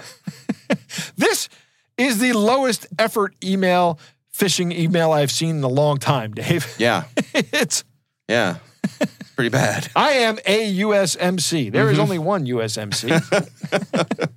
this 1.19 1.51
is 1.97 2.19
the 2.19 2.33
lowest 2.33 2.87
effort 2.99 3.35
email, 3.43 3.99
phishing 4.37 4.73
email 4.77 5.13
I've 5.13 5.31
seen 5.31 5.57
in 5.59 5.65
a 5.65 5.69
long 5.69 5.99
time, 5.99 6.33
Dave. 6.33 6.75
yeah, 6.79 7.05
it's, 7.35 7.85
yeah. 8.29 8.57
It's 9.01 9.31
pretty 9.35 9.49
bad. 9.49 9.89
I 9.97 10.11
am 10.13 10.39
a 10.45 10.75
USMC. 10.81 11.73
There 11.73 11.85
Mm-hmm. 11.85 11.93
is 11.93 11.99
only 11.99 12.19
one 12.19 12.45
USMC. 12.47 14.31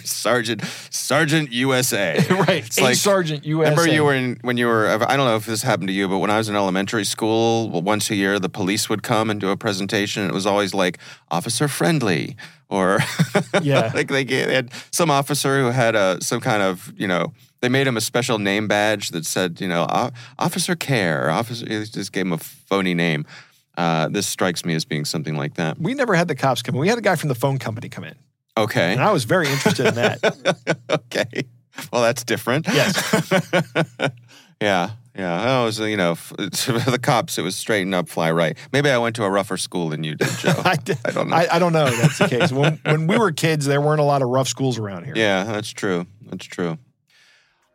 Sergeant, 0.04 0.62
Sergeant 1.06 1.52
USA. 1.52 2.18
right. 2.30 2.66
It's 2.66 2.80
like- 2.80 2.96
Sergeant 2.96 3.44
USA. 3.44 3.70
Remember, 3.70 3.92
you 3.92 4.04
were 4.04 4.14
in 4.14 4.38
when 4.42 4.56
you 4.56 4.66
were. 4.66 4.88
I 4.88 5.16
don't 5.16 5.26
know 5.26 5.36
if 5.36 5.46
this 5.46 5.62
happened 5.62 5.88
to 5.88 5.94
you, 5.94 6.08
but 6.08 6.18
when 6.18 6.30
I 6.30 6.38
was 6.38 6.48
in 6.48 6.56
elementary 6.56 7.04
school, 7.04 7.70
well, 7.70 7.82
once 7.82 8.10
a 8.10 8.16
year 8.16 8.38
the 8.38 8.48
police 8.48 8.88
would 8.88 9.02
come 9.02 9.30
and 9.30 9.40
do 9.40 9.50
a 9.50 9.56
presentation. 9.56 10.22
And 10.22 10.30
it 10.30 10.34
was 10.34 10.46
always 10.46 10.74
like 10.74 10.98
officer 11.30 11.68
friendly, 11.68 12.36
or 12.68 12.98
Yeah. 13.62 13.92
like 13.94 14.08
they, 14.08 14.24
they 14.24 14.52
had 14.54 14.70
some 14.90 15.10
officer 15.10 15.60
who 15.60 15.70
had 15.70 15.94
a 15.94 16.18
some 16.20 16.40
kind 16.40 16.62
of 16.62 16.92
you 16.96 17.06
know 17.06 17.32
they 17.60 17.68
made 17.68 17.86
him 17.86 17.96
a 17.96 18.00
special 18.00 18.38
name 18.38 18.66
badge 18.68 19.10
that 19.10 19.24
said 19.26 19.60
you 19.60 19.68
know 19.68 19.86
officer 20.38 20.74
care 20.76 21.30
officer. 21.30 21.64
They 21.66 21.84
just 21.84 22.12
gave 22.12 22.26
him 22.26 22.32
a 22.32 22.38
phony 22.38 22.94
name. 22.94 23.24
Uh, 23.78 24.08
this 24.08 24.26
strikes 24.26 24.64
me 24.64 24.74
as 24.74 24.84
being 24.86 25.04
something 25.04 25.36
like 25.36 25.54
that. 25.54 25.78
we 25.78 25.92
never 25.94 26.14
had 26.14 26.28
the 26.28 26.34
cops 26.34 26.62
come 26.62 26.74
in. 26.74 26.80
We 26.80 26.88
had 26.88 26.96
a 26.98 27.02
guy 27.02 27.14
from 27.14 27.28
the 27.28 27.34
phone 27.34 27.58
company 27.58 27.90
come 27.90 28.04
in. 28.04 28.14
Okay. 28.56 28.92
And 28.92 29.02
I 29.02 29.12
was 29.12 29.24
very 29.24 29.48
interested 29.48 29.86
in 29.86 29.94
that. 29.96 30.78
okay. 30.90 31.44
Well, 31.92 32.02
that's 32.02 32.24
different. 32.24 32.66
Yes. 32.68 32.96
yeah. 34.60 34.90
Yeah. 35.14 35.60
I 35.60 35.64
was, 35.64 35.78
you 35.78 35.96
know, 35.96 36.14
the 36.36 36.98
cops, 37.02 37.38
it 37.38 37.42
was 37.42 37.54
straighten 37.56 37.92
up, 37.94 38.08
fly 38.08 38.30
right. 38.30 38.56
Maybe 38.72 38.90
I 38.90 38.98
went 38.98 39.16
to 39.16 39.24
a 39.24 39.30
rougher 39.30 39.56
school 39.56 39.90
than 39.90 40.04
you 40.04 40.14
did, 40.14 40.28
Joe. 40.38 40.54
I, 40.64 40.76
did- 40.76 40.98
I 41.04 41.10
don't 41.10 41.28
know. 41.28 41.36
I, 41.36 41.56
I 41.56 41.58
don't 41.58 41.72
know. 41.72 41.84
That's 41.90 42.18
the 42.18 42.28
case. 42.28 42.50
When, 42.52 42.80
when 42.84 43.06
we 43.06 43.18
were 43.18 43.32
kids, 43.32 43.66
there 43.66 43.80
weren't 43.80 44.00
a 44.00 44.04
lot 44.04 44.22
of 44.22 44.28
rough 44.28 44.48
schools 44.48 44.78
around 44.78 45.04
here. 45.04 45.14
yeah, 45.16 45.44
that's 45.44 45.70
true. 45.70 46.06
That's 46.22 46.46
true. 46.46 46.78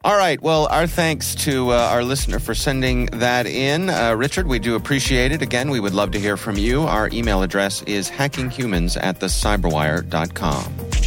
All 0.04 0.18
right. 0.18 0.42
Well, 0.42 0.68
our 0.68 0.88
thanks 0.88 1.36
to 1.36 1.72
uh, 1.72 1.76
our 1.92 2.04
listener 2.04 2.40
for 2.40 2.56
sending 2.56 3.06
that 3.08 3.46
in. 3.46 3.92
Uh, 3.92 4.16
Richard, 4.16 4.48
we 4.48 4.58
do 4.58 4.74
appreciate 4.74 5.32
it. 5.32 5.44
Again, 5.44 5.70
we 5.70 5.80
would 5.80 5.94
love 5.94 6.10
to 6.12 6.20
hear 6.20 6.38
from 6.38 6.58
you. 6.58 6.82
Our 6.82 7.08
email 7.14 7.44
address 7.44 7.84
is 7.84 8.10
hackinghumans 8.10 8.98
at 9.00 9.20
thecyberwire.com. 9.20 11.02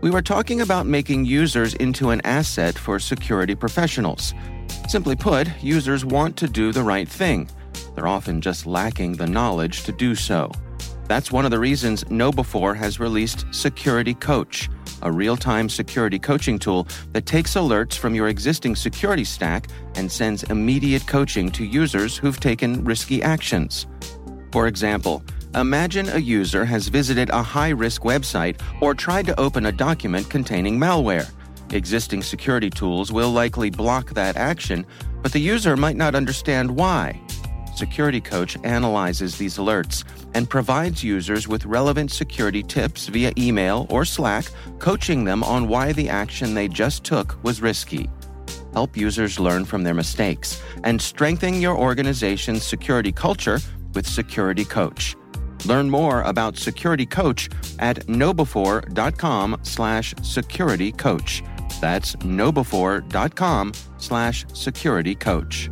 We 0.00 0.10
were 0.10 0.22
talking 0.22 0.60
about 0.60 0.86
making 0.86 1.24
users 1.24 1.74
into 1.74 2.10
an 2.10 2.20
asset 2.24 2.78
for 2.78 2.98
security 2.98 3.54
professionals. 3.54 4.34
Simply 4.88 5.16
put, 5.16 5.48
users 5.62 6.04
want 6.04 6.36
to 6.36 6.46
do 6.46 6.70
the 6.70 6.82
right 6.82 7.08
thing. 7.08 7.48
They're 7.94 8.06
often 8.06 8.40
just 8.40 8.66
lacking 8.66 9.14
the 9.14 9.26
knowledge 9.26 9.82
to 9.82 9.92
do 9.92 10.14
so. 10.14 10.50
That's 11.08 11.32
one 11.32 11.44
of 11.44 11.50
the 11.50 11.58
reasons 11.58 12.04
KnowBe4 12.04 12.76
has 12.76 13.00
released 13.00 13.46
Security 13.50 14.14
Coach, 14.14 14.70
a 15.02 15.10
real 15.10 15.36
time 15.36 15.68
security 15.68 16.20
coaching 16.20 16.58
tool 16.58 16.86
that 17.12 17.26
takes 17.26 17.54
alerts 17.54 17.98
from 17.98 18.14
your 18.14 18.28
existing 18.28 18.76
security 18.76 19.24
stack 19.24 19.66
and 19.96 20.10
sends 20.10 20.44
immediate 20.44 21.06
coaching 21.06 21.50
to 21.50 21.64
users 21.64 22.16
who've 22.16 22.40
taken 22.40 22.84
risky 22.84 23.22
actions. 23.22 23.86
For 24.52 24.68
example, 24.68 25.24
imagine 25.54 26.08
a 26.10 26.18
user 26.18 26.64
has 26.64 26.86
visited 26.88 27.30
a 27.30 27.42
high 27.42 27.70
risk 27.70 28.02
website 28.02 28.60
or 28.80 28.94
tried 28.94 29.26
to 29.26 29.40
open 29.40 29.66
a 29.66 29.72
document 29.72 30.30
containing 30.30 30.78
malware. 30.78 31.28
Existing 31.70 32.22
security 32.22 32.70
tools 32.70 33.10
will 33.12 33.30
likely 33.30 33.70
block 33.70 34.10
that 34.10 34.36
action, 34.36 34.86
but 35.22 35.32
the 35.32 35.40
user 35.40 35.76
might 35.76 35.96
not 35.96 36.14
understand 36.14 36.70
why. 36.70 37.20
Security 37.74 38.20
Coach 38.20 38.56
analyzes 38.64 39.36
these 39.36 39.58
alerts 39.58 40.04
and 40.34 40.48
provides 40.48 41.04
users 41.04 41.46
with 41.46 41.66
relevant 41.66 42.10
security 42.10 42.62
tips 42.62 43.08
via 43.08 43.32
email 43.36 43.86
or 43.90 44.04
Slack, 44.04 44.46
coaching 44.78 45.24
them 45.24 45.42
on 45.44 45.68
why 45.68 45.92
the 45.92 46.08
action 46.08 46.54
they 46.54 46.68
just 46.68 47.04
took 47.04 47.42
was 47.42 47.60
risky. 47.60 48.08
Help 48.72 48.96
users 48.96 49.38
learn 49.40 49.64
from 49.64 49.82
their 49.82 49.94
mistakes 49.94 50.62
and 50.84 51.00
strengthen 51.00 51.60
your 51.60 51.76
organization's 51.76 52.62
security 52.62 53.12
culture 53.12 53.58
with 53.94 54.06
Security 54.06 54.64
Coach. 54.64 55.16
Learn 55.64 55.90
more 55.90 56.22
about 56.22 56.56
Security 56.56 57.06
Coach 57.06 57.48
at 57.78 58.06
knowbe4.com 58.06 59.58
slash 59.62 60.14
security 60.22 60.92
coach. 60.92 61.42
That's 61.80 62.16
knowbe4.com 62.16 63.72
slash 63.98 64.46
security 64.52 65.14
coach. 65.14 65.70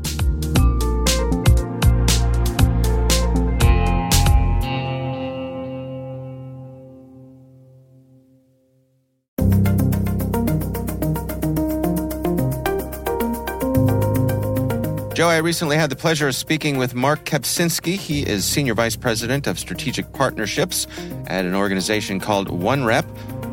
Joe, 15.15 15.29
I 15.29 15.37
recently 15.37 15.77
had 15.77 15.91
the 15.91 15.97
pleasure 15.97 16.27
of 16.27 16.35
speaking 16.35 16.77
with 16.77 16.93
Mark 16.93 17.25
Kapczynski. 17.25 17.97
He 17.97 18.23
is 18.27 18.45
Senior 18.45 18.75
Vice 18.75 18.97
President 18.97 19.47
of 19.47 19.61
Strategic 19.61 20.13
Partnerships 20.13 20.89
at 21.29 21.45
an 21.45 21.55
organization 21.55 22.19
called 22.19 22.49
OneRep. 22.49 23.05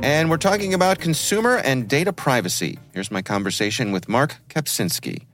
And 0.03 0.31
we're 0.31 0.37
talking 0.37 0.73
about 0.73 0.99
consumer 0.99 1.57
and 1.57 1.87
data 1.87 2.11
privacy. 2.11 2.79
Here's 2.91 3.11
my 3.11 3.21
conversation 3.21 3.91
with 3.91 4.09
Mark 4.09 4.37
Kapczynski. 4.49 5.27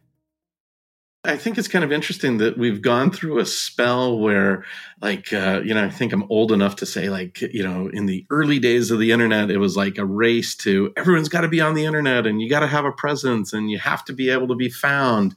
I 1.24 1.38
think 1.38 1.58
it's 1.58 1.70
kind 1.70 1.86
of 1.86 1.92
interesting 1.92 2.38
that 2.40 2.58
we've 2.58 2.82
gone 2.82 3.12
through 3.12 3.40
a 3.40 3.46
spell 3.46 4.20
where, 4.20 4.66
like, 5.02 5.32
uh, 5.32 5.62
you 5.64 5.74
know, 5.74 5.84
I 5.84 5.90
think 5.90 6.12
I'm 6.12 6.26
old 6.30 6.52
enough 6.52 6.76
to 6.78 6.86
say, 6.86 7.10
like, 7.10 7.42
you 7.42 7.64
know, 7.64 7.90
in 7.92 8.08
the 8.08 8.26
early 8.30 8.60
days 8.60 8.92
of 8.92 9.00
the 9.00 9.12
internet, 9.12 9.50
it 9.50 9.58
was 9.58 9.78
like 9.78 9.98
a 9.98 10.06
race 10.06 10.54
to 10.58 10.92
everyone's 10.98 11.30
got 11.30 11.42
to 11.42 11.48
be 11.48 11.62
on 11.62 11.74
the 11.74 11.86
internet 11.86 12.28
and 12.28 12.42
you 12.42 12.50
got 12.50 12.60
to 12.60 12.68
have 12.68 12.86
a 12.86 12.92
presence 12.92 13.54
and 13.54 13.72
you 13.72 13.80
have 13.80 14.04
to 14.06 14.14
be 14.14 14.30
able 14.30 14.48
to 14.50 14.56
be 14.56 14.70
found 14.70 15.36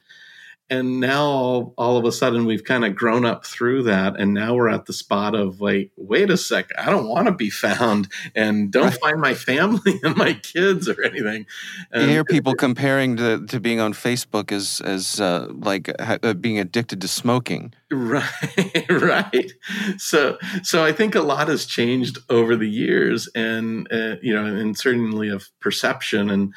and 0.71 1.01
now 1.01 1.23
all, 1.23 1.75
all 1.77 1.97
of 1.97 2.05
a 2.05 2.12
sudden 2.12 2.47
we've 2.47 2.64
kind 2.64 2.85
of 2.85 2.95
grown 2.95 3.25
up 3.25 3.45
through 3.45 3.83
that 3.83 4.18
and 4.18 4.33
now 4.33 4.55
we're 4.55 4.68
at 4.68 4.87
the 4.87 4.93
spot 4.93 5.35
of 5.35 5.61
like 5.61 5.91
wait 5.97 6.31
a 6.31 6.37
sec 6.37 6.71
i 6.79 6.87
don't 6.87 7.09
want 7.09 7.27
to 7.27 7.33
be 7.33 7.51
found 7.51 8.09
and 8.35 8.71
don't 8.71 8.85
right. 8.85 9.01
find 9.01 9.21
my 9.21 9.35
family 9.35 10.01
and 10.03 10.16
my 10.16 10.35
kids 10.35 10.89
or 10.89 11.03
anything. 11.03 11.47
And 11.93 12.03
you 12.03 12.09
hear 12.09 12.25
people 12.25 12.55
comparing 12.55 13.16
to, 13.16 13.45
to 13.47 13.61
being 13.61 13.81
on 13.81 13.93
facebook 13.93 14.53
as 14.53 14.81
as 14.85 15.21
uh, 15.21 15.49
like 15.51 15.91
uh, 15.99 16.35
being 16.35 16.59
addicted 16.59 17.01
to 17.01 17.09
smoking. 17.09 17.75
Right 17.91 18.87
right. 18.91 19.53
So 19.99 20.39
so 20.62 20.85
i 20.85 20.93
think 20.93 21.14
a 21.14 21.23
lot 21.23 21.49
has 21.49 21.66
changed 21.66 22.18
over 22.29 22.57
the 22.57 22.68
years 22.68 23.29
and 23.35 23.91
uh, 23.93 24.16
you 24.23 24.35
know 24.35 24.45
and 24.45 24.77
certainly 24.77 25.29
of 25.29 25.49
perception 25.61 26.31
and 26.31 26.55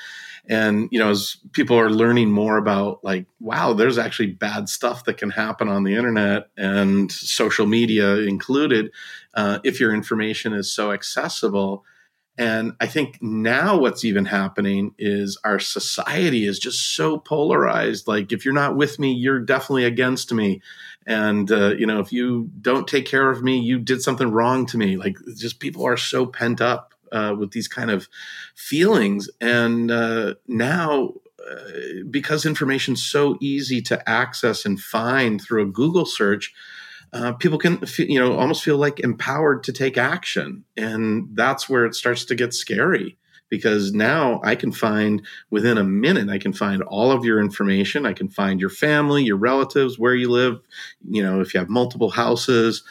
and 0.50 0.90
you 0.92 1.00
know 1.00 1.10
as 1.10 1.38
people 1.54 1.78
are 1.80 1.90
learning 1.90 2.32
more 2.32 2.58
about 2.58 3.04
like 3.04 3.26
wow 3.40 3.74
there's 3.74 3.98
actually 3.98 4.28
bad 4.28 4.68
stuff 4.68 5.06
that 5.06 5.18
can 5.18 5.30
happen 5.30 5.70
on 5.70 5.84
the 5.84 5.96
internet 5.96 6.50
and 6.58 7.12
social 7.12 7.66
media 7.66 8.18
included 8.18 8.92
uh, 9.36 9.60
if 9.64 9.80
your 9.80 9.94
information 9.94 10.54
is 10.54 10.72
so 10.72 10.92
accessible. 10.92 11.84
And 12.38 12.74
i 12.82 12.88
think 12.88 13.20
now 13.22 13.78
what's 13.78 14.04
even 14.04 14.26
happening 14.26 14.96
is 14.98 15.38
our 15.44 15.60
society 15.60 16.46
is 16.46 16.60
just 16.60 16.96
so 16.96 17.18
polarized. 17.18 18.08
Like 18.08 18.32
if 18.32 18.44
you're 18.44 18.54
not 18.54 18.76
with 18.76 19.00
me 19.00 19.14
you're 19.14 19.40
definitely 19.40 19.86
against 19.86 20.34
me. 20.34 20.62
And 21.06 21.52
uh, 21.52 21.76
you 21.76 21.86
know 21.86 22.00
if 22.00 22.12
you 22.12 22.50
don't 22.60 22.88
take 22.88 23.06
care 23.06 23.30
of 23.30 23.44
me 23.44 23.60
you 23.60 23.80
did 23.80 24.02
something 24.02 24.32
wrong 24.32 24.66
to 24.68 24.78
me. 24.78 24.98
Like 24.98 25.16
just 25.38 25.60
people 25.60 25.86
are 25.86 25.98
so 25.98 26.26
pent 26.26 26.60
up 26.60 26.93
uh, 27.14 27.36
with 27.38 27.52
these 27.52 27.68
kind 27.68 27.92
of 27.92 28.10
feelings. 28.56 29.30
And 29.40 29.92
uh, 29.92 30.36
now, 30.48 31.14
uh, 31.50 32.04
because 32.10 32.46
information's 32.46 33.04
so 33.04 33.38
easy 33.40 33.82
to 33.84 34.10
access 34.10 34.66
and 34.66 34.80
find 34.80 35.42
through 35.42 35.64
a 35.64 35.72
Google 35.72 36.06
search, 36.06 36.54
uh, 37.14 37.34
people 37.34 37.60
can 37.60 37.80
you 38.00 38.20
know 38.20 38.38
almost 38.38 38.64
feel 38.64 38.78
like 38.78 39.00
empowered 39.00 39.64
to 39.64 39.72
take 39.72 39.98
action, 39.98 40.64
and 40.76 41.30
that's 41.34 41.70
where 41.70 41.86
it 41.86 41.94
starts 41.94 42.26
to 42.26 42.36
get 42.36 42.54
scary 42.54 43.18
because 43.54 43.94
now 43.94 44.42
I 44.44 44.56
can 44.56 44.72
find 44.72 45.22
within 45.52 45.78
a 45.78 45.84
minute, 45.84 46.28
I 46.28 46.40
can 46.40 46.54
find 46.54 46.82
all 46.82 47.12
of 47.12 47.24
your 47.24 47.40
information. 47.40 48.04
I 48.04 48.14
can 48.14 48.28
find 48.28 48.60
your 48.60 48.72
family, 48.72 49.24
your 49.24 49.38
relatives, 49.38 50.00
where 50.00 50.16
you 50.16 50.32
live, 50.32 50.60
you 51.08 51.22
know, 51.22 51.40
if 51.40 51.54
you 51.54 51.60
have 51.60 51.70
multiple 51.70 52.10
houses, 52.10 52.82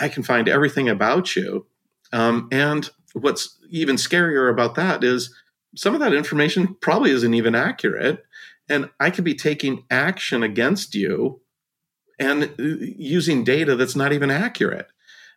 I 0.00 0.08
can 0.08 0.22
find 0.22 0.48
everything 0.48 0.88
about 0.88 1.34
you. 1.34 1.66
Um, 2.12 2.46
and 2.52 2.88
what's 3.14 3.58
even 3.70 3.96
scarier 3.96 4.50
about 4.50 4.74
that 4.74 5.02
is 5.02 5.34
some 5.76 5.94
of 5.94 6.00
that 6.00 6.14
information 6.14 6.76
probably 6.80 7.10
isn't 7.10 7.34
even 7.34 7.54
accurate. 7.54 8.24
And 8.68 8.90
I 9.00 9.10
could 9.10 9.24
be 9.24 9.34
taking 9.34 9.84
action 9.90 10.42
against 10.42 10.94
you 10.94 11.40
and 12.18 12.44
uh, 12.44 12.48
using 12.58 13.44
data 13.44 13.76
that's 13.76 13.96
not 13.96 14.12
even 14.12 14.30
accurate. 14.30 14.86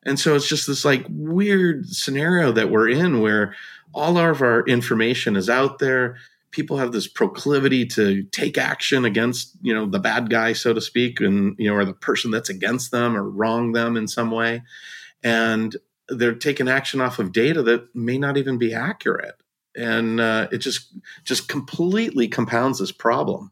And 0.03 0.19
so 0.19 0.35
it's 0.35 0.47
just 0.47 0.67
this 0.67 0.85
like 0.85 1.05
weird 1.09 1.87
scenario 1.87 2.51
that 2.51 2.69
we're 2.69 2.89
in 2.89 3.21
where 3.21 3.55
all 3.93 4.17
of 4.17 4.41
our 4.41 4.65
information 4.65 5.35
is 5.35 5.49
out 5.49 5.79
there. 5.79 6.17
People 6.51 6.77
have 6.77 6.91
this 6.91 7.07
proclivity 7.07 7.85
to 7.87 8.23
take 8.23 8.57
action 8.57 9.05
against, 9.05 9.57
you 9.61 9.73
know, 9.73 9.85
the 9.85 9.99
bad 9.99 10.29
guy, 10.29 10.53
so 10.53 10.73
to 10.73 10.79
speak, 10.79 11.19
and, 11.19 11.55
you 11.59 11.69
know, 11.69 11.75
or 11.75 11.83
the 11.83 11.93
person 11.93 12.31
that's 12.31 12.49
against 12.49 12.91
them 12.91 13.17
or 13.17 13.23
wrong 13.23 13.73
them 13.73 13.97
in 13.97 14.07
some 14.07 14.31
way. 14.31 14.63
And 15.23 15.75
they're 16.09 16.35
taking 16.35 16.67
action 16.67 17.01
off 17.01 17.19
of 17.19 17.31
data 17.31 17.61
that 17.63 17.93
may 17.95 18.17
not 18.17 18.37
even 18.37 18.57
be 18.57 18.73
accurate. 18.73 19.35
And 19.75 20.19
uh, 20.19 20.47
it 20.51 20.59
just 20.59 20.93
just 21.23 21.47
completely 21.47 22.27
compounds 22.27 22.79
this 22.79 22.91
problem. 22.91 23.51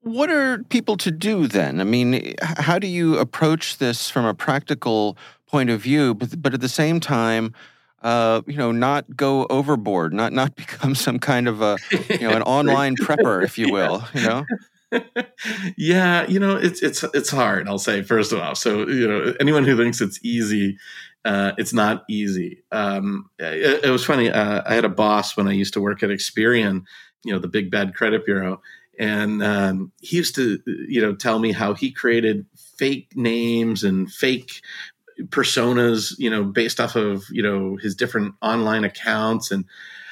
What 0.00 0.30
are 0.30 0.62
people 0.64 0.96
to 0.98 1.10
do 1.10 1.46
then? 1.46 1.80
I 1.80 1.84
mean 1.84 2.34
how 2.42 2.78
do 2.78 2.86
you 2.86 3.18
approach 3.18 3.78
this 3.78 4.10
from 4.10 4.24
a 4.24 4.34
practical 4.34 5.16
point 5.46 5.70
of 5.70 5.80
view 5.80 6.14
but, 6.14 6.42
but 6.42 6.54
at 6.54 6.60
the 6.60 6.68
same 6.68 6.98
time 6.98 7.54
uh, 8.02 8.42
you 8.46 8.56
know 8.56 8.72
not 8.72 9.16
go 9.16 9.46
overboard 9.46 10.12
not 10.12 10.32
not 10.32 10.56
become 10.56 10.94
some 10.94 11.18
kind 11.18 11.46
of 11.46 11.62
a 11.62 11.78
you 12.10 12.28
know 12.28 12.34
an 12.34 12.42
online 12.58 12.96
prepper 12.96 13.44
if 13.44 13.58
you 13.58 13.72
will 13.72 14.02
you 14.14 14.22
know? 14.22 14.44
Yeah, 15.76 16.26
you 16.28 16.38
know, 16.38 16.56
it's 16.56 16.82
it's 16.82 17.02
it's 17.14 17.30
hard. 17.30 17.68
I'll 17.68 17.78
say 17.78 18.02
first 18.02 18.32
of 18.32 18.38
all. 18.38 18.54
So 18.54 18.86
you 18.88 19.08
know, 19.08 19.34
anyone 19.40 19.64
who 19.64 19.76
thinks 19.76 20.00
it's 20.00 20.20
easy 20.22 20.78
uh, 21.24 21.52
it's 21.56 21.72
not 21.72 22.04
easy. 22.08 22.62
Um, 22.70 23.30
it, 23.38 23.84
it, 23.84 23.90
was 23.90 24.04
funny. 24.04 24.30
Uh, 24.30 24.62
I 24.66 24.74
had 24.74 24.84
a 24.84 24.90
boss 24.90 25.36
when 25.36 25.48
I 25.48 25.52
used 25.52 25.74
to 25.74 25.80
work 25.80 26.02
at 26.02 26.10
Experian, 26.10 26.84
you 27.24 27.32
know, 27.32 27.38
the 27.38 27.48
big 27.48 27.70
bad 27.70 27.94
credit 27.94 28.26
bureau, 28.26 28.60
and 28.98 29.42
um, 29.42 29.92
he 30.00 30.18
used 30.18 30.34
to, 30.34 30.60
you 30.66 31.00
know, 31.00 31.14
tell 31.14 31.38
me 31.38 31.52
how 31.52 31.74
he 31.74 31.90
created 31.90 32.46
fake 32.76 33.08
names 33.14 33.84
and 33.84 34.12
fake 34.12 34.60
personas, 35.26 36.14
you 36.18 36.28
know, 36.28 36.44
based 36.44 36.78
off 36.78 36.94
of 36.94 37.24
you 37.30 37.42
know 37.42 37.76
his 37.76 37.94
different 37.94 38.34
online 38.42 38.84
accounts, 38.84 39.50
and 39.50 39.64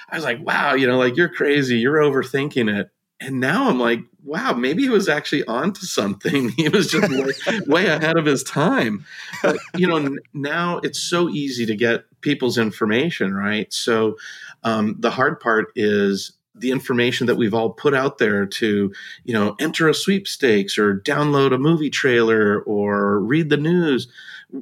I 0.09 0.17
was 0.17 0.25
like, 0.25 0.41
wow, 0.45 0.75
you 0.75 0.87
know, 0.87 0.99
like 0.99 1.17
you're 1.17 1.29
crazy, 1.29 1.77
you're 1.77 1.99
overthinking 1.99 2.75
it 2.75 2.91
and 3.23 3.39
now 3.39 3.69
I'm 3.69 3.79
like, 3.79 4.01
wow, 4.25 4.53
maybe 4.53 4.83
he 4.83 4.89
was 4.89 5.09
actually 5.09 5.45
onto 5.45 5.87
something. 5.87 6.51
He 6.57 6.69
was 6.69 6.89
just 6.89 7.09
way, 7.11 7.61
way, 7.67 7.87
ahead 7.87 8.17
of 8.17 8.27
his 8.27 8.43
time. 8.43 9.05
But 9.43 9.59
you 9.77 9.87
know, 9.87 10.17
now 10.35 10.79
it's 10.79 10.99
so 10.99 11.29
easy 11.29 11.67
to 11.67 11.77
get 11.77 12.05
people's 12.21 12.59
information, 12.59 13.35
right? 13.35 13.73
So 13.73 14.17
um, 14.65 14.97
the 14.99 15.11
hard 15.11 15.41
part 15.41 15.73
is 15.77 16.33
the 16.55 16.71
information 16.71 17.27
that 17.27 17.37
we've 17.37 17.55
all 17.55 17.71
put 17.71 17.95
out 17.95 18.19
there 18.19 18.45
to, 18.45 18.93
you 19.25 19.35
know, 19.35 19.57
enter 19.59 19.89
a 19.89 19.95
sweepstakes 19.95 20.79
or 20.79 21.01
download 21.01 21.55
a 21.55 21.59
movie 21.59 21.91
trailer 21.91 22.61
or 22.61 23.21
read 23.21 23.49
the 23.49 23.57
news. 23.57 24.09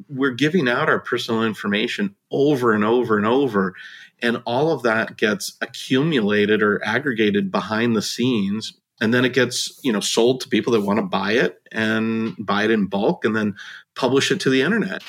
We're 0.09 0.31
giving 0.31 0.69
out 0.69 0.89
our 0.89 1.01
personal 1.01 1.43
information 1.43 2.15
over 2.31 2.73
and 2.73 2.85
over 2.85 3.17
and 3.17 3.27
over 3.27 3.75
and 4.23 4.43
all 4.47 4.73
of 4.73 4.83
that 4.83 5.17
gets 5.17 5.57
accumulated 5.61 6.63
or 6.63 6.85
aggregated 6.85 7.51
behind 7.51 7.97
the 7.97 8.03
scenes. 8.03 8.75
And 9.01 9.15
then 9.15 9.25
it 9.25 9.33
gets 9.33 9.81
you 9.83 9.93
know 9.93 10.01
sold 10.01 10.41
to 10.43 10.49
people 10.49 10.73
that 10.75 10.83
want 10.83 10.99
to 10.99 11.07
buy 11.07 11.33
it 11.33 11.61
and 11.73 12.35
buy 12.39 12.65
it 12.65 12.71
in 12.71 12.87
bulk 12.87 13.25
and 13.25 13.35
then 13.35 13.57
publish 13.95 14.31
it 14.31 14.41
to 14.41 14.51
the 14.51 14.63
internet. 14.63 15.03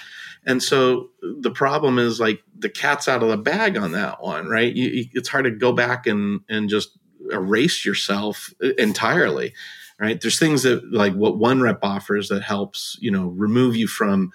And 0.45 0.64
so 0.64 1.09
the 1.22 1.51
problem 1.51 1.99
is 1.99 2.20
like 2.20 2.41
the 2.57 2.70
cat's 2.70 3.07
out 3.07 3.22
of 3.22 3.30
the 3.30 3.38
bag 3.38 3.78
on 3.78 3.91
that 3.91 4.24
one 4.24 4.47
right? 4.47 4.74
You, 4.74 5.05
it's 5.14 5.30
hard 5.30 5.45
to 5.45 5.51
go 5.51 5.74
back 5.74 6.07
and 6.07 6.41
and 6.49 6.70
just 6.70 6.97
erase 7.32 7.86
yourself 7.86 8.53
entirely 8.78 9.53
right? 10.01 10.20
There's 10.20 10.39
things 10.39 10.64
that 10.64 10.91
like 10.91 11.14
what 11.14 11.36
OneRep 11.36 11.78
offers 11.84 12.28
that 12.30 12.41
helps 12.41 12.97
you 12.99 13.12
know 13.12 13.28
remove 13.28 13.76
you 13.76 13.88
from 13.88 14.32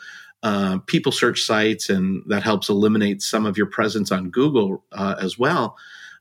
uh, 0.47 0.78
people 0.86 1.11
search 1.11 1.42
sites, 1.42 1.90
and 1.90 2.22
that 2.28 2.44
helps 2.44 2.68
eliminate 2.68 3.20
some 3.20 3.47
of 3.47 3.57
your 3.57 3.66
presence 3.66 4.12
on 4.12 4.30
Google 4.30 4.84
uh, 4.92 5.16
as 5.20 5.36
well. 5.36 5.76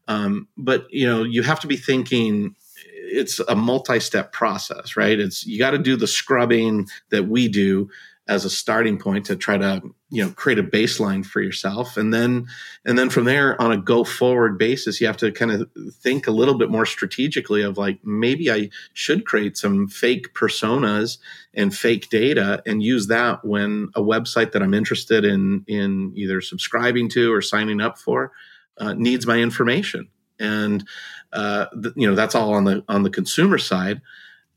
Um, 0.07 0.47
but 0.57 0.87
you 0.89 1.05
know, 1.05 1.21
you 1.21 1.43
have 1.43 1.59
to 1.59 1.67
be 1.67 1.77
thinking 1.77 2.55
it's 2.75 3.39
a 3.47 3.55
multi-step 3.55 4.31
process, 4.31 4.97
right? 4.97 5.19
It's 5.19 5.45
you 5.45 5.59
got 5.59 5.71
to 5.71 5.77
do 5.77 5.95
the 5.95 6.07
scrubbing 6.07 6.87
that 7.11 7.27
we 7.27 7.47
do 7.47 7.87
as 8.27 8.43
a 8.43 8.49
starting 8.49 8.97
point 8.97 9.25
to 9.25 9.35
try 9.35 9.57
to 9.57 9.81
you 10.09 10.23
know 10.23 10.31
create 10.31 10.57
a 10.59 10.63
baseline 10.63 11.25
for 11.25 11.41
yourself. 11.41 11.97
And 11.97 12.13
then 12.13 12.47
and 12.85 12.97
then 12.97 13.09
from 13.09 13.25
there 13.25 13.59
on 13.61 13.71
a 13.71 13.77
go 13.77 14.03
forward 14.03 14.57
basis 14.57 14.99
you 14.99 15.07
have 15.07 15.17
to 15.17 15.31
kind 15.31 15.51
of 15.51 15.69
think 15.93 16.27
a 16.27 16.31
little 16.31 16.57
bit 16.57 16.69
more 16.69 16.85
strategically 16.85 17.61
of 17.61 17.77
like 17.77 17.99
maybe 18.03 18.51
i 18.51 18.69
should 18.93 19.25
create 19.25 19.57
some 19.57 19.87
fake 19.87 20.33
personas 20.33 21.17
and 21.53 21.75
fake 21.75 22.09
data 22.09 22.61
and 22.65 22.83
use 22.83 23.07
that 23.07 23.43
when 23.43 23.89
a 23.95 24.01
website 24.01 24.51
that 24.51 24.61
i'm 24.61 24.73
interested 24.73 25.25
in 25.25 25.63
in 25.67 26.11
either 26.15 26.41
subscribing 26.41 27.09
to 27.09 27.33
or 27.33 27.41
signing 27.41 27.81
up 27.81 27.97
for 27.97 28.31
uh, 28.77 28.93
needs 28.93 29.25
my 29.25 29.37
information. 29.37 30.09
And 30.39 30.87
uh, 31.31 31.67
th- 31.81 31.93
you 31.95 32.07
know 32.07 32.15
that's 32.15 32.35
all 32.35 32.53
on 32.53 32.65
the 32.65 32.83
on 32.87 33.03
the 33.03 33.09
consumer 33.09 33.57
side 33.57 34.01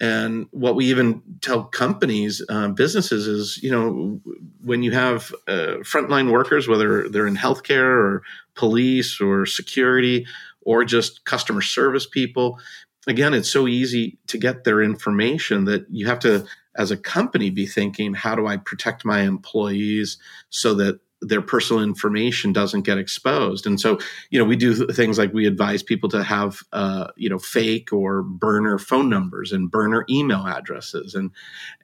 and 0.01 0.47
what 0.53 0.77
we 0.77 0.87
even 0.87 1.23
tell 1.41 1.65
companies, 1.65 2.41
uh, 2.49 2.69
businesses 2.69 3.27
is, 3.27 3.61
you 3.63 3.71
know, 3.71 4.21
when 4.63 4.83
you 4.83 4.93
have 4.93 5.35
uh, 5.49 5.79
frontline 5.83 6.31
workers, 6.31 6.69
whether 6.69 7.09
they're 7.09 7.27
in 7.27 7.37
healthcare 7.37 7.83
or 7.83 8.23
police 8.55 9.21
or 9.21 9.45
security 9.45 10.27
or 10.63 10.85
just 10.85 11.25
customer 11.25 11.63
service 11.63 12.07
people, 12.07 12.61
again, 13.09 13.35
it's 13.35 13.51
so 13.51 13.67
easy 13.67 14.19
to 14.29 14.39
get 14.39 14.63
their 14.63 14.83
information 14.83 15.65
that 15.65 15.87
you 15.91 16.07
have 16.07 16.21
to, 16.21 16.47
as 16.77 16.93
a 16.93 16.97
company, 16.97 17.51
be 17.51 17.67
thinking, 17.67 18.15
how 18.15 18.37
do 18.37 18.47
I 18.47 18.57
protect 18.57 19.05
my 19.05 19.23
employees 19.23 20.19
so 20.51 20.75
that 20.75 21.01
their 21.21 21.43
personal 21.43 21.83
information 21.83 22.53
doesn't 22.53 22.83
get 22.83 22.99
exposed. 22.99 23.67
And 23.67 23.81
so, 23.81 23.99
you 24.31 24.39
know, 24.39 24.45
we 24.45 24.57
do 24.57 24.87
things 24.87 25.19
like 25.19 25.33
we 25.33 25.47
advise 25.47 25.83
people 25.83 26.09
to 26.11 26.23
have, 26.23 26.63
uh, 26.73 27.09
you 27.17 27.29
know, 27.29 27.39
fake 27.39 27.93
or 27.93 28.23
burner 28.23 28.79
phone 28.79 29.09
numbers 29.09 29.53
and 29.53 29.71
burner 29.71 30.05
email 30.09 30.47
addresses. 30.47 31.15
And, 31.15 31.31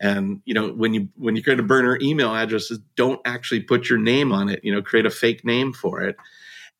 and, 0.00 0.40
you 0.44 0.54
know, 0.54 0.72
when 0.72 0.94
you, 0.94 1.08
when 1.16 1.34
you 1.34 1.42
create 1.42 1.58
a 1.58 1.64
burner 1.64 1.98
email 2.00 2.34
addresses, 2.34 2.78
don't 2.96 3.20
actually 3.24 3.60
put 3.60 3.88
your 3.88 3.98
name 3.98 4.30
on 4.32 4.48
it, 4.48 4.60
you 4.62 4.72
know, 4.72 4.82
create 4.82 5.06
a 5.06 5.10
fake 5.10 5.44
name 5.44 5.72
for 5.72 6.00
it. 6.02 6.16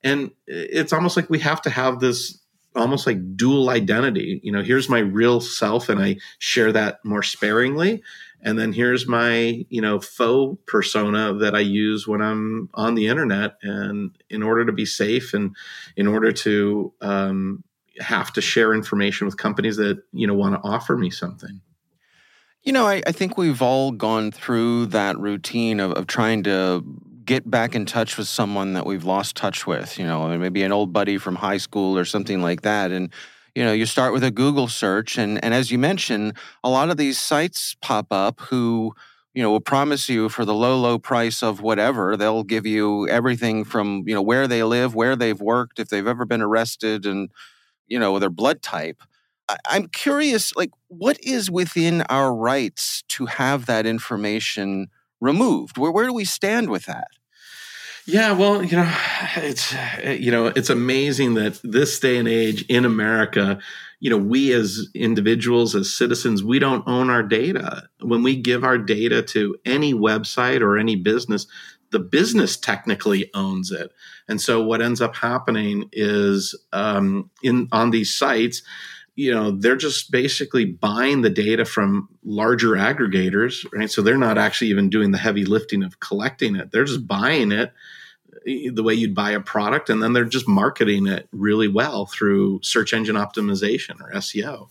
And 0.04 0.30
it's 0.46 0.92
almost 0.92 1.16
like 1.16 1.30
we 1.30 1.38
have 1.40 1.62
to 1.62 1.70
have 1.70 1.98
this 1.98 2.38
almost 2.74 3.06
like 3.06 3.36
dual 3.36 3.70
identity. 3.70 4.40
You 4.42 4.52
know, 4.52 4.62
here's 4.62 4.88
my 4.88 4.98
real 4.98 5.40
self 5.40 5.88
and 5.88 6.00
I 6.00 6.16
share 6.38 6.72
that 6.72 6.98
more 7.04 7.22
sparingly. 7.22 8.02
And 8.42 8.58
then 8.58 8.72
here's 8.72 9.08
my 9.08 9.64
you 9.68 9.80
know 9.80 10.00
faux 10.00 10.60
persona 10.66 11.32
that 11.34 11.54
i 11.54 11.60
use 11.60 12.06
when 12.06 12.20
i'm 12.20 12.68
on 12.74 12.94
the 12.94 13.08
internet. 13.08 13.56
And 13.62 14.16
in 14.28 14.42
order 14.42 14.64
to 14.66 14.72
be 14.72 14.86
safe 14.86 15.34
and 15.34 15.56
in 15.96 16.06
order 16.06 16.32
to 16.32 16.92
um, 17.00 17.64
have 18.00 18.32
to 18.34 18.40
share 18.40 18.74
information 18.74 19.26
with 19.26 19.36
companies 19.36 19.76
that 19.76 20.02
you 20.12 20.26
know 20.26 20.34
want 20.34 20.54
to 20.54 20.68
offer 20.68 20.96
me 20.96 21.10
something. 21.10 21.60
You 22.62 22.72
know 22.72 22.86
I, 22.86 23.02
I 23.06 23.12
think 23.12 23.38
we've 23.38 23.62
all 23.62 23.92
gone 23.92 24.30
through 24.30 24.86
that 24.86 25.18
routine 25.18 25.80
of, 25.80 25.92
of 25.92 26.06
trying 26.06 26.42
to 26.44 26.84
get 27.24 27.48
back 27.50 27.74
in 27.74 27.86
touch 27.86 28.16
with 28.16 28.28
someone 28.28 28.72
that 28.74 28.86
we've 28.86 29.04
lost 29.04 29.36
touch 29.36 29.66
with 29.66 29.98
you 29.98 30.04
know 30.04 30.36
maybe 30.38 30.62
an 30.62 30.72
old 30.72 30.92
buddy 30.92 31.18
from 31.18 31.36
high 31.36 31.56
school 31.58 31.96
or 31.98 32.04
something 32.04 32.42
like 32.42 32.62
that. 32.62 32.90
And 32.90 33.10
you 33.54 33.64
know 33.64 33.72
you 33.72 33.86
start 33.86 34.12
with 34.12 34.24
a 34.24 34.30
google 34.30 34.68
search 34.68 35.16
and 35.16 35.42
and 35.44 35.54
as 35.54 35.70
you 35.70 35.78
mentioned 35.78 36.36
a 36.64 36.68
lot 36.68 36.90
of 36.90 36.96
these 36.96 37.20
sites 37.20 37.76
pop 37.80 38.08
up 38.10 38.40
who 38.40 38.92
you 39.32 39.42
know 39.42 39.50
will 39.50 39.60
promise 39.60 40.08
you 40.08 40.28
for 40.28 40.44
the 40.44 40.54
low 40.54 40.78
low 40.78 40.98
price 40.98 41.42
of 41.42 41.60
whatever. 41.60 42.16
They'll 42.16 42.44
give 42.44 42.66
you 42.66 43.08
everything 43.08 43.64
from 43.64 44.04
you 44.06 44.14
know 44.14 44.22
where 44.22 44.46
they 44.48 44.62
live 44.62 44.94
where 44.94 45.16
they've 45.16 45.40
worked 45.40 45.78
if 45.78 45.88
they've 45.88 46.06
ever 46.06 46.24
been 46.24 46.42
arrested 46.42 47.06
and 47.06 47.30
you 47.86 47.98
know 47.98 48.18
their 48.18 48.30
blood 48.30 48.62
type. 48.62 49.02
I, 49.48 49.56
i'm 49.68 49.88
curious 49.88 50.54
like 50.56 50.70
what 50.88 51.18
is 51.22 51.50
within 51.50 52.02
our 52.02 52.34
rights 52.34 53.02
to 53.08 53.26
have 53.26 53.66
that 53.66 53.84
information 53.86 54.88
removed 55.20 55.78
where, 55.78 55.92
where 55.92 56.06
do 56.06 56.12
we 56.12 56.24
stand 56.24 56.70
with 56.70 56.86
that 56.86 57.08
yeah, 58.06 58.32
well, 58.32 58.62
you 58.62 58.76
know, 58.76 58.92
it's 59.36 59.74
you 60.04 60.30
know, 60.30 60.46
it's 60.46 60.70
amazing 60.70 61.34
that 61.34 61.60
this 61.64 61.98
day 61.98 62.18
and 62.18 62.28
age 62.28 62.64
in 62.68 62.84
America, 62.84 63.58
you 64.00 64.10
know, 64.10 64.18
we 64.18 64.52
as 64.52 64.88
individuals, 64.94 65.74
as 65.74 65.94
citizens, 65.94 66.44
we 66.44 66.58
don't 66.58 66.86
own 66.86 67.08
our 67.08 67.22
data. 67.22 67.88
When 68.00 68.22
we 68.22 68.36
give 68.36 68.62
our 68.64 68.76
data 68.76 69.22
to 69.22 69.56
any 69.64 69.94
website 69.94 70.60
or 70.60 70.76
any 70.76 70.96
business, 70.96 71.46
the 71.90 72.00
business 72.00 72.56
technically 72.56 73.30
owns 73.34 73.70
it. 73.70 73.92
And 74.28 74.40
so 74.40 74.62
what 74.62 74.82
ends 74.82 75.00
up 75.00 75.16
happening 75.16 75.88
is 75.92 76.54
um, 76.72 77.30
in 77.42 77.68
on 77.72 77.90
these 77.90 78.14
sites, 78.14 78.62
you 79.16 79.32
know, 79.32 79.52
they're 79.52 79.76
just 79.76 80.10
basically 80.10 80.64
buying 80.64 81.22
the 81.22 81.30
data 81.30 81.64
from 81.64 82.08
larger 82.24 82.70
aggregators, 82.70 83.64
right? 83.72 83.90
So 83.90 84.02
they're 84.02 84.18
not 84.18 84.38
actually 84.38 84.68
even 84.68 84.90
doing 84.90 85.12
the 85.12 85.18
heavy 85.18 85.44
lifting 85.44 85.84
of 85.84 86.00
collecting 86.00 86.56
it. 86.56 86.72
They're 86.72 86.84
just 86.84 87.06
buying 87.06 87.52
it 87.52 87.72
the 88.44 88.82
way 88.82 88.92
you'd 88.92 89.14
buy 89.14 89.30
a 89.30 89.40
product 89.40 89.88
and 89.88 90.02
then 90.02 90.12
they're 90.12 90.24
just 90.24 90.48
marketing 90.48 91.06
it 91.06 91.28
really 91.32 91.68
well 91.68 92.06
through 92.06 92.60
search 92.62 92.92
engine 92.92 93.16
optimization 93.16 94.00
or 94.00 94.10
SEO. 94.14 94.68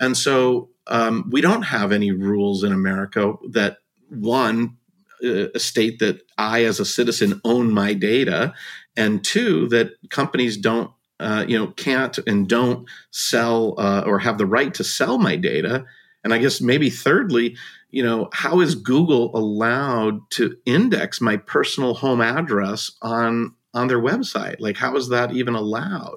And 0.00 0.16
so 0.16 0.70
um, 0.86 1.28
we 1.30 1.40
don't 1.40 1.62
have 1.62 1.92
any 1.92 2.10
rules 2.10 2.64
in 2.64 2.72
America 2.72 3.34
that 3.50 3.78
one 4.08 4.78
uh, 5.24 5.46
state 5.56 5.98
that 6.00 6.22
I 6.36 6.64
as 6.64 6.80
a 6.80 6.84
citizen 6.84 7.40
own 7.44 7.72
my 7.72 7.94
data 7.94 8.54
and 8.96 9.24
two 9.24 9.68
that 9.68 9.92
companies 10.10 10.56
don't 10.56 10.90
uh, 11.20 11.44
you 11.46 11.58
know 11.58 11.68
can't 11.68 12.18
and 12.26 12.48
don't 12.48 12.88
sell 13.10 13.74
uh, 13.78 14.02
or 14.06 14.18
have 14.18 14.38
the 14.38 14.46
right 14.46 14.74
to 14.74 14.84
sell 14.84 15.18
my 15.18 15.36
data 15.36 15.84
and 16.22 16.32
I 16.32 16.38
guess 16.38 16.60
maybe 16.60 16.90
thirdly 16.90 17.56
you 17.94 18.02
know, 18.02 18.28
how 18.32 18.58
is 18.58 18.74
Google 18.74 19.30
allowed 19.36 20.28
to 20.32 20.56
index 20.66 21.20
my 21.20 21.36
personal 21.36 21.94
home 21.94 22.20
address 22.20 22.90
on 23.02 23.54
on 23.72 23.86
their 23.86 24.00
website? 24.00 24.56
Like, 24.58 24.76
how 24.76 24.96
is 24.96 25.10
that 25.10 25.32
even 25.32 25.54
allowed? 25.54 26.16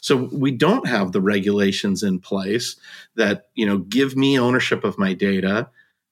So 0.00 0.30
we 0.32 0.52
don't 0.52 0.88
have 0.88 1.12
the 1.12 1.20
regulations 1.20 2.02
in 2.02 2.18
place 2.18 2.76
that 3.16 3.48
you 3.54 3.66
know 3.66 3.76
give 3.76 4.16
me 4.16 4.38
ownership 4.38 4.84
of 4.84 4.98
my 4.98 5.12
data 5.12 5.68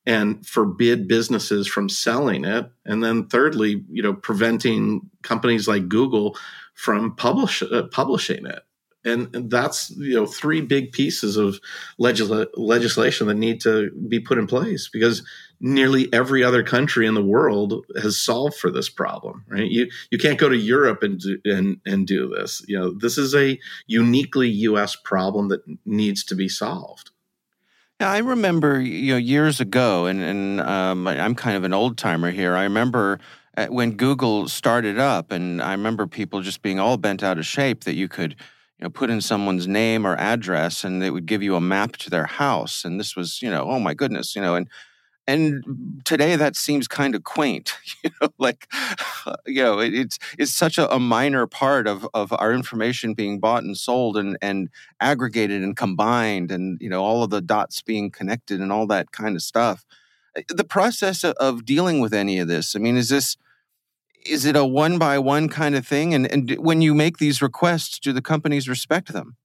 and 0.07 0.47
forbid 0.47 1.09
businesses 1.09 1.67
from 1.67 1.89
selling 1.89 2.45
it. 2.45 2.71
And 2.85 3.03
then 3.03 3.27
thirdly, 3.27 3.85
you 3.91 4.03
know, 4.03 4.15
preventing 4.15 5.11
companies 5.23 5.67
like 5.67 5.89
Google 5.89 6.37
from 6.75 7.17
publish, 7.17 7.63
uh, 7.63 7.85
publishing 7.91 8.47
it. 8.47 8.63
And, 9.05 9.35
and 9.37 9.51
that's 9.51 9.91
you 9.91 10.15
know 10.15 10.27
three 10.27 10.61
big 10.61 10.91
pieces 10.91 11.37
of 11.37 11.61
legisl- 12.01 12.49
legislation 12.57 13.29
that 13.29 13.35
need 13.35 13.61
to 13.61 13.93
be 14.09 14.19
put 14.19 14.37
in 14.37 14.49
place 14.49 14.89
because 14.93 15.25
nearly 15.61 16.13
every 16.13 16.43
other 16.43 16.65
country 16.65 17.07
in 17.07 17.15
the 17.15 17.23
world 17.23 17.87
has 18.03 18.21
solved 18.21 18.57
for 18.57 18.69
this 18.69 18.89
problem 18.89 19.45
right? 19.47 19.71
You 19.71 19.89
you 20.11 20.19
can't 20.19 20.41
go 20.41 20.49
to 20.49 20.57
Europe 20.57 21.05
and 21.05 21.21
do, 21.21 21.39
and 21.45 21.81
and 21.87 22.05
do 22.05 22.29
this. 22.37 22.65
You 22.67 22.81
know 22.81 22.91
this 22.91 23.17
is 23.17 23.33
a 23.33 23.61
uniquely 23.87 24.49
US 24.49 24.97
problem 24.97 25.51
that 25.51 25.63
needs 25.85 26.25
to 26.25 26.35
be 26.35 26.49
solved 26.49 27.13
yeah, 28.01 28.11
I 28.11 28.19
remember 28.19 28.81
you 28.81 29.13
know 29.13 29.19
years 29.19 29.61
ago, 29.61 30.07
and 30.07 30.21
and 30.21 30.61
um, 30.61 31.07
I'm 31.07 31.35
kind 31.35 31.57
of 31.57 31.65
an 31.65 31.73
old 31.73 31.97
timer 31.97 32.31
here. 32.31 32.55
I 32.55 32.65
remember 32.65 33.19
uh, 33.57 33.67
when 33.67 33.93
Google 33.93 34.49
started 34.49 34.99
up, 34.99 35.33
and 35.33 35.63
I 35.63 35.73
remember 35.73 36.07
people 36.07 36.43
just 36.43 36.63
being 36.63 36.79
all 36.79 36.97
bent 36.99 37.23
out 37.23 37.39
of 37.39 37.47
shape 37.47 37.85
that 37.85 37.95
you 37.95 38.09
could 38.09 38.33
you 38.79 38.85
know, 38.85 38.91
put 38.91 39.09
in 39.09 39.21
someone's 39.23 39.67
name 39.67 40.07
or 40.07 40.17
address 40.17 40.85
and 40.85 41.03
it 41.03 41.09
would 41.11 41.25
give 41.25 41.43
you 41.43 41.57
a 41.57 41.61
map 41.63 41.97
to 41.97 42.11
their 42.11 42.27
house. 42.27 42.85
And 42.85 43.01
this 43.01 43.17
was, 43.17 43.41
you 43.41 43.49
know, 43.49 43.63
oh 43.71 43.81
my 43.81 43.95
goodness, 43.95 44.37
you 44.37 44.43
know, 44.43 44.55
and 44.55 44.69
and 45.27 46.03
today 46.05 46.37
that 46.37 46.57
seems 46.57 46.87
kind 46.87 47.15
of 47.15 47.25
quaint, 47.25 47.77
you 48.05 48.11
know, 48.21 48.29
like, 48.39 48.73
you 49.47 49.63
know, 49.63 49.81
it, 49.81 49.95
it's 49.95 50.19
it's 50.39 50.53
such 50.53 50.79
a, 50.79 50.93
a, 50.95 51.01
minor 51.01 51.47
part 51.47 51.87
of 51.87 52.07
of 52.15 52.33
our 52.33 52.53
information 52.53 53.15
being 53.15 53.41
bought 53.41 53.65
and 53.65 53.77
sold 53.77 54.17
and 54.17 54.37
and 54.41 54.69
aggregated 55.01 55.63
and 55.63 55.77
combined, 55.77 56.51
and 56.51 56.81
you 56.81 56.89
know, 56.89 57.03
all 57.03 57.23
of 57.23 57.31
the 57.31 57.41
dots 57.41 57.83
being 57.83 58.11
connected 58.11 58.61
and 58.61 58.73
all 58.73 58.87
that 58.87 59.13
kind 59.13 59.35
of 59.35 59.43
stuff. 59.43 59.85
Uh, 60.37 60.43
the 60.49 60.65
process 60.65 61.25
of, 61.25 61.35
of 61.35 61.65
dealing 61.65 62.01
with 62.01 62.15
any 62.15 62.39
of 62.39 62.49
this, 62.49 62.77
I 62.77 62.79
mean, 62.79 62.97
is 62.97 63.09
this 63.09 63.37
is 64.25 64.45
it 64.45 64.57
a 64.57 64.65
one 64.65 64.99
by 64.99 65.19
one 65.19 65.49
kind 65.49 65.75
of 65.75 65.87
thing? 65.87 66.15
And, 66.15 66.31
and 66.31 66.51
when 66.59 66.83
you 66.83 66.95
make 66.95 67.19
these 67.19 67.41
requests, 67.41 67.99
do 67.99 68.13
the 68.13 68.23
companies 68.23 68.69
respect 68.69 69.13
them? 69.13 69.37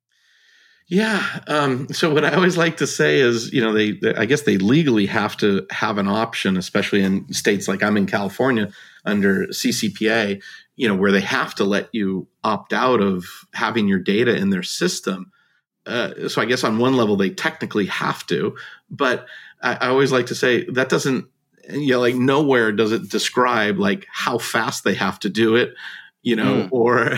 Yeah. 0.88 1.40
Um, 1.48 1.88
so 1.94 2.14
what 2.14 2.26
I 2.26 2.34
always 2.34 2.58
like 2.58 2.78
to 2.78 2.88
say 2.88 3.20
is, 3.20 3.54
you 3.54 3.62
know, 3.62 3.72
they, 3.72 3.94
they, 3.94 4.14
I 4.14 4.26
guess 4.26 4.42
they 4.42 4.58
legally 4.58 5.06
have 5.06 5.38
to 5.38 5.66
have 5.72 5.98
an 5.98 6.08
option, 6.08 6.58
especially 6.58 7.02
in 7.02 7.32
states 7.32 7.68
like 7.68 7.82
I'm 7.82 7.96
in 7.96 8.08
California 8.08 8.72
under 9.06 9.48
CCPA, 9.48 10.42
you 10.76 10.88
know, 10.88 10.96
where 10.96 11.14
they 11.14 11.22
have 11.22 11.56
to 11.56 11.64
let 11.64 11.88
you 11.94 12.28
opt 12.44 12.74
out 12.74 13.00
of 13.00 13.26
having 13.54 13.88
your 13.88 14.00
data 14.00 14.36
in 14.36 14.50
their 14.50 14.64
system. 14.64 15.32
Uh, 15.86 16.28
so 16.28 16.42
I 16.42 16.46
guess 16.46 16.64
on 16.64 16.78
one 16.78 16.96
level 16.98 17.16
they 17.16 17.30
technically 17.30 17.86
have 17.86 18.28
to, 18.28 18.56
but 18.90 19.28
I, 19.64 19.76
I 19.76 19.88
always 19.88 20.12
like 20.12 20.26
to 20.28 20.36
say 20.36 20.66
that 20.66 20.90
doesn't 20.90 21.26
you 21.70 21.94
know, 21.94 22.00
like 22.00 22.16
nowhere 22.16 22.72
does 22.72 22.92
it 22.92 23.10
describe 23.10 23.78
like 23.78 24.08
how 24.12 24.38
fast 24.38 24.84
they 24.84 24.96
have 24.96 25.20
to 25.20 25.30
do 25.30 25.56
it. 25.56 25.74
You 26.24 26.36
know, 26.36 26.64
mm. 26.64 26.70
or 26.72 27.18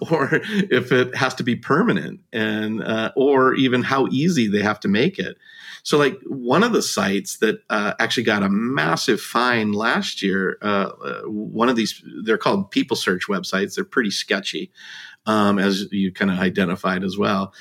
or 0.10 0.28
if 0.70 0.92
it 0.92 1.14
has 1.14 1.34
to 1.34 1.42
be 1.42 1.56
permanent, 1.56 2.20
and 2.32 2.82
uh, 2.82 3.12
or 3.16 3.54
even 3.54 3.82
how 3.82 4.06
easy 4.08 4.48
they 4.48 4.62
have 4.62 4.80
to 4.80 4.88
make 4.88 5.18
it. 5.18 5.36
So, 5.84 5.98
like 5.98 6.20
one 6.26 6.62
of 6.62 6.72
the 6.72 6.82
sites 6.82 7.38
that 7.38 7.60
uh, 7.68 7.94
actually 7.98 8.22
got 8.22 8.42
a 8.42 8.48
massive 8.48 9.20
fine 9.20 9.72
last 9.72 10.22
year, 10.22 10.58
uh, 10.62 10.90
uh 11.04 11.22
one 11.22 11.68
of 11.68 11.76
these, 11.76 12.02
they're 12.24 12.38
called 12.38 12.70
people 12.70 12.96
search 12.96 13.26
websites. 13.28 13.74
They're 13.74 13.84
pretty 13.84 14.10
sketchy, 14.10 14.70
um, 15.26 15.58
as 15.58 15.86
you 15.92 16.12
kind 16.12 16.30
of 16.30 16.38
identified 16.38 17.04
as 17.04 17.16
well. 17.16 17.52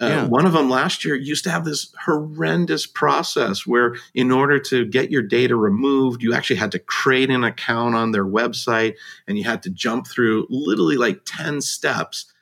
Uh, 0.00 0.06
yeah. 0.06 0.26
One 0.26 0.46
of 0.46 0.52
them 0.52 0.70
last 0.70 1.04
year 1.04 1.16
used 1.16 1.44
to 1.44 1.50
have 1.50 1.64
this 1.64 1.92
horrendous 2.04 2.86
process 2.86 3.66
where, 3.66 3.96
in 4.14 4.30
order 4.30 4.58
to 4.60 4.86
get 4.86 5.10
your 5.10 5.22
data 5.22 5.56
removed, 5.56 6.22
you 6.22 6.32
actually 6.32 6.56
had 6.56 6.72
to 6.72 6.78
create 6.78 7.30
an 7.30 7.42
account 7.42 7.96
on 7.96 8.12
their 8.12 8.24
website 8.24 8.94
and 9.26 9.36
you 9.36 9.44
had 9.44 9.62
to 9.64 9.70
jump 9.70 10.06
through 10.06 10.46
literally 10.48 10.96
like 10.96 11.22
10 11.24 11.60
steps. 11.60 12.32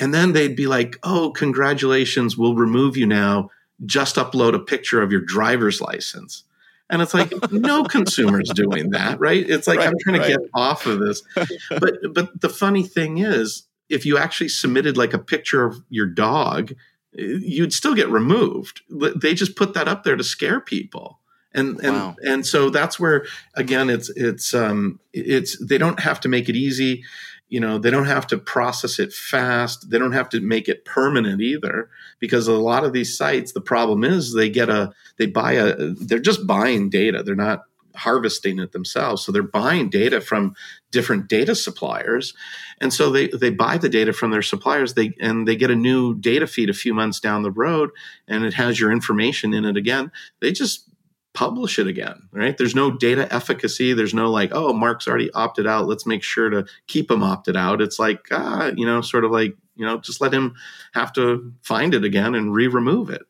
And 0.00 0.12
then 0.12 0.32
they'd 0.32 0.56
be 0.56 0.66
like, 0.66 0.98
oh, 1.04 1.30
congratulations, 1.30 2.36
we'll 2.36 2.56
remove 2.56 2.96
you 2.96 3.06
now. 3.06 3.50
Just 3.84 4.16
upload 4.16 4.54
a 4.54 4.58
picture 4.58 5.00
of 5.00 5.12
your 5.12 5.20
driver's 5.20 5.80
license. 5.80 6.42
And 6.90 7.02
it's 7.02 7.14
like 7.14 7.32
no 7.52 7.84
consumer's 7.88 8.50
doing 8.50 8.90
that, 8.90 9.18
right? 9.20 9.48
It's 9.48 9.66
like 9.66 9.78
right, 9.78 9.88
I'm 9.88 9.98
trying 10.00 10.20
to 10.20 10.28
get 10.28 10.40
off 10.54 10.86
of 10.86 11.00
this. 11.00 11.22
But 11.68 11.94
but 12.12 12.40
the 12.40 12.48
funny 12.48 12.84
thing 12.84 13.18
is, 13.18 13.64
if 13.88 14.04
you 14.04 14.18
actually 14.18 14.48
submitted 14.48 14.96
like 14.96 15.14
a 15.14 15.18
picture 15.18 15.64
of 15.64 15.76
your 15.88 16.06
dog, 16.06 16.72
you'd 17.12 17.72
still 17.72 17.94
get 17.94 18.08
removed. 18.08 18.82
They 18.90 19.34
just 19.34 19.56
put 19.56 19.74
that 19.74 19.88
up 19.88 20.04
there 20.04 20.16
to 20.16 20.24
scare 20.24 20.60
people. 20.60 21.20
And 21.54 21.80
and 21.80 21.96
wow. 21.96 22.16
and 22.22 22.46
so 22.46 22.68
that's 22.68 23.00
where 23.00 23.24
again 23.54 23.88
it's 23.88 24.10
it's 24.10 24.52
um 24.52 25.00
it's 25.14 25.56
they 25.64 25.78
don't 25.78 26.00
have 26.00 26.20
to 26.20 26.28
make 26.28 26.50
it 26.50 26.56
easy 26.56 27.02
you 27.48 27.60
know 27.60 27.78
they 27.78 27.90
don't 27.90 28.06
have 28.06 28.26
to 28.26 28.36
process 28.38 28.98
it 28.98 29.12
fast 29.12 29.90
they 29.90 29.98
don't 29.98 30.12
have 30.12 30.28
to 30.28 30.40
make 30.40 30.68
it 30.68 30.84
permanent 30.84 31.40
either 31.40 31.88
because 32.18 32.48
a 32.48 32.52
lot 32.52 32.84
of 32.84 32.92
these 32.92 33.16
sites 33.16 33.52
the 33.52 33.60
problem 33.60 34.04
is 34.04 34.34
they 34.34 34.50
get 34.50 34.68
a 34.68 34.92
they 35.18 35.26
buy 35.26 35.52
a 35.52 35.74
they're 35.76 36.18
just 36.18 36.46
buying 36.46 36.90
data 36.90 37.22
they're 37.22 37.34
not 37.34 37.64
harvesting 37.96 38.58
it 38.58 38.72
themselves. 38.72 39.24
So 39.24 39.32
they're 39.32 39.42
buying 39.42 39.90
data 39.90 40.20
from 40.20 40.54
different 40.90 41.28
data 41.28 41.54
suppliers. 41.54 42.34
And 42.80 42.92
so 42.92 43.10
they, 43.10 43.28
they 43.28 43.50
buy 43.50 43.78
the 43.78 43.88
data 43.88 44.12
from 44.12 44.30
their 44.30 44.42
suppliers 44.42 44.94
they 44.94 45.14
and 45.20 45.46
they 45.46 45.56
get 45.56 45.70
a 45.70 45.76
new 45.76 46.14
data 46.14 46.46
feed 46.46 46.70
a 46.70 46.74
few 46.74 46.94
months 46.94 47.20
down 47.20 47.42
the 47.42 47.50
road 47.50 47.90
and 48.28 48.44
it 48.44 48.54
has 48.54 48.78
your 48.78 48.92
information 48.92 49.54
in 49.54 49.64
it 49.64 49.76
again. 49.76 50.12
They 50.40 50.52
just 50.52 50.88
publish 51.36 51.78
it 51.78 51.86
again, 51.86 52.28
right? 52.32 52.56
There's 52.56 52.74
no 52.74 52.90
data 52.90 53.32
efficacy. 53.32 53.92
There's 53.92 54.14
no 54.14 54.30
like, 54.30 54.50
oh, 54.54 54.72
Mark's 54.72 55.06
already 55.06 55.30
opted 55.32 55.66
out. 55.66 55.86
Let's 55.86 56.06
make 56.06 56.22
sure 56.22 56.48
to 56.48 56.66
keep 56.86 57.10
him 57.10 57.22
opted 57.22 57.56
out. 57.56 57.82
It's 57.82 57.98
like, 57.98 58.26
ah, 58.30 58.72
you 58.74 58.86
know, 58.86 59.02
sort 59.02 59.24
of 59.24 59.30
like, 59.30 59.54
you 59.76 59.84
know, 59.84 59.98
just 59.98 60.22
let 60.22 60.32
him 60.32 60.54
have 60.94 61.12
to 61.12 61.52
find 61.62 61.94
it 61.94 62.04
again 62.04 62.34
and 62.34 62.54
re-remove 62.54 63.10
it. 63.10 63.22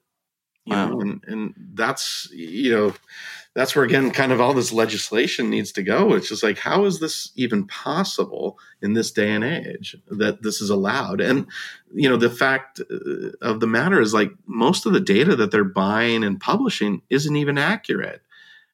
You 0.67 0.77
wow. 0.77 0.89
know, 0.89 1.01
and, 1.01 1.25
and 1.27 1.55
that's, 1.75 2.29
you 2.33 2.71
know, 2.71 2.95
that's 3.57 3.75
where 3.75 3.87
again 3.87 4.11
kind 4.11 4.33
of 4.33 4.41
all 4.41 4.53
this 4.53 4.71
legislation 4.71 5.49
needs 5.49 5.73
to 5.73 5.83
go. 5.83 6.13
It's 6.13 6.29
just 6.29 6.43
like 6.43 6.59
how 6.59 6.85
is 6.85 7.01
this 7.01 7.33
even 7.37 7.67
possible 7.67 8.59
in 8.83 8.93
this 8.93 9.11
day 9.11 9.33
and 9.33 9.43
age 9.43 9.97
that 10.09 10.43
this 10.43 10.61
is 10.61 10.69
allowed? 10.69 11.23
And 11.23 11.47
you 11.93 12.07
know 12.07 12.19
the 12.19 12.29
fact 12.29 12.81
uh, 12.81 13.31
of 13.41 13.61
the 13.61 13.67
matter 13.67 13.99
is 13.99 14.13
like 14.13 14.31
most 14.45 14.85
of 14.85 14.93
the 14.93 15.01
data 15.01 15.35
that 15.37 15.51
they're 15.51 15.65
buying 15.65 16.23
and 16.23 16.39
publishing 16.39 17.01
isn't 17.09 17.35
even 17.35 17.57
accurate. 17.57 18.21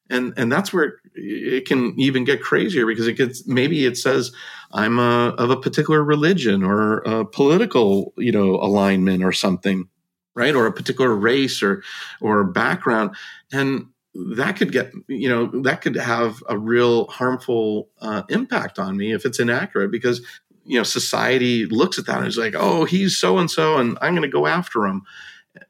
And 0.09 0.33
and 0.35 0.51
that's 0.51 0.73
where 0.73 0.97
it 1.15 1.65
can 1.65 1.97
even 1.97 2.25
get 2.25 2.41
crazier 2.41 2.85
because 2.85 3.07
it 3.07 3.13
gets 3.13 3.47
maybe 3.47 3.85
it 3.85 3.97
says 3.97 4.31
i'm 4.71 4.97
a, 4.97 5.29
of 5.37 5.51
a 5.51 5.55
particular 5.55 6.03
religion 6.03 6.63
or 6.63 6.97
a 7.01 7.23
political 7.23 8.13
you 8.17 8.31
know 8.31 8.55
alignment 8.55 9.23
or 9.23 9.31
something 9.31 9.87
right? 10.35 10.55
Or 10.55 10.65
a 10.65 10.73
particular 10.73 11.15
race 11.15 11.61
or 11.61 11.83
or 12.21 12.43
background. 12.43 13.15
And 13.51 13.87
that 14.15 14.57
could 14.57 14.71
get 14.71 14.91
you 15.07 15.27
know 15.27 15.47
that 15.63 15.81
could 15.81 15.95
have 15.95 16.43
a 16.47 16.57
real 16.57 17.05
harmful 17.07 17.89
uh, 17.99 18.23
impact 18.29 18.77
on 18.79 18.95
me 18.95 19.11
if 19.11 19.25
it's 19.25 19.39
inaccurate 19.39 19.91
because 19.91 20.25
you 20.65 20.77
know 20.77 20.83
society 20.83 21.65
looks 21.65 21.97
at 21.97 22.05
that 22.05 22.19
and 22.19 22.27
is 22.27 22.37
like 22.37 22.55
oh 22.55 22.85
he's 22.85 23.17
so 23.17 23.37
and 23.37 23.49
so 23.49 23.77
and 23.77 23.97
i'm 24.01 24.13
going 24.13 24.21
to 24.21 24.27
go 24.27 24.47
after 24.47 24.85
him. 24.85 25.03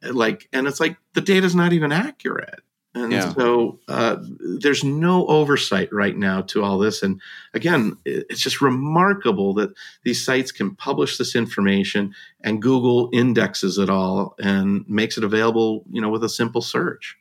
Like 0.01 0.47
and 0.53 0.67
it's 0.67 0.79
like 0.79 0.97
the 1.13 1.21
data's 1.21 1.55
not 1.55 1.73
even 1.73 1.91
accurate. 1.91 2.61
And 2.95 3.11
yeah. 3.11 3.33
so 3.33 3.79
uh, 3.87 4.17
there's 4.61 4.83
no 4.83 5.25
oversight 5.25 5.91
right 5.91 6.15
now 6.15 6.41
to 6.41 6.63
all 6.63 6.77
this. 6.77 7.01
And 7.03 7.19
again 7.53 7.97
it's 8.05 8.39
just 8.39 8.61
remarkable 8.61 9.53
that 9.55 9.73
these 10.03 10.23
sites 10.23 10.51
can 10.51 10.75
publish 10.75 11.17
this 11.17 11.35
information 11.35 12.13
and 12.41 12.61
google 12.61 13.09
indexes 13.13 13.77
it 13.77 13.89
all 13.89 14.35
and 14.39 14.87
makes 14.87 15.17
it 15.17 15.23
available 15.23 15.83
you 15.91 16.01
know 16.01 16.09
with 16.09 16.23
a 16.23 16.29
simple 16.29 16.61
search 16.61 17.17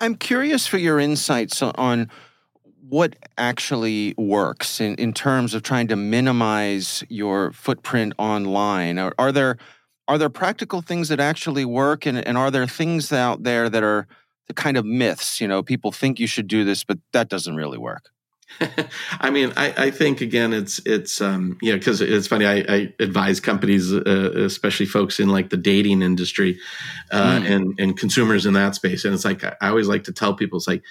I'm 0.00 0.14
curious 0.14 0.66
for 0.66 0.78
your 0.78 1.00
insights 1.00 1.60
on 1.60 2.08
what 2.88 3.16
actually 3.36 4.14
works 4.16 4.80
in, 4.80 4.94
in 4.94 5.12
terms 5.12 5.54
of 5.54 5.62
trying 5.62 5.88
to 5.88 5.96
minimize 5.96 7.02
your 7.08 7.52
footprint 7.52 8.14
online. 8.16 8.98
Are, 8.98 9.12
are 9.18 9.32
there 9.32 9.58
are 10.06 10.16
there 10.16 10.30
practical 10.30 10.80
things 10.80 11.10
that 11.10 11.20
actually 11.20 11.66
work, 11.66 12.06
and, 12.06 12.26
and 12.26 12.38
are 12.38 12.50
there 12.50 12.66
things 12.66 13.12
out 13.12 13.42
there 13.42 13.68
that 13.68 13.82
are 13.82 14.06
the 14.46 14.54
kind 14.54 14.78
of 14.78 14.86
myths? 14.86 15.38
You 15.38 15.48
know, 15.48 15.62
people 15.62 15.92
think 15.92 16.18
you 16.18 16.26
should 16.26 16.48
do 16.48 16.64
this, 16.64 16.82
but 16.82 16.98
that 17.12 17.28
doesn't 17.28 17.56
really 17.56 17.76
work. 17.76 18.08
I 19.20 19.30
mean, 19.30 19.52
I, 19.56 19.74
I, 19.86 19.90
think 19.90 20.20
again, 20.20 20.52
it's 20.52 20.80
it's 20.84 21.20
um, 21.20 21.58
you 21.60 21.72
know 21.72 21.78
because 21.78 22.00
it's 22.00 22.26
funny. 22.26 22.46
I, 22.46 22.64
I 22.68 22.94
advise 22.98 23.40
companies, 23.40 23.92
uh, 23.92 24.32
especially 24.36 24.86
folks 24.86 25.20
in 25.20 25.28
like 25.28 25.50
the 25.50 25.56
dating 25.56 26.02
industry, 26.02 26.58
uh, 27.10 27.38
mm. 27.38 27.50
and 27.50 27.80
and 27.80 27.96
consumers 27.96 28.46
in 28.46 28.54
that 28.54 28.74
space. 28.74 29.04
And 29.04 29.14
it's 29.14 29.24
like 29.24 29.44
I 29.44 29.68
always 29.68 29.88
like 29.88 30.04
to 30.04 30.12
tell 30.12 30.34
people, 30.34 30.56
it's 30.56 30.66
like 30.66 30.82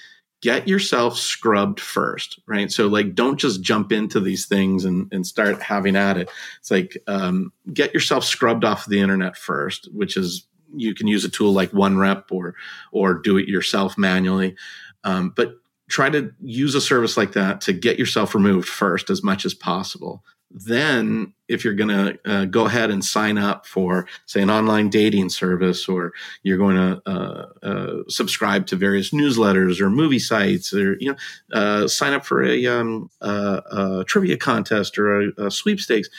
get 0.41 0.68
yourself 0.68 1.18
scrubbed 1.18 1.80
first, 1.80 2.39
right? 2.45 2.72
So 2.72 2.88
like 2.88 3.16
don't 3.16 3.38
just 3.38 3.62
jump 3.62 3.91
into 3.91 4.20
these 4.20 4.45
things 4.45 4.86
and 4.86 5.12
and 5.12 5.26
start 5.26 5.62
having 5.62 5.95
at 5.95 6.18
it. 6.18 6.30
It's 6.60 6.72
like 6.72 6.97
um, 7.08 7.51
get 7.74 7.93
yourself 7.93 8.24
scrubbed 8.24 8.66
off 8.66 8.86
the 8.86 8.99
internet 8.99 9.36
first, 9.36 9.89
which 9.93 10.16
is 10.16 10.45
you 10.76 10.93
can 10.93 11.08
use 11.08 11.26
a 11.26 11.30
tool 11.30 11.53
like 11.53 11.72
OneRep 11.72 12.26
or 12.32 12.55
or 12.91 13.16
do 13.16 13.38
it 13.38 13.47
yourself 13.47 13.97
manually. 13.97 14.55
Um, 15.03 15.34
but 15.36 15.55
try 15.90 16.10
to 16.10 16.32
use 16.42 16.76
a 16.76 16.82
service 16.82 17.18
like 17.18 17.34
that 17.34 17.62
to 17.62 17.74
get 17.74 17.98
yourself 17.98 18.36
removed 18.36 18.68
first 18.68 19.10
as 19.10 19.24
much 19.24 19.46
as 19.46 19.54
possible. 19.54 20.24
Then, 20.50 21.34
if 21.50 21.66
you're 21.66 21.74
going 21.74 21.90
to 21.90 22.20
uh, 22.26 22.46
go 22.46 22.66
ahead 22.66 22.90
and 22.90 23.04
sign 23.04 23.38
up 23.38 23.66
for, 23.66 24.08
say, 24.26 24.42
an 24.42 24.50
online 24.50 24.90
dating 24.90 25.30
service, 25.30 25.90
or 25.90 26.14
you're 26.42 26.58
going 26.58 26.78
to 26.78 27.02
uh, 27.06 27.46
uh, 27.62 28.04
subscribe 28.08 28.66
to 28.68 28.78
various 28.78 29.12
newsletters 29.12 29.82
or 29.82 29.90
movie 29.90 30.20
sites, 30.20 30.74
or 30.74 30.96
you 31.00 31.12
know, 31.12 31.18
uh, 31.52 31.88
sign 31.88 32.14
up 32.14 32.26
for 32.26 32.44
a, 32.44 32.66
um, 32.66 33.10
a, 33.20 34.06
trivia 34.08 34.38
contest 34.38 34.98
or 34.98 35.22
a, 35.22 35.48
a 35.48 35.52
sweepstakes, 35.52 36.10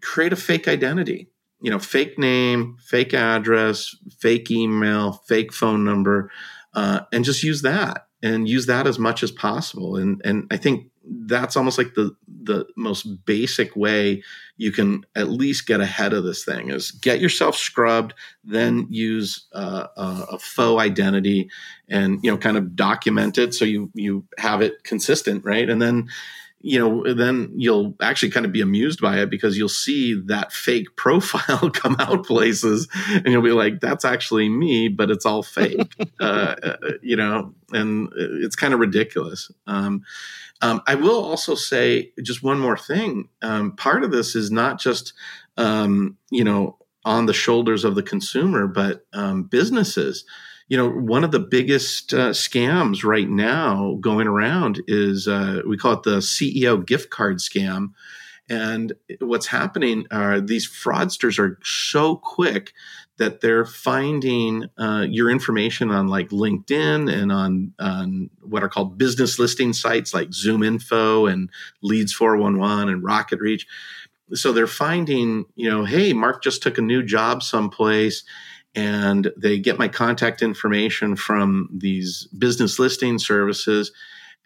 create 0.00 0.32
a 0.32 0.36
fake 0.36 0.66
identity. 0.66 1.28
You 1.60 1.70
know, 1.70 1.78
fake 1.78 2.18
name, 2.18 2.78
fake 2.80 3.12
address, 3.12 3.94
fake 4.20 4.50
email, 4.50 5.12
fake 5.26 5.52
phone 5.52 5.84
number, 5.84 6.30
uh, 6.72 7.00
and 7.12 7.24
just 7.24 7.42
use 7.42 7.62
that 7.62 8.07
and 8.22 8.48
use 8.48 8.66
that 8.66 8.86
as 8.86 8.98
much 8.98 9.22
as 9.22 9.30
possible. 9.30 9.96
And 9.96 10.20
and 10.24 10.46
I 10.50 10.56
think 10.56 10.90
that's 11.10 11.56
almost 11.56 11.78
like 11.78 11.94
the 11.94 12.14
the 12.42 12.66
most 12.76 13.24
basic 13.24 13.74
way 13.76 14.22
you 14.56 14.72
can 14.72 15.04
at 15.14 15.28
least 15.28 15.66
get 15.66 15.80
ahead 15.80 16.12
of 16.12 16.24
this 16.24 16.44
thing 16.44 16.70
is 16.70 16.90
get 16.90 17.20
yourself 17.20 17.56
scrubbed, 17.56 18.14
then 18.44 18.86
use 18.90 19.46
uh, 19.52 19.86
a, 19.96 20.26
a, 20.32 20.38
faux 20.38 20.80
identity, 20.80 21.48
and 21.88 22.20
you 22.22 22.30
know 22.30 22.36
kind 22.36 22.56
of 22.56 22.74
document 22.74 23.38
it 23.38 23.54
so 23.54 23.64
you 23.64 23.90
you 23.94 24.24
have 24.38 24.60
it 24.62 24.82
consistent, 24.84 25.44
right? 25.44 25.68
And 25.68 25.80
then 25.80 26.08
you 26.60 26.78
know, 26.78 27.14
then 27.14 27.52
you'll 27.54 27.94
actually 28.00 28.30
kind 28.30 28.44
of 28.44 28.50
be 28.50 28.60
amused 28.60 29.00
by 29.00 29.20
it 29.20 29.30
because 29.30 29.56
you'll 29.56 29.68
see 29.68 30.14
that 30.26 30.52
fake 30.52 30.88
profile 30.96 31.70
come 31.72 31.96
out 31.98 32.26
places 32.26 32.88
and 33.08 33.26
you'll 33.26 33.42
be 33.42 33.52
like, 33.52 33.80
that's 33.80 34.04
actually 34.04 34.48
me, 34.48 34.88
but 34.88 35.10
it's 35.10 35.26
all 35.26 35.42
fake, 35.42 35.94
uh, 36.20 36.54
uh, 36.62 36.76
you 37.02 37.16
know, 37.16 37.54
and 37.72 38.08
it's 38.16 38.56
kind 38.56 38.74
of 38.74 38.80
ridiculous. 38.80 39.50
Um, 39.66 40.02
um, 40.60 40.82
I 40.88 40.96
will 40.96 41.22
also 41.22 41.54
say 41.54 42.12
just 42.22 42.42
one 42.42 42.58
more 42.58 42.76
thing. 42.76 43.28
Um, 43.42 43.76
part 43.76 44.02
of 44.02 44.10
this 44.10 44.34
is 44.34 44.50
not 44.50 44.80
just, 44.80 45.12
um, 45.56 46.16
you 46.30 46.42
know, 46.42 46.78
on 47.04 47.26
the 47.26 47.32
shoulders 47.32 47.84
of 47.84 47.94
the 47.94 48.02
consumer, 48.02 48.66
but 48.66 49.06
um, 49.12 49.44
businesses 49.44 50.24
you 50.68 50.76
know, 50.76 50.88
one 50.88 51.24
of 51.24 51.30
the 51.30 51.40
biggest 51.40 52.12
uh, 52.12 52.30
scams 52.30 53.02
right 53.02 53.28
now 53.28 53.96
going 54.00 54.26
around 54.26 54.82
is 54.86 55.26
uh, 55.26 55.62
we 55.66 55.78
call 55.78 55.94
it 55.94 56.02
the 56.02 56.18
CEO 56.18 56.84
gift 56.84 57.10
card 57.10 57.38
scam. 57.38 57.92
And 58.50 58.92
what's 59.20 59.46
happening 59.46 60.06
are 60.10 60.40
these 60.40 60.68
fraudsters 60.68 61.38
are 61.38 61.58
so 61.62 62.16
quick 62.16 62.72
that 63.16 63.40
they're 63.40 63.64
finding 63.64 64.66
uh, 64.78 65.06
your 65.08 65.28
information 65.30 65.90
on 65.90 66.06
like 66.06 66.28
LinkedIn 66.28 67.12
and 67.12 67.32
on, 67.32 67.74
on 67.78 68.30
what 68.42 68.62
are 68.62 68.68
called 68.68 68.96
business 68.96 69.38
listing 69.38 69.72
sites 69.72 70.14
like 70.14 70.30
ZoomInfo 70.30 71.30
and 71.30 71.50
Leads 71.82 72.12
411 72.12 72.88
and 72.88 73.02
RocketReach. 73.02 73.64
So 74.34 74.52
they're 74.52 74.66
finding, 74.66 75.46
you 75.56 75.68
know, 75.68 75.84
hey, 75.84 76.12
Mark 76.12 76.42
just 76.42 76.62
took 76.62 76.78
a 76.78 76.82
new 76.82 77.02
job 77.02 77.42
someplace 77.42 78.22
and 78.74 79.30
they 79.36 79.58
get 79.58 79.78
my 79.78 79.88
contact 79.88 80.42
information 80.42 81.16
from 81.16 81.68
these 81.72 82.28
business 82.36 82.78
listing 82.78 83.18
services. 83.18 83.92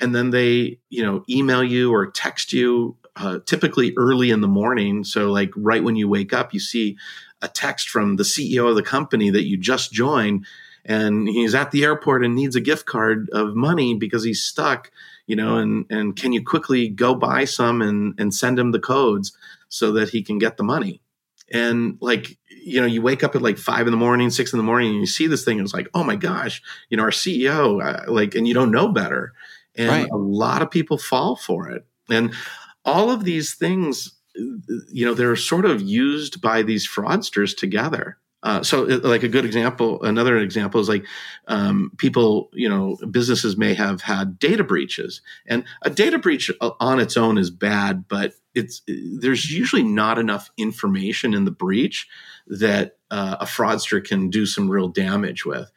And 0.01 0.15
then 0.15 0.31
they 0.31 0.79
you 0.89 1.03
know 1.03 1.25
email 1.29 1.63
you 1.63 1.93
or 1.93 2.11
text 2.11 2.53
you 2.53 2.97
uh, 3.17 3.41
typically 3.45 3.93
early 3.97 4.31
in 4.31 4.41
the 4.41 4.49
morning. 4.49 5.05
So 5.05 5.31
like 5.31 5.51
right 5.57 5.85
when 5.85 5.97
you 5.97 6.09
wake 6.09 6.33
up 6.33 6.55
you 6.55 6.61
see 6.61 6.97
a 7.43 7.49
text 7.49 7.89
from 7.89 8.17
the 8.17 8.23
ceo 8.23 8.71
of 8.71 8.77
the 8.77 8.83
company 8.85 9.29
that 9.29 9.45
you 9.45 9.59
just 9.59 9.93
joined 9.93 10.47
and 10.85 11.29
he's 11.29 11.55
at 11.55 11.73
the 11.73 11.83
airport 11.85 12.25
and 12.25 12.37
needs 12.37 12.55
a 12.55 12.61
gift 12.61 12.87
card 12.87 13.29
of 13.33 13.57
money 13.57 13.95
because 13.95 14.23
he's 14.23 14.43
stuck 14.43 14.93
you 15.27 15.37
know 15.37 15.57
and 15.57 15.87
and 15.91 16.17
can 16.17 16.33
you 16.33 16.43
quickly 16.45 16.89
go 16.89 17.15
buy 17.15 17.45
some 17.45 17.83
and 17.83 18.15
and 18.19 18.35
send 18.35 18.59
him 18.59 18.71
the 18.71 18.79
codes 18.79 19.37
so 19.69 19.91
that 19.93 20.11
he 20.11 20.23
can 20.23 20.39
get 20.39 20.57
the 20.57 20.63
money? 20.63 21.01
And 21.53 21.99
like 22.01 22.39
you 22.65 22.81
know 22.81 22.87
you 22.87 23.03
wake 23.03 23.23
up 23.25 23.35
at 23.35 23.43
like 23.43 23.59
five 23.59 23.87
in 23.87 23.91
the 23.91 23.97
morning 23.97 24.31
six 24.31 24.53
in 24.53 24.57
the 24.57 24.63
morning 24.63 24.91
and 24.91 25.01
you 25.01 25.07
see 25.07 25.27
this 25.27 25.45
thing 25.45 25.59
and 25.59 25.67
it's 25.67 25.75
like 25.75 25.89
oh 25.95 26.05
my 26.05 26.17
gosh 26.17 26.63
you 26.89 26.97
know 26.97 27.03
our 27.03 27.11
ceo 27.11 27.83
uh, 27.83 28.11
like 28.11 28.35
and 28.35 28.47
you 28.47 28.55
don't 28.55 28.71
know 28.71 28.89
better. 28.89 29.33
And 29.75 29.89
right. 29.89 30.11
a 30.11 30.17
lot 30.17 30.61
of 30.61 30.71
people 30.71 30.99
fall 30.99 31.35
for 31.35 31.71
it. 31.71 31.87
And 32.11 32.35
all 32.85 33.11
of 33.11 33.25
these 33.25 33.55
things 33.55 34.13
you 34.35 35.05
know 35.05 35.15
they're 35.15 35.37
sort 35.37 35.65
of 35.65 35.83
used 35.83 36.41
by 36.41 36.63
these 36.63 36.89
fraudsters 36.89 37.57
together 37.57 38.19
uh, 38.43 38.63
so, 38.63 38.83
like 38.83 39.23
a 39.23 39.29
good 39.29 39.45
example, 39.45 40.03
another 40.03 40.37
example 40.39 40.81
is 40.81 40.89
like 40.89 41.07
um, 41.47 41.93
people, 41.97 42.51
you 42.53 42.69
know, 42.69 42.97
businesses 43.11 43.57
may 43.57 43.73
have 43.75 44.03
had 44.03 44.39
data 44.39 44.65
breaches, 44.65 45.21
and 45.47 45.65
a 45.83 45.91
data 45.91 46.19
breach 46.19 46.51
uh, 46.61 46.71
on 46.81 46.99
its 46.99 47.17
own 47.17 47.39
is 47.39 47.51
bad, 47.51 48.09
but 48.09 48.35
it's 48.55 48.83
there's 48.87 49.53
usually 49.53 49.85
not 49.85 50.19
enough 50.19 50.51
information 50.57 51.35
in 51.35 51.45
the 51.45 51.53
breach 51.53 52.09
that 52.49 52.97
uh, 53.13 53.37
a 53.41 53.45
fraudster 53.45 54.05
can 54.05 54.29
do 54.29 54.45
some 54.45 54.69
real 54.69 54.89
damage 54.89 55.47
with 55.47 55.71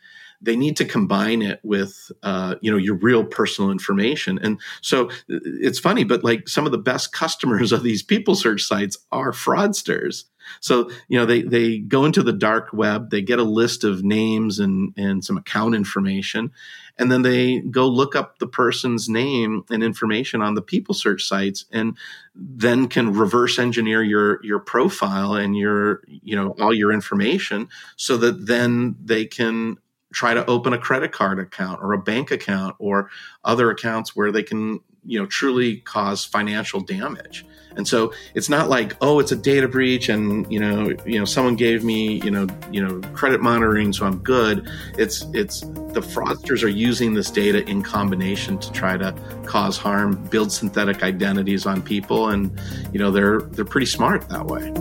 they 0.46 0.56
need 0.56 0.78
to 0.78 0.86
combine 0.86 1.42
it 1.42 1.60
with 1.64 2.12
uh, 2.24 2.56
you 2.62 2.72
know 2.72 2.78
your 2.78 2.96
real 2.96 3.26
personal 3.26 3.72
information. 3.72 4.40
And 4.42 4.60
so 4.82 5.10
it's 5.28 5.80
funny 5.80 6.04
but 6.04 6.24
like 6.24 6.48
some 6.48 6.66
of 6.66 6.72
the 6.72 6.78
best 6.78 7.12
customers 7.12 7.72
of 7.74 7.84
these 7.84 8.04
people 8.04 8.36
search 8.36 8.64
sites 8.64 8.98
are 9.12 9.32
fraudsters. 9.32 10.26
So 10.60 10.90
you 11.08 11.18
know 11.18 11.26
they 11.26 11.42
they 11.42 11.80
go 11.80 12.06
into 12.06 12.22
the 12.22 12.34
dark 12.34 12.70
web 12.72 13.10
they 13.10 13.22
get 13.22 13.40
a 13.40 13.44
list 13.44 13.84
of 13.84 14.04
names 14.04 14.60
and 14.60 14.94
and 14.96 15.26
some 15.26 15.38
account 15.38 15.76
information 15.76 16.52
and 16.98 17.12
then 17.12 17.24
they 17.24 17.60
go 17.60 17.88
look 17.88 18.16
up 18.16 18.40
the 18.40 18.48
person's 18.48 19.10
name 19.10 19.64
and 19.70 19.84
information 19.84 20.42
on 20.42 20.54
the 20.54 20.62
people 20.62 20.94
search 20.94 21.24
sites 21.24 21.66
and 21.72 21.98
then 22.36 22.88
can 22.88 23.14
reverse 23.14 23.60
engineer 23.60 24.04
your 24.04 24.44
your 24.44 24.60
profile 24.60 25.34
and 25.34 25.58
your 25.58 26.02
you 26.08 26.36
know 26.36 26.56
all 26.60 26.74
your 26.74 26.92
information 26.92 27.68
so 27.96 28.18
that 28.18 28.46
then 28.46 28.96
they 29.04 29.26
can 29.26 29.78
try 30.16 30.34
to 30.34 30.46
open 30.46 30.74
a 30.74 30.78
credit 30.78 31.12
card 31.12 31.40
account 31.40 31.84
or 31.84 31.92
a 31.94 31.98
bank 31.98 32.32
account 32.32 32.76
or 32.80 33.12
other 33.44 33.70
accounts 33.70 34.16
where 34.16 34.32
they 34.32 34.42
can 34.42 34.80
you 35.06 35.20
know 35.20 35.26
truly 35.28 35.78
cause 35.78 36.26
financial 36.26 36.80
damage. 36.80 37.46
And 37.78 37.86
so 37.86 38.14
it's 38.34 38.48
not 38.48 38.70
like 38.70 38.96
oh 39.02 39.20
it's 39.20 39.34
a 39.34 39.36
data 39.36 39.68
breach 39.68 40.08
and 40.08 40.52
you 40.52 40.60
know 40.60 40.96
you 41.06 41.20
know 41.20 41.26
someone 41.26 41.58
gave 41.58 41.84
me 41.84 42.22
you 42.24 42.32
know 42.32 42.48
you 42.72 42.82
know 42.82 43.02
credit 43.10 43.42
monitoring 43.42 43.92
so 43.92 44.06
i'm 44.06 44.20
good. 44.20 44.70
It's 44.98 45.26
it's 45.34 45.60
the 45.60 46.02
fraudsters 46.02 46.64
are 46.64 46.70
using 46.70 47.14
this 47.14 47.30
data 47.30 47.70
in 47.70 47.84
combination 47.84 48.58
to 48.60 48.72
try 48.72 48.98
to 48.98 49.14
cause 49.46 49.78
harm 49.78 50.16
build 50.30 50.52
synthetic 50.52 51.04
identities 51.04 51.66
on 51.66 51.82
people 51.82 52.30
and 52.30 52.58
you 52.94 53.00
know 53.00 53.12
they're 53.12 53.42
they're 53.42 53.66
pretty 53.66 53.88
smart 53.88 54.30
that 54.30 54.46
way 54.46 54.72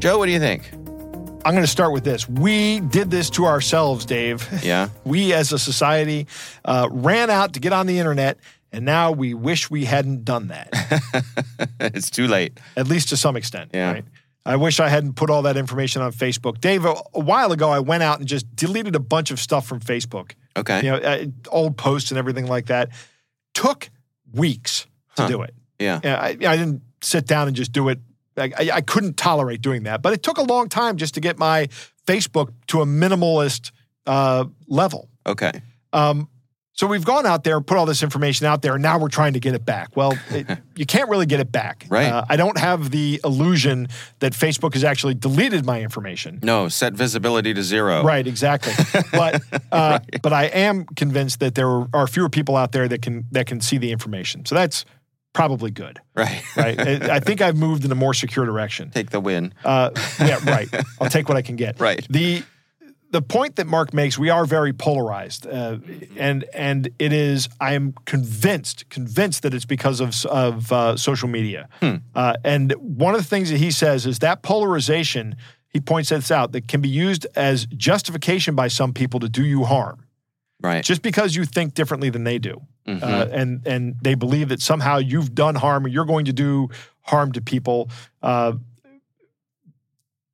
Joe, 0.00 0.16
what 0.16 0.26
do 0.26 0.32
you 0.32 0.40
think? 0.40 0.70
I'm 1.44 1.52
going 1.52 1.60
to 1.60 1.66
start 1.66 1.92
with 1.92 2.04
this. 2.04 2.26
We 2.26 2.80
did 2.80 3.10
this 3.10 3.28
to 3.30 3.44
ourselves, 3.44 4.06
Dave. 4.06 4.48
Yeah. 4.64 4.88
we 5.04 5.34
as 5.34 5.52
a 5.52 5.58
society 5.58 6.26
uh, 6.64 6.88
ran 6.90 7.28
out 7.28 7.52
to 7.52 7.60
get 7.60 7.74
on 7.74 7.86
the 7.86 7.98
internet, 7.98 8.38
and 8.72 8.86
now 8.86 9.12
we 9.12 9.34
wish 9.34 9.70
we 9.70 9.84
hadn't 9.84 10.24
done 10.24 10.48
that. 10.48 10.70
it's 11.80 12.08
too 12.08 12.28
late. 12.28 12.58
At 12.78 12.88
least 12.88 13.10
to 13.10 13.18
some 13.18 13.36
extent. 13.36 13.72
Yeah. 13.74 13.92
Right? 13.92 14.04
I 14.46 14.56
wish 14.56 14.80
I 14.80 14.88
hadn't 14.88 15.16
put 15.16 15.28
all 15.28 15.42
that 15.42 15.58
information 15.58 16.00
on 16.00 16.12
Facebook. 16.12 16.62
Dave, 16.62 16.86
a, 16.86 16.94
a, 17.12 17.20
while 17.20 17.52
ago, 17.52 17.68
I 17.68 17.80
went 17.80 18.02
out 18.02 18.20
and 18.20 18.26
just 18.26 18.56
deleted 18.56 18.96
a 18.96 19.00
bunch 19.00 19.30
of 19.30 19.38
stuff 19.38 19.66
from 19.66 19.80
Facebook. 19.80 20.32
Okay. 20.56 20.82
You 20.82 20.92
know, 20.92 20.96
uh, 20.96 21.26
old 21.50 21.76
posts 21.76 22.10
and 22.10 22.16
everything 22.16 22.46
like 22.46 22.66
that. 22.66 22.88
Took 23.52 23.90
weeks 24.32 24.86
to 25.16 25.22
huh. 25.22 25.28
do 25.28 25.42
it. 25.42 25.54
Yeah. 25.78 26.00
I, 26.02 26.28
I 26.28 26.56
didn't 26.56 26.80
sit 27.02 27.26
down 27.26 27.48
and 27.48 27.56
just 27.56 27.72
do 27.72 27.90
it 27.90 27.98
I, 28.40 28.70
I, 28.74 28.80
couldn't 28.80 29.16
tolerate 29.16 29.60
doing 29.60 29.84
that. 29.84 30.02
But 30.02 30.12
it 30.12 30.22
took 30.22 30.38
a 30.38 30.42
long 30.42 30.68
time 30.68 30.96
just 30.96 31.14
to 31.14 31.20
get 31.20 31.38
my 31.38 31.68
Facebook 32.06 32.52
to 32.68 32.80
a 32.80 32.86
minimalist 32.86 33.70
uh, 34.06 34.44
level. 34.66 35.08
Okay. 35.26 35.52
Um, 35.92 36.28
so 36.80 36.86
we've 36.86 37.04
gone 37.04 37.26
out 37.26 37.44
there, 37.44 37.60
put 37.60 37.76
all 37.76 37.84
this 37.84 38.02
information 38.02 38.46
out 38.46 38.62
there, 38.62 38.72
and 38.72 38.82
now 38.82 38.98
we're 38.98 39.10
trying 39.10 39.34
to 39.34 39.38
get 39.38 39.54
it 39.54 39.66
back. 39.66 39.94
Well, 39.96 40.18
it, 40.30 40.46
you 40.76 40.86
can't 40.86 41.10
really 41.10 41.26
get 41.26 41.38
it 41.38 41.52
back. 41.52 41.84
Right. 41.90 42.06
Uh, 42.06 42.24
I 42.26 42.36
don't 42.36 42.56
have 42.56 42.90
the 42.90 43.20
illusion 43.22 43.88
that 44.20 44.32
Facebook 44.32 44.72
has 44.72 44.82
actually 44.82 45.12
deleted 45.12 45.66
my 45.66 45.82
information. 45.82 46.38
No, 46.42 46.68
set 46.68 46.94
visibility 46.94 47.52
to 47.52 47.62
zero. 47.62 48.02
Right, 48.02 48.26
exactly. 48.26 48.72
but 49.12 49.42
uh, 49.70 49.98
right. 50.00 50.22
but 50.22 50.32
I 50.32 50.44
am 50.44 50.86
convinced 50.96 51.40
that 51.40 51.54
there 51.54 51.86
are 51.92 52.06
fewer 52.06 52.30
people 52.30 52.56
out 52.56 52.72
there 52.72 52.88
that 52.88 53.02
can 53.02 53.26
that 53.32 53.46
can 53.46 53.60
see 53.60 53.76
the 53.76 53.92
information. 53.92 54.46
So 54.46 54.54
that's 54.54 54.86
probably 55.32 55.70
good. 55.70 56.00
Right. 56.14 56.42
right. 56.56 56.80
I 56.80 57.20
think 57.20 57.40
I've 57.40 57.56
moved 57.56 57.84
in 57.84 57.92
a 57.92 57.94
more 57.94 58.14
secure 58.14 58.44
direction. 58.44 58.90
Take 58.90 59.10
the 59.10 59.20
win. 59.20 59.54
Uh, 59.64 59.90
yeah, 60.20 60.38
right. 60.44 60.68
I'll 61.00 61.10
take 61.10 61.28
what 61.28 61.36
I 61.36 61.42
can 61.42 61.56
get. 61.56 61.78
Right. 61.80 62.06
The 62.10 62.42
the 63.10 63.22
point 63.22 63.56
that 63.56 63.66
Mark 63.66 63.92
makes, 63.92 64.16
we 64.18 64.30
are 64.30 64.44
very 64.44 64.72
polarized, 64.72 65.46
uh, 65.46 65.78
and 66.16 66.44
and 66.54 66.90
it 66.98 67.12
is. 67.12 67.48
I 67.60 67.74
am 67.74 67.94
convinced, 68.04 68.88
convinced 68.88 69.42
that 69.42 69.52
it's 69.52 69.64
because 69.64 70.00
of 70.00 70.24
of 70.26 70.72
uh, 70.72 70.96
social 70.96 71.28
media. 71.28 71.68
Hmm. 71.80 71.96
Uh, 72.14 72.34
and 72.44 72.72
one 72.72 73.14
of 73.14 73.20
the 73.20 73.26
things 73.26 73.50
that 73.50 73.58
he 73.58 73.70
says 73.70 74.06
is 74.06 74.20
that 74.20 74.42
polarization. 74.42 75.36
He 75.72 75.78
points 75.78 76.08
this 76.08 76.32
out 76.32 76.50
that 76.50 76.66
can 76.66 76.80
be 76.80 76.88
used 76.88 77.28
as 77.36 77.66
justification 77.66 78.56
by 78.56 78.66
some 78.66 78.92
people 78.92 79.20
to 79.20 79.28
do 79.28 79.44
you 79.44 79.62
harm. 79.62 80.04
Right. 80.60 80.82
Just 80.82 81.00
because 81.00 81.36
you 81.36 81.44
think 81.44 81.74
differently 81.74 82.10
than 82.10 82.24
they 82.24 82.40
do. 82.40 82.60
Mm-hmm. 82.90 83.04
Uh, 83.04 83.26
and 83.30 83.66
and 83.66 83.94
they 84.02 84.14
believe 84.14 84.48
that 84.48 84.60
somehow 84.60 84.98
you've 84.98 85.34
done 85.34 85.54
harm 85.54 85.84
or 85.84 85.88
you're 85.88 86.04
going 86.04 86.24
to 86.24 86.32
do 86.32 86.68
harm 87.02 87.32
to 87.32 87.40
people. 87.40 87.90
Uh, 88.22 88.54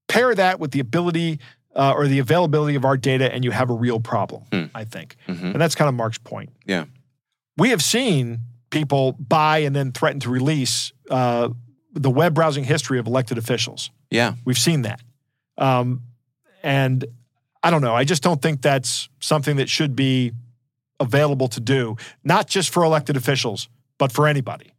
pair 0.09 0.34
that 0.34 0.61
with 0.61 0.70
the 0.70 0.80
ability 0.80 1.40
uh, 1.74 1.92
or 1.94 2.07
the 2.07 2.18
availability 2.18 2.74
of 2.74 2.84
our 2.84 2.96
data, 2.96 3.32
and 3.32 3.44
you 3.44 3.50
have 3.50 3.70
a 3.70 3.74
real 3.74 4.00
problem. 4.00 4.44
Mm. 4.50 4.70
I 4.74 4.84
think, 4.84 5.16
mm-hmm. 5.28 5.46
and 5.46 5.61
that's 5.61 5.74
kind 5.74 5.88
of 5.88 5.94
Mark's 5.94 6.18
point. 6.18 6.50
Yeah, 6.64 6.86
we 7.57 7.70
have 7.70 7.82
seen 7.82 8.40
people 8.70 9.12
buy 9.12 9.59
and 9.59 9.76
then 9.76 9.92
threaten 9.92 10.20
to 10.20 10.30
release 10.30 10.92
uh, 11.11 11.50
the 11.92 12.11
web 12.11 12.34
browsing 12.34 12.64
history 12.64 12.98
of 12.98 13.07
elected 13.07 13.38
officials. 13.38 13.90
Yeah, 14.11 14.34
we've 14.44 14.59
seen 14.59 14.82
that, 14.82 15.00
um, 15.59 16.02
and 16.62 17.04
I 17.62 17.70
don't 17.70 17.82
know. 17.82 17.94
I 17.94 18.04
just 18.04 18.22
don't 18.22 18.40
think 18.40 18.62
that's 18.62 19.09
something 19.20 19.57
that 19.57 19.68
should 19.68 19.94
be 19.94 20.32
available 21.01 21.49
to 21.49 21.61
do, 21.61 21.97
not 22.24 22.47
just 22.47 22.70
for 22.70 22.84
elected 22.84 23.16
officials, 23.16 23.68
but 23.99 24.12
for 24.12 24.26
anybody. 24.26 24.72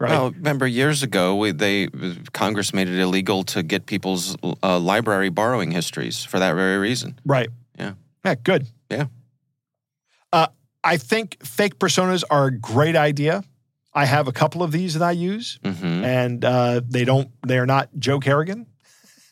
Right? 0.00 0.10
Well, 0.10 0.32
remember 0.32 0.66
years 0.66 1.04
ago, 1.04 1.36
we, 1.36 1.52
they 1.52 1.88
Congress 2.32 2.74
made 2.74 2.88
it 2.88 2.98
illegal 2.98 3.44
to 3.44 3.62
get 3.62 3.86
people's 3.86 4.36
uh, 4.62 4.78
library 4.78 5.28
borrowing 5.28 5.70
histories 5.70 6.24
for 6.24 6.40
that 6.40 6.54
very 6.54 6.76
reason. 6.76 7.20
Right. 7.24 7.48
Yeah. 7.78 7.92
Yeah. 8.24 8.34
Good. 8.34 8.66
Yeah. 8.90 9.06
Uh, 10.32 10.48
I 10.82 10.96
think 10.96 11.38
fake 11.44 11.78
personas 11.78 12.24
are 12.30 12.46
a 12.46 12.50
great 12.50 12.96
idea. 12.96 13.44
I 13.94 14.06
have 14.06 14.26
a 14.26 14.32
couple 14.32 14.62
of 14.62 14.72
these 14.72 14.94
that 14.94 15.02
I 15.02 15.12
use, 15.12 15.60
mm-hmm. 15.62 16.04
and 16.04 16.44
uh, 16.44 16.80
they 16.88 17.04
don't. 17.04 17.30
They 17.46 17.58
are 17.58 17.66
not 17.66 17.90
Joe 17.98 18.18
Carrigan. 18.18 18.66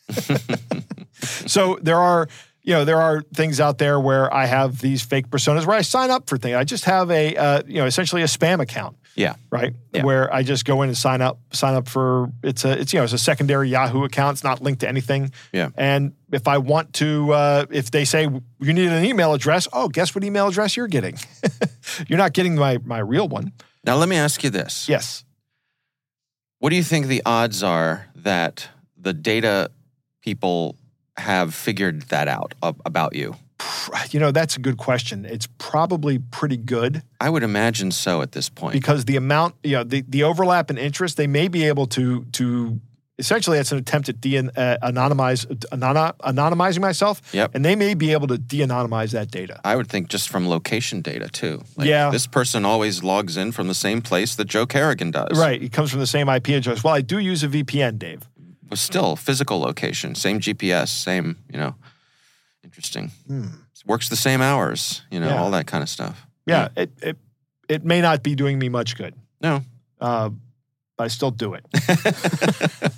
so 1.21 1.79
there 1.81 1.97
are 1.97 2.27
you 2.63 2.73
know, 2.73 2.85
there 2.85 3.01
are 3.01 3.21
things 3.33 3.59
out 3.59 3.77
there 3.79 3.99
where 3.99 4.31
I 4.33 4.45
have 4.45 4.79
these 4.79 5.01
fake 5.01 5.29
personas 5.29 5.65
where 5.65 5.75
I 5.75 5.81
sign 5.81 6.11
up 6.11 6.27
for 6.29 6.37
things. 6.37 6.55
I 6.55 6.63
just 6.63 6.85
have 6.85 7.09
a, 7.09 7.35
uh, 7.35 7.63
you 7.67 7.75
know, 7.75 7.85
essentially 7.85 8.21
a 8.21 8.25
spam 8.25 8.59
account, 8.61 8.97
Yeah. 9.15 9.33
right? 9.49 9.73
Yeah. 9.93 10.03
Where 10.03 10.31
I 10.33 10.43
just 10.43 10.63
go 10.63 10.83
in 10.83 10.89
and 10.89 10.97
sign 10.97 11.21
up, 11.21 11.39
sign 11.53 11.73
up 11.73 11.87
for 11.89 12.31
it's 12.43 12.63
a, 12.63 12.79
it's 12.79 12.93
you 12.93 12.99
know, 12.99 13.03
it's 13.03 13.13
a 13.13 13.17
secondary 13.17 13.69
Yahoo 13.69 14.03
account. 14.03 14.35
It's 14.35 14.43
not 14.43 14.61
linked 14.61 14.81
to 14.81 14.87
anything. 14.87 15.31
Yeah. 15.51 15.69
And 15.75 16.13
if 16.31 16.47
I 16.47 16.59
want 16.59 16.93
to, 16.93 17.33
uh, 17.33 17.65
if 17.71 17.89
they 17.89 18.05
say 18.05 18.23
you 18.59 18.73
need 18.73 18.89
an 18.89 19.05
email 19.05 19.33
address, 19.33 19.67
oh, 19.73 19.87
guess 19.89 20.13
what 20.13 20.23
email 20.23 20.47
address 20.47 20.77
you're 20.77 20.87
getting? 20.87 21.17
you're 22.07 22.19
not 22.19 22.33
getting 22.33 22.55
my 22.55 22.77
my 22.85 22.99
real 22.99 23.27
one. 23.27 23.53
Now, 23.83 23.95
let 23.95 24.07
me 24.07 24.15
ask 24.17 24.43
you 24.43 24.51
this. 24.51 24.87
Yes. 24.87 25.23
What 26.59 26.69
do 26.69 26.75
you 26.75 26.83
think 26.83 27.07
the 27.07 27.23
odds 27.25 27.63
are 27.63 28.07
that 28.15 28.69
the 28.95 29.13
data 29.13 29.71
people 30.21 30.75
have 31.21 31.53
figured 31.55 32.03
that 32.09 32.27
out 32.27 32.53
about 32.85 33.15
you? 33.15 33.35
You 34.09 34.19
know, 34.19 34.31
that's 34.31 34.55
a 34.57 34.59
good 34.59 34.77
question. 34.77 35.23
It's 35.25 35.47
probably 35.59 36.17
pretty 36.19 36.57
good. 36.57 37.03
I 37.19 37.29
would 37.29 37.43
imagine 37.43 37.91
so 37.91 38.21
at 38.21 38.31
this 38.31 38.49
point. 38.49 38.73
because 38.73 39.05
the 39.05 39.15
amount, 39.17 39.55
you 39.63 39.73
know, 39.77 39.83
the, 39.83 40.01
the 40.07 40.23
overlap 40.23 40.69
in 40.71 40.77
interest, 40.77 41.15
they 41.17 41.27
may 41.27 41.47
be 41.47 41.65
able 41.65 41.85
to 41.87 42.25
to 42.33 42.79
essentially 43.19 43.59
it's 43.59 43.71
an 43.71 43.77
attempt 43.77 44.09
at 44.09 44.19
de 44.19 44.35
uh, 44.39 44.77
anonymize 44.81 45.45
anony- 45.71 46.11
anonymizing 46.23 46.79
myself, 46.81 47.21
Yep. 47.33 47.51
and 47.53 47.63
they 47.63 47.75
may 47.75 47.93
be 47.93 48.13
able 48.13 48.25
to 48.27 48.37
de-anonymize 48.39 49.11
that 49.11 49.29
data. 49.29 49.61
I 49.63 49.75
would 49.75 49.87
think 49.87 50.09
just 50.09 50.27
from 50.29 50.47
location 50.49 51.01
data 51.01 51.27
too. 51.29 51.61
Like, 51.77 51.87
Yeah. 51.87 52.09
This 52.09 52.25
person 52.25 52.65
always 52.65 53.03
logs 53.03 53.37
in 53.37 53.51
from 53.51 53.67
the 53.67 53.75
same 53.75 54.01
place 54.01 54.33
that 54.35 54.45
Joe 54.45 54.65
Carrigan 54.65 55.11
does. 55.11 55.37
Right, 55.37 55.61
it 55.61 55.71
comes 55.71 55.91
from 55.91 55.99
the 55.99 56.07
same 56.07 56.29
IP 56.29 56.49
address. 56.49 56.83
Well, 56.83 56.95
I 56.95 57.01
do 57.01 57.19
use 57.19 57.43
a 57.43 57.47
VPN, 57.47 57.99
Dave. 57.99 58.21
But 58.71 58.79
still, 58.79 59.15
physical 59.17 59.59
location, 59.59 60.15
same 60.15 60.39
GPS, 60.39 60.87
same, 60.87 61.35
you 61.51 61.59
know, 61.59 61.75
interesting. 62.63 63.11
Works 63.85 64.07
the 64.09 64.15
same 64.15 64.41
hours, 64.41 65.01
you 65.11 65.19
know, 65.19 65.27
Hmm. 65.27 65.33
Yeah. 65.33 65.41
all 65.41 65.51
that 65.51 65.67
kind 65.67 65.83
of 65.83 65.89
stuff. 65.89 66.25
Yeah, 66.47 66.69
it, 66.77 66.89
it 67.01 67.17
it 67.69 67.83
may 67.85 67.99
not 68.01 68.23
be 68.23 68.33
doing 68.35 68.57
me 68.57 68.69
much 68.69 68.95
good, 68.97 69.13
No. 69.41 69.63
uh, 69.99 70.29
but 70.97 71.03
I 71.03 71.07
still 71.09 71.31
do 71.31 71.53
it. 71.55 71.65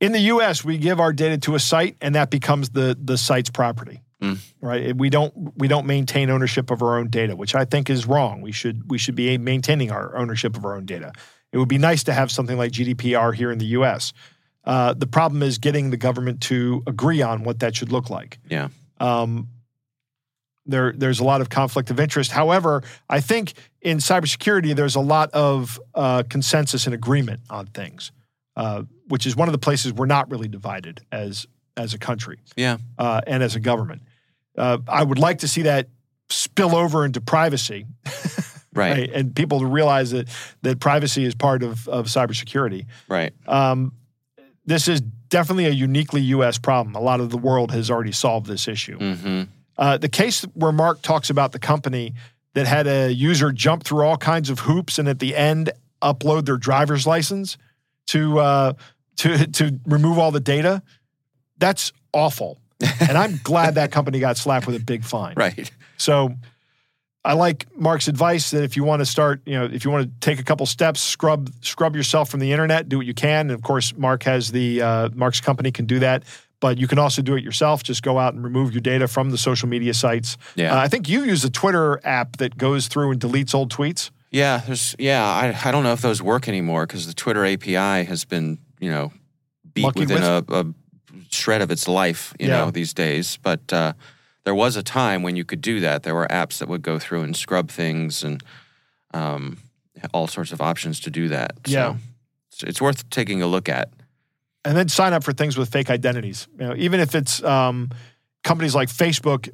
In 0.00 0.12
the 0.12 0.20
U.S., 0.20 0.62
we 0.64 0.76
give 0.78 1.00
our 1.00 1.12
data 1.12 1.38
to 1.38 1.54
a 1.54 1.58
site, 1.58 1.96
and 2.02 2.14
that 2.14 2.30
becomes 2.30 2.68
the 2.70 2.96
the 3.02 3.16
site's 3.16 3.50
property. 3.50 4.02
Mm. 4.22 4.38
Right? 4.60 4.96
We 4.96 5.10
don't 5.10 5.32
we 5.58 5.68
don't 5.68 5.86
maintain 5.86 6.30
ownership 6.30 6.70
of 6.70 6.82
our 6.82 6.98
own 6.98 7.08
data, 7.08 7.34
which 7.36 7.54
I 7.54 7.64
think 7.64 7.88
is 7.90 8.06
wrong. 8.06 8.40
We 8.42 8.52
should 8.52 8.90
we 8.90 8.98
should 8.98 9.14
be 9.14 9.36
maintaining 9.38 9.90
our 9.90 10.16
ownership 10.16 10.56
of 10.56 10.64
our 10.64 10.76
own 10.76 10.84
data. 10.86 11.12
It 11.52 11.58
would 11.58 11.68
be 11.68 11.78
nice 11.78 12.04
to 12.04 12.12
have 12.12 12.30
something 12.30 12.58
like 12.58 12.72
GDPR 12.72 13.34
here 13.34 13.50
in 13.50 13.58
the 13.58 13.66
U.S. 13.78 14.12
Uh, 14.66 14.92
the 14.94 15.06
problem 15.06 15.42
is 15.42 15.58
getting 15.58 15.90
the 15.90 15.96
government 15.96 16.40
to 16.42 16.82
agree 16.86 17.22
on 17.22 17.44
what 17.44 17.60
that 17.60 17.76
should 17.76 17.92
look 17.92 18.10
like. 18.10 18.38
Yeah. 18.50 18.68
Um, 18.98 19.48
there, 20.68 20.92
there's 20.92 21.20
a 21.20 21.24
lot 21.24 21.40
of 21.40 21.48
conflict 21.48 21.90
of 21.90 22.00
interest. 22.00 22.32
However, 22.32 22.82
I 23.08 23.20
think 23.20 23.52
in 23.80 23.98
cybersecurity, 23.98 24.74
there's 24.74 24.96
a 24.96 25.00
lot 25.00 25.30
of 25.30 25.78
uh, 25.94 26.24
consensus 26.28 26.86
and 26.86 26.94
agreement 26.94 27.40
on 27.48 27.66
things, 27.66 28.10
uh, 28.56 28.82
which 29.06 29.26
is 29.26 29.36
one 29.36 29.46
of 29.46 29.52
the 29.52 29.58
places 29.58 29.92
we're 29.92 30.06
not 30.06 30.30
really 30.30 30.48
divided 30.48 31.00
as 31.12 31.46
as 31.78 31.92
a 31.92 31.98
country 31.98 32.38
Yeah. 32.56 32.78
uh, 32.98 33.20
and 33.26 33.42
as 33.42 33.54
a 33.54 33.60
government. 33.60 34.00
Uh, 34.56 34.78
I 34.88 35.04
would 35.04 35.18
like 35.18 35.40
to 35.40 35.48
see 35.48 35.62
that 35.62 35.88
spill 36.30 36.74
over 36.74 37.04
into 37.04 37.20
privacy, 37.20 37.84
Right. 38.74 38.90
right? 38.92 39.10
And 39.12 39.36
people 39.36 39.60
to 39.60 39.66
realize 39.66 40.10
that 40.12 40.26
that 40.62 40.80
privacy 40.80 41.24
is 41.24 41.34
part 41.34 41.62
of 41.62 41.86
of 41.86 42.06
cybersecurity. 42.06 42.86
Right. 43.08 43.34
Um, 43.46 43.92
this 44.66 44.88
is 44.88 45.00
definitely 45.00 45.66
a 45.66 45.70
uniquely 45.70 46.20
U.S. 46.22 46.58
problem. 46.58 46.94
A 46.94 47.00
lot 47.00 47.20
of 47.20 47.30
the 47.30 47.38
world 47.38 47.72
has 47.72 47.90
already 47.90 48.12
solved 48.12 48.46
this 48.46 48.68
issue. 48.68 48.98
Mm-hmm. 48.98 49.42
Uh, 49.78 49.98
the 49.98 50.08
case 50.08 50.42
where 50.54 50.72
Mark 50.72 51.02
talks 51.02 51.30
about 51.30 51.52
the 51.52 51.58
company 51.58 52.14
that 52.54 52.66
had 52.66 52.86
a 52.86 53.12
user 53.12 53.52
jump 53.52 53.84
through 53.84 54.04
all 54.04 54.16
kinds 54.16 54.50
of 54.50 54.60
hoops 54.60 54.98
and 54.98 55.08
at 55.08 55.18
the 55.18 55.36
end 55.36 55.70
upload 56.02 56.46
their 56.46 56.56
driver's 56.56 57.06
license 57.06 57.58
to 58.06 58.38
uh, 58.38 58.72
to 59.16 59.46
to 59.46 59.78
remove 59.86 60.18
all 60.18 60.30
the 60.30 60.40
data, 60.40 60.82
that's 61.58 61.92
awful. 62.12 62.60
and 63.00 63.16
I'm 63.16 63.40
glad 63.42 63.76
that 63.76 63.90
company 63.90 64.20
got 64.20 64.36
slapped 64.36 64.66
with 64.66 64.76
a 64.76 64.80
big 64.80 65.04
fine. 65.04 65.34
Right. 65.36 65.70
So 65.96 66.34
I 67.26 67.32
like 67.34 67.66
Mark's 67.76 68.08
advice 68.08 68.52
that 68.52 68.62
if 68.62 68.76
you 68.76 68.84
want 68.84 69.00
to 69.00 69.06
start, 69.06 69.40
you 69.46 69.54
know, 69.58 69.64
if 69.64 69.84
you 69.84 69.90
want 69.90 70.04
to 70.04 70.20
take 70.20 70.38
a 70.38 70.44
couple 70.44 70.64
steps, 70.66 71.00
scrub 71.00 71.50
scrub 71.60 71.96
yourself 71.96 72.30
from 72.30 72.40
the 72.40 72.52
internet, 72.52 72.88
do 72.88 72.98
what 72.98 73.06
you 73.06 73.14
can. 73.14 73.50
And 73.50 73.52
of 73.52 73.62
course, 73.62 73.94
Mark 73.96 74.22
has 74.22 74.52
the 74.52 74.80
uh, 74.82 75.08
Mark's 75.14 75.40
company 75.40 75.70
can 75.72 75.86
do 75.86 75.98
that. 75.98 76.22
But 76.58 76.78
you 76.78 76.88
can 76.88 76.98
also 76.98 77.20
do 77.20 77.34
it 77.36 77.44
yourself. 77.44 77.82
Just 77.82 78.02
go 78.02 78.18
out 78.18 78.32
and 78.32 78.42
remove 78.42 78.72
your 78.72 78.80
data 78.80 79.06
from 79.08 79.30
the 79.30 79.36
social 79.36 79.68
media 79.68 79.92
sites. 79.92 80.38
Yeah. 80.54 80.74
Uh, 80.74 80.78
I 80.80 80.88
think 80.88 81.06
you 81.06 81.22
use 81.24 81.44
a 81.44 81.50
Twitter 81.50 82.00
app 82.02 82.38
that 82.38 82.56
goes 82.56 82.88
through 82.88 83.10
and 83.10 83.20
deletes 83.20 83.54
old 83.54 83.70
tweets. 83.70 84.10
Yeah. 84.30 84.62
There's. 84.64 84.96
Yeah. 84.98 85.22
I. 85.22 85.68
I 85.68 85.70
don't 85.70 85.82
know 85.84 85.92
if 85.92 86.00
those 86.00 86.22
work 86.22 86.48
anymore 86.48 86.86
because 86.86 87.06
the 87.06 87.12
Twitter 87.12 87.44
API 87.44 88.04
has 88.08 88.24
been, 88.24 88.58
you 88.80 88.90
know, 88.90 89.12
beat 89.74 89.82
Monkey 89.82 90.00
within 90.00 90.22
a, 90.22 90.44
a 90.48 90.64
shred 91.30 91.60
of 91.60 91.70
its 91.70 91.88
life. 91.88 92.32
You 92.40 92.48
Yeah. 92.48 92.64
know, 92.64 92.70
these 92.70 92.94
days. 92.94 93.38
But 93.42 93.70
uh, 93.72 93.92
there 94.46 94.54
was 94.54 94.76
a 94.76 94.82
time 94.82 95.22
when 95.24 95.34
you 95.36 95.44
could 95.44 95.60
do 95.60 95.80
that. 95.80 96.04
There 96.04 96.14
were 96.14 96.26
apps 96.28 96.58
that 96.58 96.68
would 96.68 96.80
go 96.82 96.98
through 97.00 97.22
and 97.22 97.36
scrub 97.36 97.68
things 97.68 98.22
and 98.24 98.42
um, 99.12 99.58
all 100.14 100.28
sorts 100.28 100.52
of 100.52 100.60
options 100.60 101.00
to 101.00 101.10
do 101.10 101.28
that. 101.28 101.52
So 101.66 101.72
Yeah. 101.72 101.96
it's, 102.52 102.62
it's 102.62 102.80
worth 102.80 103.10
taking 103.10 103.42
a 103.42 103.46
look 103.48 103.68
at. 103.68 103.90
and 104.64 104.76
then 104.76 104.88
sign 104.88 105.12
up 105.12 105.22
for 105.24 105.32
things 105.32 105.56
with 105.56 105.68
fake 105.70 105.90
identities. 105.90 106.46
You 106.58 106.66
know, 106.68 106.74
even 106.76 107.00
if 107.00 107.14
it's 107.14 107.42
um, 107.42 107.90
companies 108.44 108.74
like 108.74 108.88
Facebook 108.88 109.48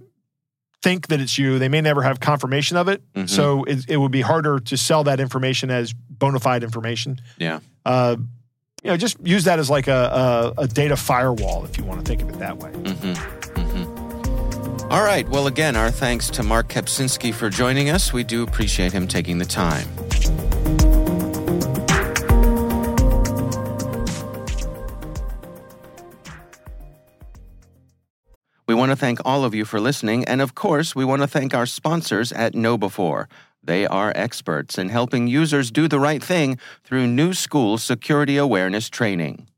think 0.82 1.06
that 1.08 1.20
it's 1.20 1.38
you, 1.38 1.58
they 1.58 1.68
may 1.68 1.80
never 1.80 2.02
have 2.02 2.18
confirmation 2.20 2.76
of 2.76 2.88
it. 2.88 3.00
Mhm. 3.14 3.28
So 3.30 3.64
it, 3.64 3.88
it 3.88 3.96
would 3.96 4.10
be 4.12 4.20
harder 4.22 4.58
to 4.60 4.76
sell 4.76 5.04
that 5.04 5.20
information 5.20 5.70
as 5.70 5.92
bona 5.94 6.38
fide 6.40 6.62
information. 6.64 7.18
Yeah. 7.38 7.60
Uh, 7.86 8.16
you 8.82 8.90
know, 8.90 8.96
just 8.96 9.16
use 9.24 9.44
that 9.44 9.58
as 9.58 9.70
like 9.70 9.86
a, 9.88 10.52
a, 10.58 10.62
a 10.62 10.66
data 10.68 10.96
firewall 10.96 11.64
if 11.64 11.78
you 11.78 11.84
want 11.84 12.00
to 12.00 12.06
think 12.06 12.20
of 12.22 12.28
it 12.30 12.38
that 12.40 12.58
way. 12.58 12.70
Mm-hmm. 12.72 13.41
All 14.92 15.02
right. 15.02 15.26
Well, 15.26 15.46
again, 15.46 15.74
our 15.74 15.90
thanks 15.90 16.28
to 16.32 16.42
Mark 16.42 16.68
Kapczynski 16.68 17.32
for 17.32 17.48
joining 17.48 17.88
us. 17.88 18.12
We 18.12 18.24
do 18.24 18.42
appreciate 18.42 18.92
him 18.92 19.08
taking 19.08 19.38
the 19.38 19.46
time. 19.46 19.88
We 28.66 28.74
want 28.74 28.92
to 28.92 28.96
thank 28.96 29.18
all 29.24 29.46
of 29.46 29.54
you 29.54 29.64
for 29.64 29.80
listening, 29.80 30.26
and 30.26 30.42
of 30.42 30.54
course, 30.54 30.94
we 30.94 31.06
want 31.06 31.22
to 31.22 31.26
thank 31.26 31.54
our 31.54 31.64
sponsors 31.64 32.30
at 32.30 32.52
KnowBe4. 32.52 33.28
They 33.64 33.86
are 33.86 34.12
experts 34.14 34.76
in 34.76 34.90
helping 34.90 35.26
users 35.26 35.70
do 35.70 35.88
the 35.88 36.00
right 36.00 36.22
thing 36.22 36.58
through 36.84 37.06
new 37.06 37.32
school 37.32 37.78
security 37.78 38.36
awareness 38.36 38.90
training. 38.90 39.48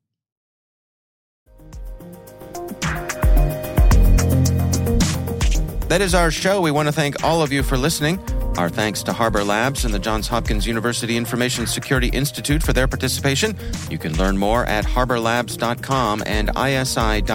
That 5.88 6.00
is 6.00 6.14
our 6.14 6.30
show. 6.30 6.62
We 6.62 6.70
want 6.70 6.88
to 6.88 6.92
thank 6.92 7.22
all 7.22 7.42
of 7.42 7.52
you 7.52 7.62
for 7.62 7.76
listening. 7.76 8.18
Our 8.56 8.70
thanks 8.70 9.02
to 9.02 9.12
Harbor 9.12 9.44
Labs 9.44 9.84
and 9.84 9.92
the 9.92 9.98
Johns 9.98 10.26
Hopkins 10.28 10.66
University 10.66 11.16
Information 11.16 11.66
Security 11.66 12.08
Institute 12.08 12.62
for 12.62 12.72
their 12.72 12.88
participation. 12.88 13.56
You 13.90 13.98
can 13.98 14.16
learn 14.16 14.38
more 14.38 14.64
at 14.64 14.84
harborlabs.com 14.84 16.22
and 16.26 16.48
isi.jhu.edu. 16.50 17.34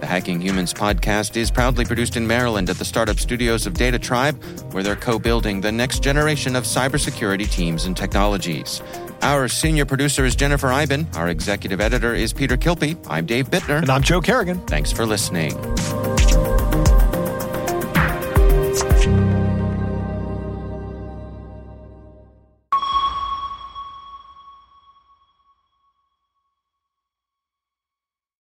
The 0.00 0.06
Hacking 0.06 0.40
Humans 0.42 0.74
podcast 0.74 1.36
is 1.36 1.50
proudly 1.50 1.86
produced 1.86 2.16
in 2.16 2.26
Maryland 2.26 2.68
at 2.68 2.76
the 2.76 2.84
startup 2.84 3.18
studios 3.18 3.66
of 3.66 3.72
DataTribe, 3.72 4.74
where 4.74 4.82
they're 4.82 4.96
co 4.96 5.18
building 5.18 5.62
the 5.62 5.72
next 5.72 6.02
generation 6.02 6.56
of 6.56 6.64
cybersecurity 6.64 7.50
teams 7.50 7.86
and 7.86 7.96
technologies. 7.96 8.82
Our 9.22 9.48
senior 9.48 9.86
producer 9.86 10.24
is 10.24 10.36
Jennifer 10.36 10.70
Eiben. 10.70 11.08
Our 11.14 11.28
executive 11.28 11.80
editor 11.80 12.14
is 12.14 12.32
Peter 12.32 12.56
Kilpie. 12.56 12.96
I'm 13.08 13.26
Dave 13.26 13.50
Bittner. 13.50 13.78
And 13.80 13.90
I'm 13.90 14.02
Joe 14.02 14.20
Carrigan. 14.20 14.60
Thanks 14.66 14.92
for 14.92 15.06
listening. 15.06 15.54